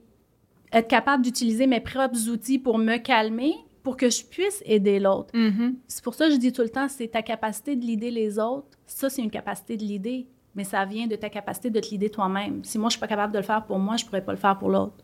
être 0.72 0.88
capable 0.88 1.24
d'utiliser 1.24 1.68
mes 1.68 1.80
propres 1.82 2.30
outils 2.30 2.58
pour 2.60 2.78
me 2.78 2.98
calmer, 2.98 3.54
pour 3.84 3.96
que 3.98 4.10
je 4.10 4.24
puisse 4.26 4.62
aider 4.66 5.00
l'autre. 5.00 5.30
Mhm. 5.34 5.76
C'est 5.88 6.04
pour 6.04 6.14
ça 6.14 6.28
que 6.28 6.34
je 6.34 6.38
dis 6.38 6.52
tout 6.52 6.62
le 6.62 6.70
temps, 6.70 6.88
c'est 6.90 7.08
ta 7.10 7.22
capacité 7.22 7.76
de 7.76 7.86
l'aider 7.86 8.12
les 8.12 8.40
autres. 8.40 8.68
Ça, 8.86 9.10
c'est 9.10 9.22
une 9.22 9.30
capacité 9.32 9.78
de 9.78 9.84
l'aider, 9.84 10.26
mais 10.56 10.64
ça 10.64 10.84
vient 10.86 11.08
de 11.08 11.16
ta 11.16 11.30
capacité 11.30 11.70
de 11.70 11.80
te 11.80 11.90
l'aider 11.92 12.10
toi-même. 12.10 12.64
Si 12.64 12.78
moi, 12.78 12.90
je 12.90 12.94
suis 12.94 13.00
pas 13.00 13.08
capable 13.08 13.34
de 13.34 13.38
le 13.40 13.44
faire 13.46 13.66
pour 13.66 13.78
moi, 13.80 13.96
je 13.98 14.06
pourrais 14.06 14.24
pas 14.24 14.32
le 14.34 14.38
faire 14.38 14.58
pour 14.58 14.70
l'autre. 14.70 14.96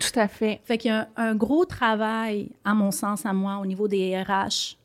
Tout 0.00 0.18
à 0.18 0.26
fait. 0.28 0.60
Fait 0.64 0.76
qu'il 0.78 0.90
y 0.90 0.94
a 0.94 1.08
un, 1.16 1.28
un 1.30 1.34
gros 1.34 1.64
travail, 1.64 2.50
à 2.64 2.74
mon 2.74 2.90
sens, 2.90 3.24
à 3.26 3.32
moi, 3.32 3.58
au 3.62 3.66
niveau 3.66 3.86
des 3.88 4.20
RH, 4.20 4.76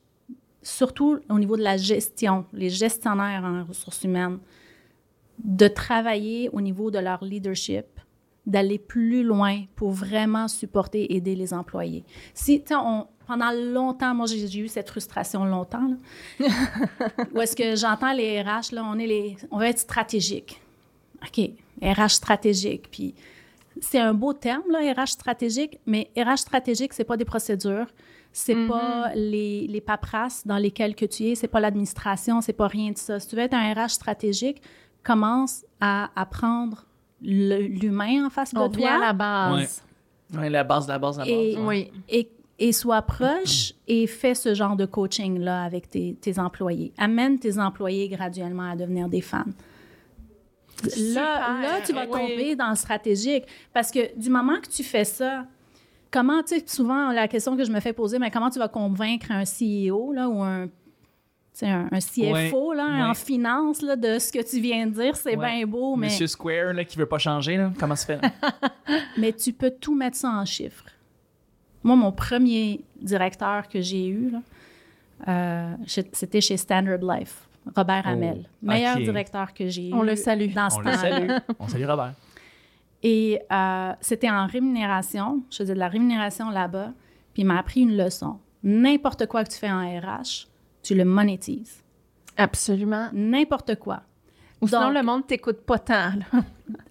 surtout 0.62 1.20
au 1.30 1.40
niveau 1.40 1.58
de 1.58 1.64
la 1.64 1.78
gestion, 1.78 2.46
les 2.54 2.70
gestionnaires 2.70 3.44
en 3.44 3.64
ressources 3.64 4.04
humaines, 4.04 4.40
de 5.44 5.68
travailler 5.68 6.50
au 6.52 6.62
niveau 6.62 6.92
de 6.92 7.00
leur 7.00 7.24
leadership, 7.24 7.86
d'aller 8.46 8.80
plus 8.80 9.24
loin 9.24 9.64
pour 9.76 9.92
vraiment 9.92 10.48
supporter, 10.48 11.14
aider 11.16 11.36
les 11.36 11.54
employés. 11.54 12.04
Si, 12.34 12.64
on, 12.72 13.08
pendant 13.28 13.52
longtemps, 13.52 14.16
moi, 14.16 14.26
j'ai 14.26 14.60
eu 14.60 14.68
cette 14.68 14.90
frustration 14.90 15.46
longtemps, 15.46 15.88
là, 16.40 16.48
où 17.34 17.42
est-ce 17.42 17.56
que 17.56 17.76
j'entends 17.76 18.12
les 18.12 18.42
RH, 18.42 18.74
là, 18.74 18.84
on, 18.84 18.98
est 18.98 19.08
les, 19.08 19.38
on 19.52 19.60
va 19.60 19.70
être 19.70 19.80
stratégique. 19.80 20.60
OK, 21.22 21.52
RH 21.82 22.10
stratégique, 22.10 22.90
puis 22.90 23.14
c'est 23.82 24.00
un 24.00 24.14
beau 24.14 24.34
terme, 24.34 24.64
là, 24.70 24.80
RH 24.94 25.08
stratégique, 25.10 25.80
mais 25.86 26.10
RH 26.18 26.38
stratégique, 26.38 26.94
c'est 26.94 27.04
pas 27.04 27.18
des 27.18 27.26
procédures, 27.26 27.88
c'est 28.32 28.56
Mhm. 28.56 28.68
pas 28.68 29.12
les, 29.16 29.68
les 29.68 29.82
paperasses 29.82 30.46
dans 30.46 30.58
lesquelles 30.58 30.96
que 30.96 31.06
tu 31.06 31.24
es, 31.26 31.36
c'est 31.36 31.48
pas 31.48 31.60
l'administration, 31.60 32.42
c'est 32.42 32.54
pas 32.54 32.68
rien 32.68 32.92
de 32.92 32.98
ça. 32.98 33.20
Si 33.20 33.28
tu 33.28 33.36
veux 33.36 33.42
être 33.42 33.54
un 33.56 33.74
RH 33.74 33.90
stratégique, 33.90 34.62
commence 35.04 35.66
à 35.80 36.10
apprendre 36.16 36.86
le- 37.22 37.62
l'humain 37.62 38.26
en 38.26 38.30
face 38.30 38.54
de 38.54 38.60
On 38.60 38.70
toi 38.70 38.92
à 38.92 39.00
la 39.00 39.14
base. 39.14 39.84
Ouais, 40.38 40.50
la 40.50 40.64
base, 40.64 40.88
la 40.88 41.00
base, 41.00 41.18
la 41.18 41.24
base. 41.26 41.34
Et- 41.34 41.58
ouais. 41.58 41.64
Oui. 41.66 41.92
et, 42.10 42.30
et 42.60 42.72
sois 42.74 43.02
proche 43.02 43.74
et 43.88 44.06
fais 44.06 44.36
ce 44.36 44.54
genre 44.54 44.76
de 44.76 44.86
coaching-là 44.86 45.64
avec 45.64 45.90
tes, 45.90 46.16
tes 46.22 46.38
employés. 46.40 46.92
Amène 46.98 47.40
tes 47.40 47.58
employés 47.58 48.10
graduellement 48.10 48.70
à 48.72 48.76
devenir 48.76 49.08
des 49.10 49.22
fans. 49.22 49.46
Là, 51.14 51.62
là, 51.62 51.82
tu 51.86 51.94
vas 51.94 52.06
Oui. 52.06 52.12
tomber 52.12 52.56
dans 52.56 52.70
le 52.70 52.76
stratégique. 52.76 53.46
Parce 53.74 53.92
que 53.92 54.16
du 54.18 54.30
moment 54.30 54.60
que 54.62 54.68
tu 54.70 54.84
fais 54.84 55.04
ça, 55.06 55.46
comment, 56.12 56.42
tu 56.44 56.58
sais, 56.60 56.64
souvent, 56.68 57.12
la 57.12 57.28
question 57.28 57.56
que 57.58 57.64
je 57.64 57.72
me 57.72 57.80
fais 57.80 57.94
poser, 57.94 58.20
mais 58.20 58.32
comment 58.32 58.50
tu 58.50 58.60
vas 58.60 58.68
convaincre 58.68 59.28
un 59.32 59.44
CEO 59.46 60.12
là, 60.14 60.28
ou 60.30 60.42
un, 60.42 60.68
tu 60.68 60.72
sais, 61.54 61.68
un, 61.70 61.88
un 61.92 62.00
CFO 62.00 62.74
là, 62.74 62.86
Ouais. 62.86 63.04
en 63.10 63.14
finance 63.14 63.82
là, 63.82 63.96
de 63.96 64.18
ce 64.20 64.32
que 64.32 64.48
tu 64.48 64.60
viens 64.60 64.88
de 64.88 64.94
dire? 64.94 65.16
C'est 65.16 65.36
Ouais. 65.36 65.58
bien 65.58 65.66
beau, 65.68 65.96
mais, 65.96 66.08
Monsieur 66.08 66.28
Square, 66.28 66.74
là, 66.74 66.84
qui 66.86 66.98
veut 66.98 67.06
pas 67.06 67.20
changer, 67.20 67.58
là, 67.58 67.72
comment 67.80 67.96
ça 67.96 68.06
fait? 68.06 68.22
mais 69.18 69.34
tu 69.34 69.54
peux 69.54 69.72
tout 69.72 69.96
mettre 69.96 70.18
ça 70.18 70.30
en 70.30 70.46
chiffres. 70.46 70.86
Moi, 71.84 71.96
mon 71.96 72.12
premier 72.12 72.82
directeur 73.02 73.68
que 73.70 73.80
j'ai 73.82 74.08
eu, 74.08 74.34
euh, 75.28 75.74
c'était 76.14 76.42
chez 76.42 76.58
Standard 76.58 77.00
Life, 77.02 77.48
Robert 77.76 78.04
Oh, 78.06 78.10
Hamel. 78.10 78.50
Meilleur 78.62 78.98
directeur 78.98 79.54
que 79.54 79.68
j'ai 79.68 79.90
eu. 79.90 79.94
On 79.94 80.02
le 80.02 80.16
salue. 80.16 80.52
Dans 80.54 80.70
ce 80.70 80.78
On 80.78 80.80
le 80.80 80.86
temps-là. 80.86 80.98
salue. 80.98 81.30
On 81.60 81.68
salue 81.68 81.86
Robert. 81.86 82.14
Et 83.04 83.40
euh, 83.52 83.92
c'était 84.02 84.30
en 84.30 84.46
rémunération. 84.48 85.44
Je 85.52 85.58
faisais 85.58 85.74
de 85.74 85.80
la 85.80 85.88
rémunération 85.88 86.50
là-bas. 86.50 86.92
Puis 87.34 87.44
il 87.44 87.46
m'a 87.46 87.60
appris 87.60 87.82
une 87.82 87.96
leçon. 87.96 88.40
N'importe 88.64 89.26
quoi 89.28 89.44
que 89.44 89.50
tu 89.52 89.58
fais 89.58 89.72
en 89.72 89.80
RH, 90.00 90.48
tu 90.84 90.96
le 90.96 91.06
monétises. 91.06 91.82
Absolument. 92.38 93.08
N'importe 93.14 93.76
quoi. 93.76 94.02
Ou 94.62 94.68
sinon, 94.68 94.90
le 94.90 95.02
monde 95.04 95.26
t'écoute 95.28 95.62
pas 95.62 95.80
tant. 95.80 96.12
là. 96.34 96.42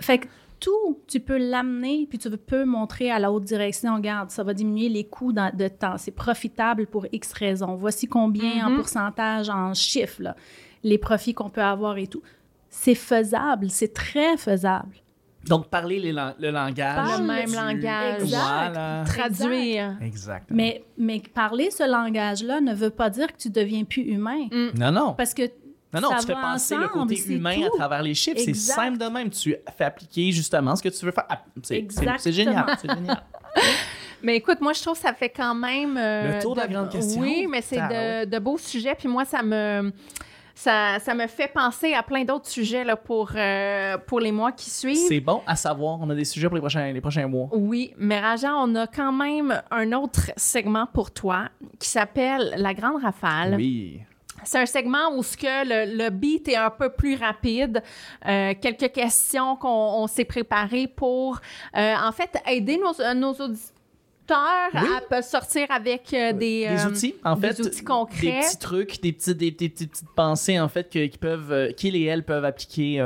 Fait 0.00 0.18
que 0.18 0.26
tout, 0.60 1.00
tu 1.06 1.20
peux 1.20 1.38
l'amener, 1.38 2.06
puis 2.08 2.18
tu 2.18 2.28
peux 2.30 2.64
montrer 2.64 3.10
à 3.10 3.18
la 3.18 3.30
haute 3.32 3.44
direction, 3.44 3.94
regarde, 3.96 4.30
ça 4.30 4.42
va 4.42 4.54
diminuer 4.54 4.88
les 4.88 5.04
coûts 5.04 5.32
dans- 5.32 5.54
de 5.54 5.68
temps. 5.68 5.96
C'est 5.98 6.10
profitable 6.10 6.86
pour 6.86 7.06
X 7.12 7.32
raisons. 7.32 7.74
Voici 7.76 8.06
combien 8.06 8.66
en 8.66 8.70
Mhm. 8.70 8.76
pourcentage, 8.76 9.48
en 9.50 9.74
chiffres, 9.74 10.22
là, 10.22 10.36
les 10.82 10.98
profits 10.98 11.34
qu'on 11.34 11.50
peut 11.50 11.62
avoir 11.62 11.96
et 11.98 12.06
tout. 12.06 12.22
C'est 12.68 12.94
faisable, 12.94 13.70
c'est 13.70 13.92
très 13.94 14.36
faisable. 14.36 14.96
Donc, 15.46 15.68
parler 15.68 15.98
les 16.00 16.12
lang- 16.12 16.34
le 16.38 16.50
langage. 16.50 16.96
Parle 16.96 17.20
le 17.22 17.26
même 17.26 17.46
du- 17.48 17.54
langage. 17.54 18.22
Voilà. 18.24 19.04
Traduire. 19.06 19.96
Exactement. 20.02 20.56
Mais, 20.56 20.84
mais 20.98 21.22
parler 21.32 21.70
ce 21.70 21.88
langage-là 21.90 22.60
ne 22.60 22.74
veut 22.74 22.90
pas 22.90 23.08
dire 23.08 23.28
que 23.28 23.38
tu 23.38 23.48
deviens 23.48 23.84
plus 23.84 24.02
humain. 24.02 24.48
Non, 24.78 24.90
non. 24.92 25.14
Parce 25.14 25.32
que 25.34 25.42
Non, 25.92 26.00
non, 26.02 26.10
ça 26.10 26.18
tu 26.20 26.26
fais 26.26 26.34
passer 26.34 26.74
le 26.76 26.84
ensemble, 26.84 26.92
côté 27.00 27.16
c'est 27.16 27.32
humain 27.32 27.62
à 27.66 27.70
travers 27.76 28.02
les 28.02 28.14
chiffres. 28.14 28.40
C'est 28.44 28.54
simple 28.54 28.98
de 28.98 29.06
même. 29.06 29.30
Tu 29.30 29.56
fais 29.76 29.84
appliquer 29.84 30.30
justement 30.32 30.76
ce 30.76 30.82
que 30.82 30.88
tu 30.90 31.04
veux 31.04 31.12
faire. 31.12 31.24
Ah, 31.28 31.42
C'est- 31.62 31.86
génial. 32.32 32.76
C'est 32.78 32.92
génial. 32.94 33.22
Mais 34.22 34.36
écoute, 34.36 34.60
moi, 34.60 34.72
je 34.72 34.82
trouve 34.82 34.94
que 34.94 35.00
ça 35.06 35.14
fait 35.14 35.28
quand 35.30 35.54
même. 35.54 35.96
euh, 35.96 36.36
Le 36.36 36.42
tour 36.42 36.54
de 36.54 36.60
la 36.60 36.66
grande 36.66 36.90
question. 36.90 37.20
Oui, 37.20 37.46
mais 37.48 37.62
c'est 37.62 37.76
de 38.26 38.38
beaux 38.38 38.58
sujets. 38.58 38.94
Puis 38.96 39.06
moi, 39.08 39.24
ça 39.24 39.42
me. 39.44 39.92
ça, 40.56 40.98
ça 40.98 41.14
me 41.14 41.28
fait 41.28 41.46
penser 41.46 41.94
à 41.94 42.02
plein 42.02 42.24
d'autres 42.24 42.48
sujets 42.48 42.82
là, 42.82 42.96
pour, 42.96 43.30
euh, 43.36 43.96
pour 43.96 44.18
les 44.18 44.32
mois 44.32 44.50
qui 44.50 44.70
suivent. 44.70 45.06
C'est 45.08 45.20
bon 45.20 45.40
à 45.46 45.54
savoir. 45.54 45.98
On 46.00 46.10
a 46.10 46.16
des 46.16 46.24
sujets 46.24 46.48
pour 46.48 46.56
les 46.56 46.60
prochains, 46.60 46.90
les 46.92 47.00
prochains 47.00 47.28
mois. 47.28 47.48
Oui, 47.52 47.94
mais 47.96 48.18
Raja, 48.18 48.54
on 48.56 48.74
a 48.74 48.88
quand 48.88 49.12
même 49.12 49.62
un 49.70 49.92
autre 49.92 50.32
segment 50.36 50.86
pour 50.92 51.12
toi 51.12 51.44
qui 51.78 51.88
s'appelle 51.88 52.54
La 52.56 52.74
Grande 52.74 53.00
Rafale. 53.00 53.54
Oui. 53.56 54.00
C'est 54.44 54.58
un 54.58 54.66
segment 54.66 55.14
où 55.16 55.22
ce 55.22 55.36
que 55.36 55.46
le, 55.46 55.96
le 56.04 56.10
beat 56.10 56.48
est 56.48 56.56
un 56.56 56.70
peu 56.70 56.90
plus 56.90 57.16
rapide. 57.16 57.82
Euh, 58.26 58.54
quelques 58.60 58.92
questions 58.92 59.56
qu'on 59.56 59.68
on 59.68 60.06
s'est 60.06 60.24
préparées 60.24 60.86
pour, 60.88 61.38
euh, 61.76 61.94
en 62.02 62.12
fait, 62.12 62.30
aider 62.46 62.78
nos, 62.78 62.98
euh, 63.00 63.14
nos 63.14 63.32
auditeurs 63.32 64.68
Oui. 64.74 64.88
à 65.10 65.22
sortir 65.22 65.66
avec 65.70 66.12
euh, 66.12 66.32
des, 66.32 66.66
Des 66.66 66.66
euh, 66.68 66.88
outils, 66.88 67.14
en 67.24 67.34
des 67.36 67.48
fait. 67.52 67.60
outils 67.62 67.82
concrets. 67.84 68.20
Des 68.20 68.32
petits 68.40 68.58
trucs, 68.58 69.00
des, 69.00 69.12
petits, 69.12 69.34
des, 69.34 69.50
des- 69.50 69.68
des 69.68 69.86
petites 69.86 70.08
pensées, 70.14 70.60
en 70.60 70.68
fait, 70.68 70.88
que- 70.90 71.06
qui 71.06 71.16
peuvent, 71.18 71.50
euh, 71.52 71.72
qu'ils 71.72 71.96
et 71.96 72.04
elles 72.04 72.24
peuvent 72.24 72.44
appliquer 72.44 72.98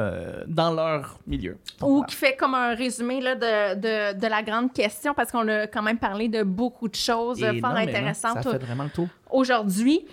dans 0.48 0.72
leur 0.72 1.18
milieu. 1.26 1.56
Donc, 1.80 1.88
ou 1.88 1.92
voilà. 1.94 2.06
qui 2.08 2.16
fait 2.16 2.36
comme 2.36 2.54
un 2.54 2.74
résumé 2.74 3.20
là, 3.20 3.34
de, 3.36 3.74
de, 4.14 4.18
de 4.20 4.26
la 4.26 4.42
grande 4.42 4.72
question, 4.72 5.14
parce 5.14 5.30
qu'on 5.30 5.46
a 5.48 5.66
quand 5.68 5.82
même 5.82 5.98
parlé 5.98 6.28
de 6.28 6.42
beaucoup 6.42 6.88
de 6.88 6.96
choses 6.96 7.38
fort 7.60 7.70
intéressantes 7.70 8.42
Ça 8.42 8.50
fait 8.52 8.58
vraiment 8.58 8.84
le 8.84 8.90
tour. 8.90 9.08
aujourd'hui. 9.30 10.04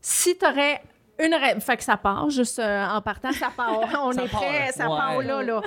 Si 0.00 0.36
tu 0.38 0.46
aurais 0.46 0.80
une 1.18 1.34
ré- 1.34 1.60
fait 1.60 1.76
que 1.76 1.82
ça 1.84 1.96
part 1.96 2.30
juste 2.30 2.58
euh, 2.58 2.86
en 2.86 3.02
partant 3.02 3.32
ça 3.32 3.50
part 3.54 3.78
on 4.02 4.12
Ça 4.12 4.24
est 4.24 4.28
part, 4.28 4.40
prêt 4.40 4.72
ça 4.72 4.88
ouais. 4.88 4.96
part 4.96 5.22
là 5.22 5.42
là 5.42 5.60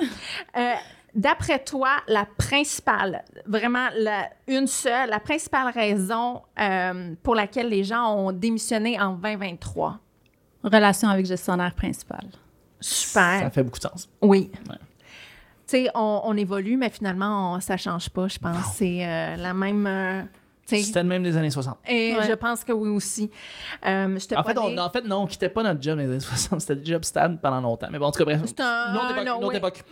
Euh, 0.56 0.72
d'après 1.14 1.60
toi 1.62 1.90
la 2.08 2.26
principale 2.26 3.22
vraiment 3.46 3.86
la, 3.96 4.28
une 4.48 4.66
seule 4.66 5.10
la 5.10 5.20
principale 5.20 5.72
raison 5.72 6.42
euh, 6.58 7.14
pour 7.22 7.36
laquelle 7.36 7.68
les 7.68 7.84
gens 7.84 8.14
ont 8.16 8.32
démissionné 8.32 9.00
en 9.00 9.12
2023 9.12 9.98
Relation 10.64 11.08
avec 11.08 11.26
gestionnaire 11.26 11.74
principal. 11.74 12.24
super 12.80 13.40
Ça 13.42 13.50
fait 13.50 13.62
beaucoup 13.62 13.78
de 13.78 13.84
sens. 13.84 14.08
oui 14.22 14.50
Ouais. 14.68 14.76
tu 14.76 14.82
sais 15.66 15.90
on, 15.94 16.22
on 16.24 16.36
évolue 16.36 16.76
mais 16.76 16.90
finalement 16.90 17.54
on, 17.54 17.60
ça 17.60 17.76
change 17.76 18.08
pas 18.10 18.26
je 18.26 18.38
pense 18.40 18.74
c'est 18.74 19.06
euh, 19.06 19.36
la 19.36 19.54
même 19.54 19.86
euh, 19.86 20.22
C'était 20.66 21.02
le 21.02 21.08
même 21.08 21.22
des 21.22 21.36
années 21.36 21.50
60. 21.50 21.76
et 21.86 22.14
Ouais. 22.16 22.26
je 22.26 22.32
pense 22.32 22.64
que 22.64 22.72
oui 22.72 22.88
aussi 22.88 23.30
euh, 23.86 24.18
je 24.18 24.26
te 24.26 24.34
En 24.34 24.42
fait, 24.42 24.54
prenais- 24.54 24.78
on, 24.80 24.82
en 24.82 24.90
fait, 24.90 25.02
non, 25.04 25.22
on 25.22 25.26
quittait 25.26 25.48
pas 25.48 25.62
notre 25.62 25.82
job 25.82 25.96
dans 25.98 26.04
les 26.04 26.10
années 26.10 26.20
60. 26.20 26.60
C'était 26.60 26.76
des 26.76 26.86
jobs 26.92 27.04
stables 27.04 27.38
pendant 27.40 27.60
longtemps. 27.60 27.88
Mais 27.90 27.98
bon, 27.98 28.06
en 28.06 28.12
tout 28.12 28.18
cas, 28.18 28.24
bref. 28.24 28.40
C'est 28.46 28.60
un- 28.60 28.94
autre 28.94 29.10
époque. 29.12 29.26
non, 29.40 29.48
oui. 29.48 29.56
époque. 29.56 29.82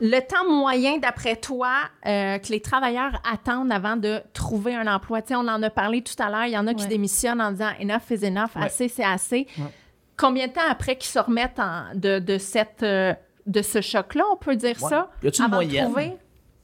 Le 0.00 0.20
temps 0.20 0.48
moyen, 0.48 0.98
d'après 0.98 1.34
toi, 1.36 1.72
euh, 2.06 2.38
que 2.38 2.48
les 2.52 2.60
travailleurs 2.60 3.20
attendent 3.28 3.72
avant 3.72 3.96
de 3.96 4.20
trouver 4.32 4.74
un 4.76 4.86
emploi, 4.86 5.22
tu 5.22 5.28
sais, 5.28 5.34
on 5.34 5.40
en 5.48 5.60
a 5.60 5.70
parlé 5.70 6.02
tout 6.02 6.14
à 6.22 6.30
l'heure, 6.30 6.44
il 6.44 6.52
y 6.52 6.58
en 6.58 6.68
a 6.68 6.74
qui 6.74 6.84
Ouais. 6.84 6.88
démissionnent 6.88 7.40
en 7.40 7.50
disant 7.50 7.70
enough 7.80 8.02
is 8.10 8.24
enough, 8.24 8.50
Ouais. 8.54 8.64
assez 8.66 8.88
c'est 8.88 9.04
assez. 9.04 9.48
Ouais. 9.58 9.64
Combien 10.16 10.46
de 10.46 10.52
temps 10.52 10.60
après 10.70 10.94
qu'ils 10.96 11.10
se 11.10 11.18
remettent 11.18 11.58
en- 11.58 11.86
de, 11.96 12.20
de, 12.20 12.38
cette, 12.38 12.82
euh, 12.84 13.12
de 13.46 13.60
ce 13.62 13.80
choc-là, 13.80 14.22
on 14.32 14.36
peut 14.36 14.54
dire 14.54 14.76
Ouais. 14.82 14.88
ça? 14.88 15.10
Y 15.22 15.30
une 15.40 15.48
moyenne? 15.48 15.92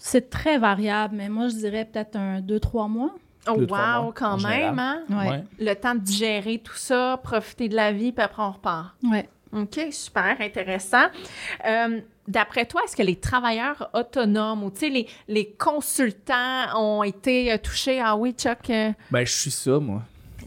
C'est 0.06 0.28
très 0.28 0.58
variable, 0.58 1.16
mais 1.16 1.30
moi, 1.30 1.48
je 1.48 1.54
dirais 1.54 1.86
peut-être 1.90 2.14
un 2.16 2.40
deux, 2.42 2.60
trois 2.60 2.88
mois. 2.88 3.14
Oh, 3.48 3.56
Deux, 3.56 3.64
wow, 3.64 3.68
mois, 3.68 4.12
quand 4.14 4.36
même, 4.42 4.78
hein? 4.78 5.00
Ouais. 5.08 5.28
Ouais. 5.30 5.44
Le 5.58 5.72
temps 5.74 5.94
de 5.94 6.00
digérer 6.00 6.58
tout 6.58 6.74
ça, 6.76 7.18
profiter 7.22 7.70
de 7.70 7.74
la 7.74 7.90
vie, 7.90 8.12
puis 8.12 8.22
après 8.22 8.42
on 8.42 8.50
repart. 8.50 8.94
Ouais. 9.02 9.26
OK, 9.54 9.80
super, 9.92 10.36
intéressant. 10.40 11.06
Euh, 11.66 12.00
D'après 12.28 12.64
toi, 12.66 12.82
est-ce 12.84 12.96
que 12.96 13.02
les 13.02 13.16
travailleurs 13.16 13.90
autonomes 13.94 14.62
ou 14.64 14.70
tu 14.70 14.80
sais, 14.80 14.88
les, 14.90 15.06
les 15.28 15.50
consultants 15.52 16.66
ont 16.78 17.02
été 17.02 17.52
euh, 17.52 17.58
touchés? 17.58 18.00
Ah 18.02 18.16
oui, 18.16 18.32
Chuck, 18.32 18.68
euh, 18.70 18.92
Ben, 19.10 19.24
je 19.26 19.32
suis 19.32 19.50
ça, 19.50 19.78
moi. 19.78 20.02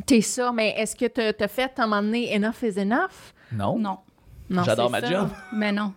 t'es 0.05 0.21
ça, 0.21 0.51
mais 0.51 0.69
est-ce 0.77 0.95
que 0.95 1.05
t'as 1.05 1.31
as 1.43 1.47
fait 1.47 1.71
à 1.79 1.83
un 1.83 1.87
moment 1.87 2.01
donné 2.03 2.35
enough 2.35 2.61
is 2.63 2.79
enough? 2.79 3.33
Non. 3.51 3.77
Non. 3.79 3.97
Non, 4.49 4.63
J'adore 4.63 4.89
ma 4.89 5.01
ça. 5.01 5.07
job. 5.09 5.29
Mais 5.53 5.71
non. 5.71 5.93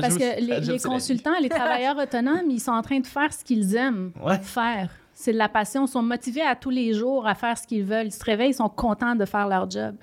Parce 0.00 0.16
que 0.16 0.40
les, 0.72 0.78
consultants, 0.78 1.38
les 1.40 1.48
travailleurs 1.48 1.96
autonomes, 1.98 2.50
ils 2.50 2.60
sont 2.60 2.72
en 2.72 2.82
train 2.82 3.00
de 3.00 3.06
faire 3.06 3.32
ce 3.32 3.44
qu'ils 3.44 3.74
aiment 3.76 4.12
Ouais. 4.22 4.38
faire. 4.38 4.90
C'est 5.14 5.32
de 5.32 5.38
la 5.38 5.48
passion. 5.48 5.86
Ils 5.86 5.90
sont 5.90 6.02
motivés 6.02 6.42
à 6.42 6.54
tous 6.54 6.70
les 6.70 6.92
jours 6.92 7.26
à 7.26 7.34
faire 7.34 7.56
ce 7.56 7.66
qu'ils 7.66 7.84
veulent. 7.84 8.06
Ils 8.06 8.12
se 8.12 8.24
réveillent, 8.24 8.50
ils 8.50 8.54
sont 8.54 8.68
contents 8.68 9.14
de 9.14 9.24
faire 9.24 9.48
leur 9.48 9.70
job. 9.70 9.94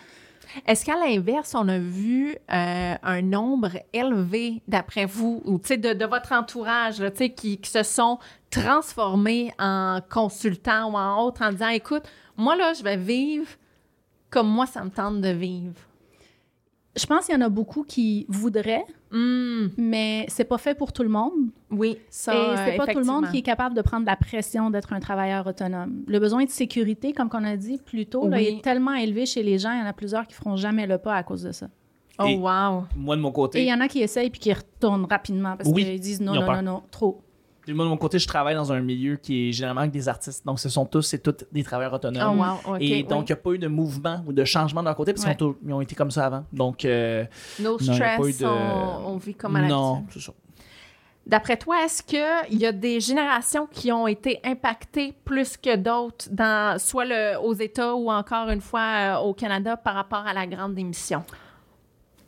Est-ce 0.67 0.85
qu'à 0.85 0.95
l'inverse, 0.95 1.55
on 1.55 1.67
a 1.67 1.79
vu 1.79 2.35
euh, 2.51 2.95
un 3.01 3.21
nombre 3.21 3.71
élevé, 3.91 4.61
d'après 4.67 5.05
vous, 5.05 5.41
ou 5.45 5.57
de, 5.57 5.93
de 5.93 6.05
votre 6.05 6.31
entourage, 6.31 6.99
là, 6.99 7.09
qui 7.11 7.59
se 7.63 7.83
sont 7.83 8.19
transformés 8.51 9.51
en 9.57 9.99
consultants 10.09 10.91
ou 10.91 10.95
en 10.97 11.25
autres 11.25 11.41
en 11.43 11.51
disant, 11.51 11.69
écoute, 11.69 12.03
moi, 12.37 12.55
là, 12.55 12.73
je 12.73 12.83
vais 12.83 12.97
vivre 12.97 13.47
comme 14.29 14.47
moi, 14.47 14.65
ça 14.65 14.83
me 14.83 14.89
tente 14.89 15.21
de 15.21 15.29
vivre? 15.29 15.75
Je 16.95 17.05
pense 17.07 17.25
qu'il 17.25 17.33
y 17.33 17.37
en 17.37 17.41
a 17.41 17.49
beaucoup 17.49 17.83
qui 17.83 18.25
voudraient, 18.29 18.85
Hmm, 19.11 19.67
mais 19.77 20.25
c'est 20.27 20.43
pas 20.43 20.57
fait 20.57 20.75
pour 20.75 20.91
tout 20.93 21.03
le 21.03 21.09
monde. 21.09 21.31
oui, 21.71 21.97
ça, 22.09 22.33
Et 22.33 22.57
c'est 22.71 22.77
pas 22.77 22.87
tout 22.87 22.99
le 22.99 23.05
monde 23.05 23.29
qui 23.31 23.37
est 23.39 23.41
capable 23.43 23.75
de 23.75 23.81
prendre 23.81 24.05
la 24.05 24.15
pression 24.15 24.69
d'être 24.71 24.91
un 24.93 24.99
travailleur 24.99 25.45
autonome. 25.47 26.03
Le 26.07 26.19
besoin 26.19 26.43
de 26.45 26.49
sécurité, 26.49 27.13
comme 27.13 27.29
on 27.33 27.43
a 27.43 27.55
dit 27.57 27.79
plus 27.83 28.05
tôt, 28.07 28.27
là, 28.27 28.41
est 28.41 28.61
tellement 28.63 28.93
élevé 28.93 29.25
chez 29.25 29.41
les 29.43 29.57
gens. 29.59 29.71
Il 29.71 29.79
y 29.79 29.81
en 29.81 29.85
a 29.87 29.93
plusieurs 29.93 30.25
qui 30.27 30.33
feront 30.35 30.55
jamais 30.55 30.85
le 30.87 30.97
pas 30.99 31.15
à 31.15 31.23
cause 31.23 31.43
de 31.43 31.51
ça. 31.51 31.67
Oh, 32.19 32.25
Et- 32.27 32.37
wow. 32.37 32.83
Moi, 32.95 33.15
de 33.15 33.21
mon 33.21 33.29
Et 33.29 33.31
il 33.31 33.33
côté, 33.33 33.65
y 33.65 33.73
en 33.73 33.79
a 33.81 33.87
qui 33.87 33.99
essayent 34.01 34.29
puis 34.29 34.39
qui 34.39 34.53
retournent 34.53 35.05
rapidement 35.05 35.55
parce 35.57 35.69
Oui, 35.69 35.83
qu'ils 35.83 35.99
disent 35.99 36.21
non, 36.21 36.33
non, 36.35 36.51
non, 36.53 36.61
non, 36.61 36.83
trop. 36.91 37.21
Moi, 37.67 37.85
de 37.85 37.89
mon 37.89 37.97
côté, 37.97 38.19
je 38.19 38.27
travaille 38.27 38.55
dans 38.55 38.71
un 38.73 38.81
milieu 38.81 39.15
qui 39.15 39.49
est 39.49 39.51
généralement 39.53 39.81
avec 39.81 39.91
des 39.93 40.09
artistes. 40.09 40.45
Donc, 40.45 40.59
ce 40.59 40.67
sont 40.67 40.85
tous 40.85 41.13
et 41.13 41.19
toutes 41.19 41.45
des 41.51 41.63
travailleurs 41.63 41.93
Oh, 41.93 41.95
autonomes. 41.95 42.39
wow. 42.39 42.73
OK. 42.75 42.81
et 42.81 43.03
donc, 43.03 43.19
oui. 43.19 43.25
il 43.29 43.31
n'y 43.31 43.31
a 43.31 43.35
pas 43.37 43.51
eu 43.51 43.57
de 43.59 43.67
mouvement 43.67 44.21
ou 44.27 44.33
de 44.33 44.43
changement 44.43 44.81
de 44.81 44.87
leur 44.87 44.95
côté 44.95 45.13
parce 45.13 45.25
Ouais. 45.25 45.35
qu'ils 45.35 45.47
ont, 45.47 45.55
ils 45.65 45.73
ont 45.73 45.81
été 45.81 45.95
comme 45.95 46.11
ça 46.11 46.25
avant. 46.25 46.43
Donc, 46.51 46.83
euh, 46.83 47.23
no 47.59 47.77
il 47.79 47.87
y 47.87 47.89
a 47.89 47.93
stress, 47.93 48.19
pas 48.19 48.27
eu 48.27 48.33
de- 48.33 48.45
on, 48.45 49.13
on 49.13 49.17
vit 49.17 49.33
comme 49.35 49.55
à 49.55 49.59
l'habitude. 49.59 49.77
non, 49.77 50.05
c'est 50.11 50.19
ça. 50.21 50.33
D'après 51.25 51.55
toi, 51.55 51.77
est-ce 51.85 52.03
qu'il 52.03 52.59
y 52.59 52.65
a 52.65 52.73
des 52.73 52.99
générations 52.99 53.65
qui 53.71 53.93
ont 53.93 54.07
été 54.07 54.41
impactées 54.43 55.13
plus 55.23 55.55
que 55.55 55.77
d'autres, 55.77 56.27
dans 56.29 56.77
soit 56.77 57.05
le, 57.05 57.39
aux 57.41 57.53
États 57.53 57.95
ou 57.95 58.11
encore 58.11 58.49
une 58.49 58.59
fois 58.59 58.81
euh, 58.81 59.15
au 59.19 59.33
Canada 59.33 59.77
par 59.77 59.95
rapport 59.95 60.27
à 60.27 60.33
la 60.33 60.45
grande 60.45 60.75
démission? 60.75 61.23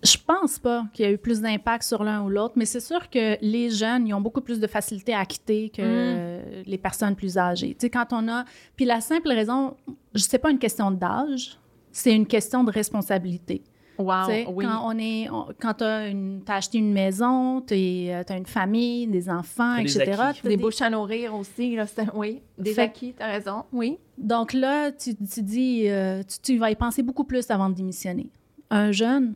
Je 0.05 0.17
pense 0.25 0.59
pas 0.59 0.85
qu'il 0.93 1.05
y 1.05 1.07
a 1.07 1.11
eu 1.11 1.17
plus 1.17 1.41
d'impact 1.41 1.83
sur 1.83 2.03
l'un 2.03 2.23
ou 2.23 2.29
l'autre, 2.29 2.53
mais 2.57 2.65
c'est 2.65 2.79
sûr 2.79 3.09
que 3.09 3.37
les 3.41 3.71
jeunes, 3.71 4.07
ils 4.07 4.13
ont 4.13 4.21
beaucoup 4.21 4.41
plus 4.41 4.59
de 4.59 4.67
facilité 4.67 5.13
à 5.15 5.25
quitter 5.25 5.69
que 5.69 5.81
Mm. 5.81 5.85
euh, 5.85 6.63
les 6.65 6.77
personnes 6.77 7.15
plus 7.15 7.37
âgées. 7.37 7.69
Tu 7.79 7.85
sais, 7.85 7.89
quand 7.89 8.07
on 8.11 8.27
a... 8.27 8.45
Puis 8.75 8.85
la 8.85 9.01
simple 9.01 9.29
raison, 9.29 9.75
je 10.13 10.21
sais 10.21 10.37
pas 10.37 10.51
une 10.51 10.59
question 10.59 10.91
d'âge, 10.91 11.57
c'est 11.91 12.13
une 12.13 12.27
question 12.27 12.63
de 12.63 12.71
responsabilité. 12.71 13.63
Wow, 13.97 14.13
Tu 14.25 14.31
sais, 14.31 14.45
oui. 14.49 14.65
Quand 14.65 14.93
on 14.93 14.97
est, 14.99 15.29
on- 15.29 15.47
quand 15.59 15.75
t'as 15.75 16.09
une, 16.09 16.41
t'as 16.45 16.55
acheté 16.57 16.79
une 16.79 16.91
maison, 16.91 17.61
tu 17.61 17.73
as 18.09 18.37
une 18.37 18.45
famille, 18.45 19.07
des 19.07 19.29
enfants, 19.29 19.77
T'as 19.77 19.83
des 19.83 19.97
etc. 20.01 20.21
acquis. 20.21 20.41
t'as 20.43 20.49
Des 20.49 20.57
des- 20.57 20.61
bouches 20.61 20.81
à 20.81 20.89
nourrir 20.89 21.33
aussi, 21.33 21.77
là, 21.77 21.87
c'est- 21.87 22.05
oui. 22.13 22.41
Des 22.57 22.73
Fait- 22.73 22.81
acquis, 22.81 23.13
t'as 23.17 23.27
raison, 23.27 23.63
oui. 23.71 23.97
Donc 24.17 24.51
là, 24.51 24.91
tu, 24.91 25.15
tu 25.15 25.41
dis, 25.41 25.83
euh, 25.87 26.21
tu, 26.23 26.39
tu 26.53 26.57
vas 26.57 26.69
y 26.71 26.75
penser 26.75 27.03
beaucoup 27.03 27.23
plus 27.23 27.49
avant 27.49 27.69
de 27.69 27.75
démissionner. 27.75 28.29
Un 28.69 28.91
jeune, 28.91 29.33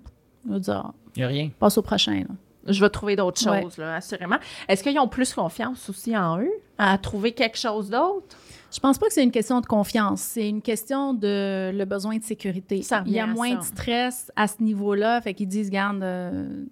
il 0.50 0.54
va 0.54 0.60
dire, 0.60 0.92
Il 1.16 1.20
n'y 1.20 1.24
a 1.24 1.28
rien. 1.28 1.50
passe 1.60 1.78
au 1.78 1.82
prochain. 1.82 2.24
là. 2.28 2.36
Je 2.68 2.82
vais 2.82 2.90
trouver 2.90 3.16
d'autres 3.16 3.50
Ouais. 3.50 3.62
choses, 3.62 3.78
là, 3.78 3.96
assurément. 3.96 4.36
Est-ce 4.68 4.84
qu'ils 4.84 5.00
ont 5.00 5.08
plus 5.08 5.34
confiance 5.34 5.90
aussi 5.90 6.16
en 6.18 6.40
eux, 6.40 6.52
à 6.78 6.98
trouver 6.98 7.32
quelque 7.32 7.58
chose 7.58 7.90
d'autre? 7.90 8.36
Je 8.72 8.80
pense 8.80 8.98
pas 9.00 9.08
que 9.08 9.14
c'est 9.14 9.24
une 9.24 9.32
question 9.32 9.62
de 9.62 9.66
confiance. 9.66 10.20
C'est 10.22 10.48
une 10.48 10.62
question 10.62 11.14
de 11.14 11.72
le 11.74 11.86
besoin 11.86 12.18
de 12.18 12.24
sécurité. 12.24 12.82
Ça 12.84 13.02
Il 13.08 13.14
y 13.14 13.20
a 13.20 13.26
moins 13.26 13.52
ça. 13.54 13.58
de 13.58 13.64
stress 13.64 14.32
à 14.36 14.48
ce 14.48 14.62
niveau-là. 14.62 15.22
Fait 15.22 15.34
qu'ils 15.34 15.48
disent, 15.48 15.72
garde, 15.72 16.04
euh, 16.04 16.66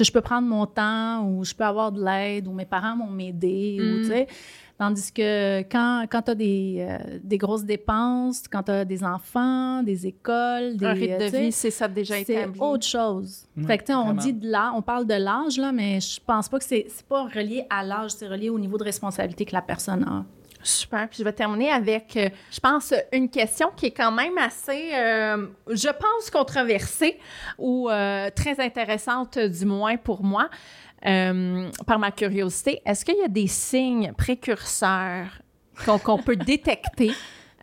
je 0.00 0.10
peux 0.10 0.20
prendre 0.22 0.48
mon 0.48 0.66
temps 0.66 1.24
ou 1.28 1.44
je 1.44 1.54
peux 1.54 1.64
avoir 1.64 1.92
de 1.92 2.02
l'aide 2.02 2.48
ou 2.48 2.52
mes 2.52 2.64
parents 2.64 2.96
vont 2.96 3.10
m'aider. 3.10 3.76
Mm. 3.80 4.24
Tandis 4.80 5.12
que 5.12 5.60
quand, 5.70 6.06
quand 6.10 6.22
tu 6.22 6.30
as 6.30 6.34
des, 6.34 6.76
euh, 6.88 7.18
des 7.22 7.36
grosses 7.36 7.64
dépenses, 7.64 8.44
quand 8.50 8.62
tu 8.62 8.70
as 8.70 8.86
des 8.86 9.04
enfants, 9.04 9.82
des 9.82 10.06
écoles, 10.06 10.78
des, 10.78 10.86
Un 10.86 10.92
rythme 10.94 11.12
euh, 11.20 11.30
de 11.30 11.36
vie, 11.36 11.52
c'est 11.52 11.70
ça 11.70 11.86
déjà 11.86 12.14
c'est 12.14 12.32
établi. 12.32 12.58
autre 12.58 12.86
chose. 12.86 13.44
Ouais, 13.58 13.66
fait 13.66 13.76
que, 13.76 13.82
tu 13.82 13.86
sais, 13.88 13.94
on 13.94 14.04
vraiment. 14.04 14.22
dit 14.22 14.32
de 14.32 14.50
l'âge, 14.50 14.72
on 14.74 14.80
parle 14.80 15.06
de 15.06 15.12
l'âge, 15.12 15.58
là, 15.58 15.70
mais 15.70 16.00
je 16.00 16.18
pense 16.24 16.48
pas 16.48 16.58
que 16.58 16.64
c'est 16.64 16.86
c'est 16.88 17.04
pas 17.04 17.24
relié 17.24 17.66
à 17.68 17.84
l'âge, 17.84 18.12
c'est 18.12 18.26
relié 18.26 18.48
au 18.48 18.58
niveau 18.58 18.78
de 18.78 18.84
responsabilité 18.84 19.44
que 19.44 19.52
la 19.52 19.60
personne 19.60 20.02
a. 20.02 20.24
Super. 20.62 21.08
Puis 21.08 21.18
je 21.20 21.24
vais 21.24 21.32
terminer 21.32 21.70
avec, 21.70 22.16
euh, 22.16 22.28
je 22.50 22.60
pense, 22.60 22.92
une 23.12 23.30
question 23.30 23.70
qui 23.74 23.86
est 23.86 23.90
quand 23.92 24.12
même 24.12 24.36
assez, 24.36 24.90
euh, 24.94 25.46
je 25.70 25.88
pense, 25.88 26.30
controversée 26.30 27.18
ou 27.58 27.88
euh, 27.88 28.28
très 28.34 28.60
intéressante, 28.60 29.38
du 29.38 29.64
moins 29.64 29.96
pour 29.96 30.22
moi, 30.22 30.50
euh, 31.06 31.68
par 31.86 31.98
ma 31.98 32.10
curiosité. 32.10 32.80
Est-ce 32.84 33.04
qu'il 33.04 33.16
y 33.18 33.22
a 33.24 33.28
des 33.28 33.46
signes 33.46 34.12
précurseurs 34.16 35.28
qu'on 36.04 36.18
peut 36.18 36.36
détecter? 36.46 37.12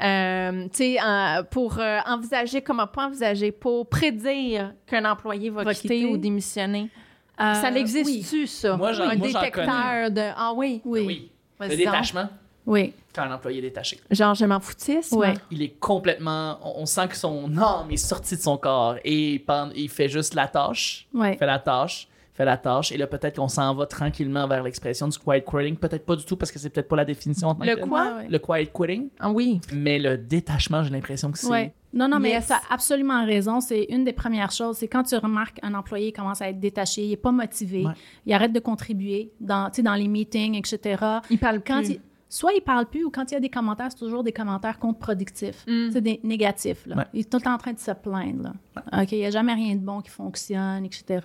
euh, 0.03 0.63
tu 0.65 0.69
sais, 0.73 0.97
euh, 1.03 1.43
pour 1.43 1.79
euh, 1.79 1.99
envisager, 2.05 2.61
comment 2.61 2.87
pas 2.87 3.07
envisager, 3.07 3.51
pour 3.51 3.87
prédire 3.87 4.73
qu'un 4.85 5.05
employé 5.05 5.49
va, 5.49 5.63
Va 5.63 5.73
quitter, 5.73 5.99
quitter. 6.01 6.05
ou 6.11 6.17
démissionner? 6.17 6.89
ça 7.37 7.67
Euh, 7.67 7.69
l'existe-tu, 7.71 8.47
ça? 8.47 8.75
Moi, 8.77 8.93
j'en- 8.93 9.03
un 9.09 9.15
moi, 9.15 9.27
détecteur 9.27 10.11
de... 10.11 10.29
Ah 10.35 10.53
oui, 10.55 10.81
Oui. 10.85 11.01
oui. 11.05 11.31
Oui. 11.59 11.67
Le 11.69 11.75
détachement. 11.75 12.29
Oui. 12.67 12.93
quand 13.15 13.23
un 13.23 13.33
employé 13.33 13.59
est 13.59 13.61
détaché. 13.61 13.99
Genre, 14.11 14.35
je 14.35 14.45
m'en 14.45 14.59
foutisme. 14.59 15.23
Il 15.49 15.61
est 15.63 15.79
complètement. 15.79 16.59
On, 16.63 16.81
on 16.81 16.85
sent 16.85 17.07
que 17.07 17.15
son 17.15 17.57
âme 17.57 17.89
est 17.89 17.95
sortie 17.97 18.35
de 18.35 18.41
son 18.41 18.57
corps 18.57 18.97
et 19.05 19.35
il, 19.35 19.41
il 19.75 19.89
fait 19.89 20.09
juste 20.09 20.33
la 20.35 20.47
tâche. 20.47 21.07
Ouais. 21.13 21.37
fait 21.37 21.45
la 21.45 21.59
tâche, 21.59 22.07
fait 22.37 22.45
la 22.45 22.55
tâche, 22.55 22.91
et 22.91 22.97
là 22.97 23.07
peut-être 23.07 23.37
qu'on 23.37 23.47
s'en 23.47 23.73
va 23.73 23.85
tranquillement 23.87 24.47
vers 24.47 24.61
l'expression 24.63 25.07
du 25.07 25.17
quiet 25.17 25.43
quitting, 25.43 25.75
peut-être 25.75 26.05
pas 26.05 26.15
du 26.15 26.23
tout 26.23 26.37
parce 26.37 26.51
que 26.51 26.59
c'est 26.59 26.69
peut-être 26.69 26.87
pas 26.87 26.95
la 26.95 27.03
définition. 27.05 27.47
en 27.49 27.55
tant 27.55 27.65
Le 27.65 27.75
quoi? 27.77 28.17
Ouais. 28.17 28.27
Le 28.29 28.37
quiet 28.39 28.67
quitting, 28.67 29.09
Ah 29.19 29.31
oui. 29.31 29.59
mais 29.73 29.97
le 29.97 30.17
détachement, 30.17 30.83
j'ai 30.83 30.91
l'impression 30.91 31.31
que 31.31 31.37
c'est. 31.39 31.47
Ouais. 31.49 31.73
Non, 31.93 32.07
non, 32.07 32.19
mais 32.19 32.29
Yes. 32.29 32.47
tu 32.47 32.53
as 32.53 32.61
absolument 32.69 33.25
raison. 33.25 33.59
C'est 33.59 33.85
une 33.89 34.03
des 34.03 34.13
premières 34.13 34.51
choses. 34.51 34.77
C'est 34.77 34.87
quand 34.87 35.03
tu 35.03 35.15
remarques 35.15 35.57
un 35.63 35.73
employé 35.73 36.11
commence 36.11 36.41
à 36.41 36.49
être 36.49 36.59
détaché, 36.59 37.03
il 37.05 37.09
n'est 37.09 37.17
pas 37.17 37.31
motivé, 37.31 37.85
Ouais. 37.85 37.93
il 38.25 38.33
arrête 38.33 38.53
de 38.53 38.59
contribuer 38.59 39.31
dans, 39.39 39.69
tu 39.71 39.77
sais, 39.77 39.81
dans 39.83 39.95
les 39.95 40.07
meetings, 40.07 40.55
etc. 40.55 41.03
Il 41.31 41.39
parle 41.39 41.61
Quand 41.65 41.79
plus. 41.79 41.91
il- 41.93 42.01
soit 42.29 42.51
il 42.53 42.61
parle 42.61 42.85
plus 42.87 43.03
ou 43.05 43.09
quand 43.09 43.31
il 43.31 43.33
y 43.35 43.37
a 43.37 43.39
des 43.39 43.49
commentaires, 43.49 43.87
c'est 43.89 43.97
toujours 43.97 44.21
des 44.23 44.33
commentaires 44.33 44.77
contre-productifs. 44.79 45.65
Mm. 45.67 45.89
C'est 45.91 46.01
des 46.01 46.19
négatifs. 46.23 46.85
Là. 46.85 46.97
Ouais. 46.97 47.03
Il 47.13 47.19
est 47.21 47.29
tout 47.31 47.37
le 47.37 47.43
temps 47.43 47.53
en 47.53 47.57
train 47.57 47.73
de 47.73 47.79
se 47.79 47.91
plaindre. 47.91 48.43
Là. 48.75 49.01
OK, 49.01 49.11
il 49.13 49.19
n'y 49.19 49.25
a 49.25 49.31
jamais 49.31 49.53
rien 49.53 49.73
de 49.75 49.81
bon 49.81 50.01
qui 50.01 50.09
fonctionne, 50.09 50.85
etc. 50.85 51.19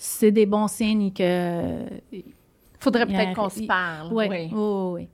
C'est 0.00 0.30
des 0.30 0.46
bons 0.46 0.68
signes 0.68 1.12
que. 1.12 1.84
Faudrait 2.80 3.04
peut-être 3.06 3.34
qu'on 3.34 3.48
se 3.48 3.62
parle. 3.66 4.12
Oui, 4.12 4.26
Oui. 4.28 4.48
oui. 4.52 5.08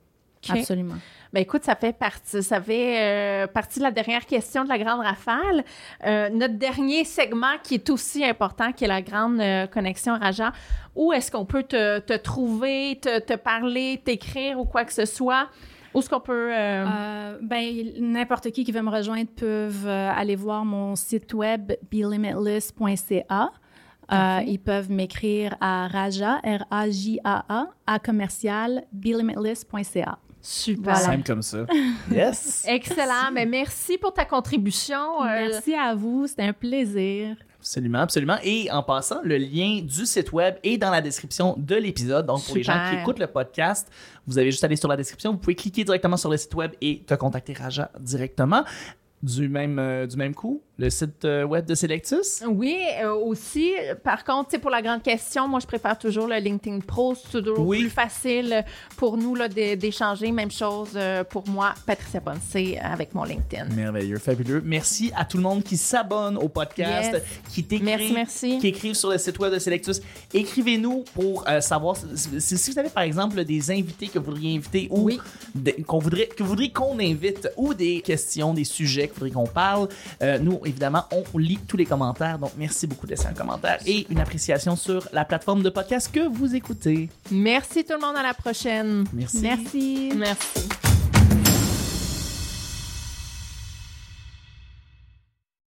Absolument. 0.51 0.97
Ben 1.33 1.41
écoute, 1.41 1.65
ça 1.65 1.75
fait 1.75 1.95
partie, 1.97 2.43
ça 2.43 2.61
fait 2.61 3.01
euh, 3.01 3.47
partie 3.47 3.79
de 3.79 3.85
la 3.85 3.91
dernière 3.91 4.27
question 4.27 4.63
de 4.63 4.69
la 4.69 4.77
grande 4.79 5.01
rafale. 5.01 5.65
Euh, 6.07 6.29
notre 6.29 6.55
dernier 6.59 7.05
segment 7.05 7.57
qui 7.63 7.75
est 7.77 7.89
aussi 7.89 8.23
important, 8.23 8.71
qui 8.73 8.85
est 8.85 8.89
la 8.89 9.01
grande 9.01 9.41
euh, 9.41 9.67
connexion 9.67 10.19
Raja. 10.19 10.53
Où 10.95 11.15
est-ce 11.15 11.31
qu'on 11.33 11.47
peut 11.47 11.63
te, 11.63 11.99
te 12.01 12.13
trouver, 12.13 12.99
te, 13.01 13.19
te 13.21 13.33
parler, 13.35 14.03
t'écrire 14.05 14.61
ou 14.61 14.67
quoi 14.67 14.85
que 14.85 14.93
ce 14.93 15.07
soit? 15.07 15.49
Où 15.95 16.01
est-ce 16.01 16.11
qu'on 16.11 16.21
peut... 16.21 16.53
euh, 16.53 16.85
Euh, 16.87 17.39
ben, 17.41 17.65
n'importe 17.99 18.51
qui 18.51 18.63
qui 18.65 18.71
veut 18.71 18.83
me 18.83 18.91
rejoindre 18.91 19.31
peuvent 19.35 19.87
euh, 19.87 20.11
aller 20.15 20.37
voir 20.37 20.65
mon 20.67 20.95
site 20.95 21.33
web 21.33 21.73
belimitless.ca. 21.91 23.51
Euh, 24.13 24.41
ils 24.47 24.59
peuvent 24.59 24.91
m'écrire 24.91 25.57
à 25.61 25.89
Raja, 25.89 26.41
R-A-J-A-A, 26.45 27.67
à 27.87 27.99
commercial 27.99 28.85
belimitless.ca. 28.93 30.19
super. 30.41 30.83
Voilà. 30.95 30.99
Simple 30.99 31.25
comme 31.27 31.43
ça. 31.43 31.67
Yes! 32.11 32.65
Excellent. 32.69 33.31
Mais 33.33 33.47
merci 33.47 33.97
pour 33.99 34.13
ta 34.13 34.25
contribution. 34.25 35.23
Euh, 35.23 35.49
Merci 35.51 35.75
à 35.75 35.95
vous, 35.95 36.27
c'était 36.27 36.43
un 36.43 36.53
plaisir. 36.53 37.37
Absolument, 37.59 38.01
absolument. 38.01 38.37
Et 38.45 38.71
en 38.71 38.83
passant, 38.83 39.21
le 39.25 39.39
lien 39.39 39.81
du 39.81 40.05
site 40.05 40.33
web 40.33 40.57
est 40.63 40.77
dans 40.77 40.91
la 40.91 41.01
description 41.01 41.55
de 41.57 41.75
l'épisode. 41.77 42.27
Donc, 42.27 42.45
pour 42.45 42.57
les 42.57 42.63
gens 42.63 42.75
qui 42.75 42.89
Super. 42.91 43.01
écoutent 43.01 43.19
le 43.19 43.27
podcast, 43.27 43.91
vous 44.27 44.37
avez 44.37 44.51
juste 44.51 44.63
à 44.65 44.67
aller 44.67 44.77
sur 44.77 44.89
la 44.89 44.99
description. 44.99 45.33
Vous 45.33 45.39
pouvez 45.39 45.55
cliquer 45.55 45.83
directement 45.83 46.19
sur 46.19 46.29
le 46.31 46.37
site 46.37 46.55
web 46.55 46.73
et 46.83 47.01
te 47.07 47.15
contacter 47.15 47.55
Raja 47.55 47.91
directement. 47.99 48.65
Du 49.23 49.49
même, 49.49 49.79
euh, 49.79 50.07
du 50.07 50.19
même 50.19 50.35
coup, 50.35 50.61
le 50.77 50.91
site 50.91 51.25
euh, 51.25 51.45
web 51.45 51.65
de 51.67 51.75
Selectus? 51.75 52.43
Oui, 52.49 52.77
euh, 53.01 53.13
aussi. 53.15 53.71
Par 54.03 54.25
contre, 54.25 54.59
pour 54.59 54.71
la 54.71 54.83
grande 54.83 55.03
question, 55.03 55.47
moi, 55.47 55.61
je 55.61 55.67
préfère 55.67 55.97
toujours 55.97 56.27
le 56.27 56.37
LinkedIn 56.37 56.81
Pro. 56.81 57.15
C'est 57.15 57.31
toujours 57.43 57.61
Oui. 57.67 57.81
plus 57.83 57.91
facile 57.91 58.65
pour 58.97 59.17
nous 59.17 59.37
d'échanger. 59.49 60.33
Même 60.33 60.51
chose 60.51 60.91
euh, 60.97 61.23
pour 61.23 61.47
moi, 61.49 61.75
Patricia 61.87 62.21
Ponce, 62.21 62.57
avec 62.83 63.15
mon 63.15 63.23
LinkedIn. 63.25 63.67
Merveilleux, 63.67 64.19
fabuleux. 64.19 64.61
Merci 64.65 65.13
à 65.17 65.25
tout 65.25 65.37
le 65.37 65.45
monde 65.45 65.63
qui 65.63 65.77
s'abonne 65.77 66.37
au 66.39 66.49
podcast, 66.49 67.13
Yes. 67.15 67.23
qui 67.53 67.63
t'écrit, 67.65 67.85
Merci, 67.85 68.13
merci. 68.13 68.59
qui 68.59 68.67
écrivent 68.69 68.95
sur 68.95 69.11
le 69.11 69.19
site 69.19 69.39
web 69.39 69.53
de 69.53 69.59
Selectus. 69.61 70.01
Écrivez-nous 70.33 71.05
pour 71.15 71.45
euh, 71.49 71.61
savoir 71.61 71.97
si, 71.97 72.71
vous 72.73 72.79
avez 72.79 72.89
par 72.91 73.05
exemple 73.05 73.45
des 73.45 73.71
invités 73.71 74.09
que 74.09 74.19
vous 74.19 74.25
voudriez 74.27 74.57
inviter 74.57 74.89
ou 74.91 75.03
Oui. 75.05 75.21
qu'on 75.87 75.99
voudrait 76.01 76.27
que 76.27 76.43
vous 76.43 76.49
voudriez 76.49 76.73
qu'on 76.73 76.99
invite 76.99 77.49
ou 77.57 77.75
des 77.75 78.01
questions, 78.01 78.53
des 78.55 78.65
sujets 78.65 79.07
que 79.07 79.13
vous 79.15 79.21
voudriez 79.27 79.35
qu'on 79.35 79.47
parle. 79.47 79.89
Nous 80.41 80.59
évidemment, 80.65 81.05
on 81.13 81.39
lit 81.39 81.59
tous 81.67 81.77
les 81.77 81.87
commentaires. 81.87 82.39
Donc 82.39 82.53
merci 82.57 82.87
beaucoup 82.87 83.07
de 83.07 83.13
laisser 83.13 83.27
un 83.27 83.35
commentaire 83.35 83.79
et 83.87 84.07
une 84.11 84.21
appréciation 84.21 84.77
sur 84.77 85.09
la 85.13 85.25
plateforme 85.25 85.63
de 85.63 85.71
podcast 85.71 86.11
que 86.13 86.29
vous 86.29 86.55
écoutez. 86.55 87.09
Merci 87.31 87.85
tout 87.85 87.95
le 87.95 88.01
monde. 88.01 88.17
À 88.17 88.23
la 88.23 88.35
prochaine. 88.35 89.05
Merci. 89.13 89.41
Merci. 89.43 90.13
Merci. 90.17 90.94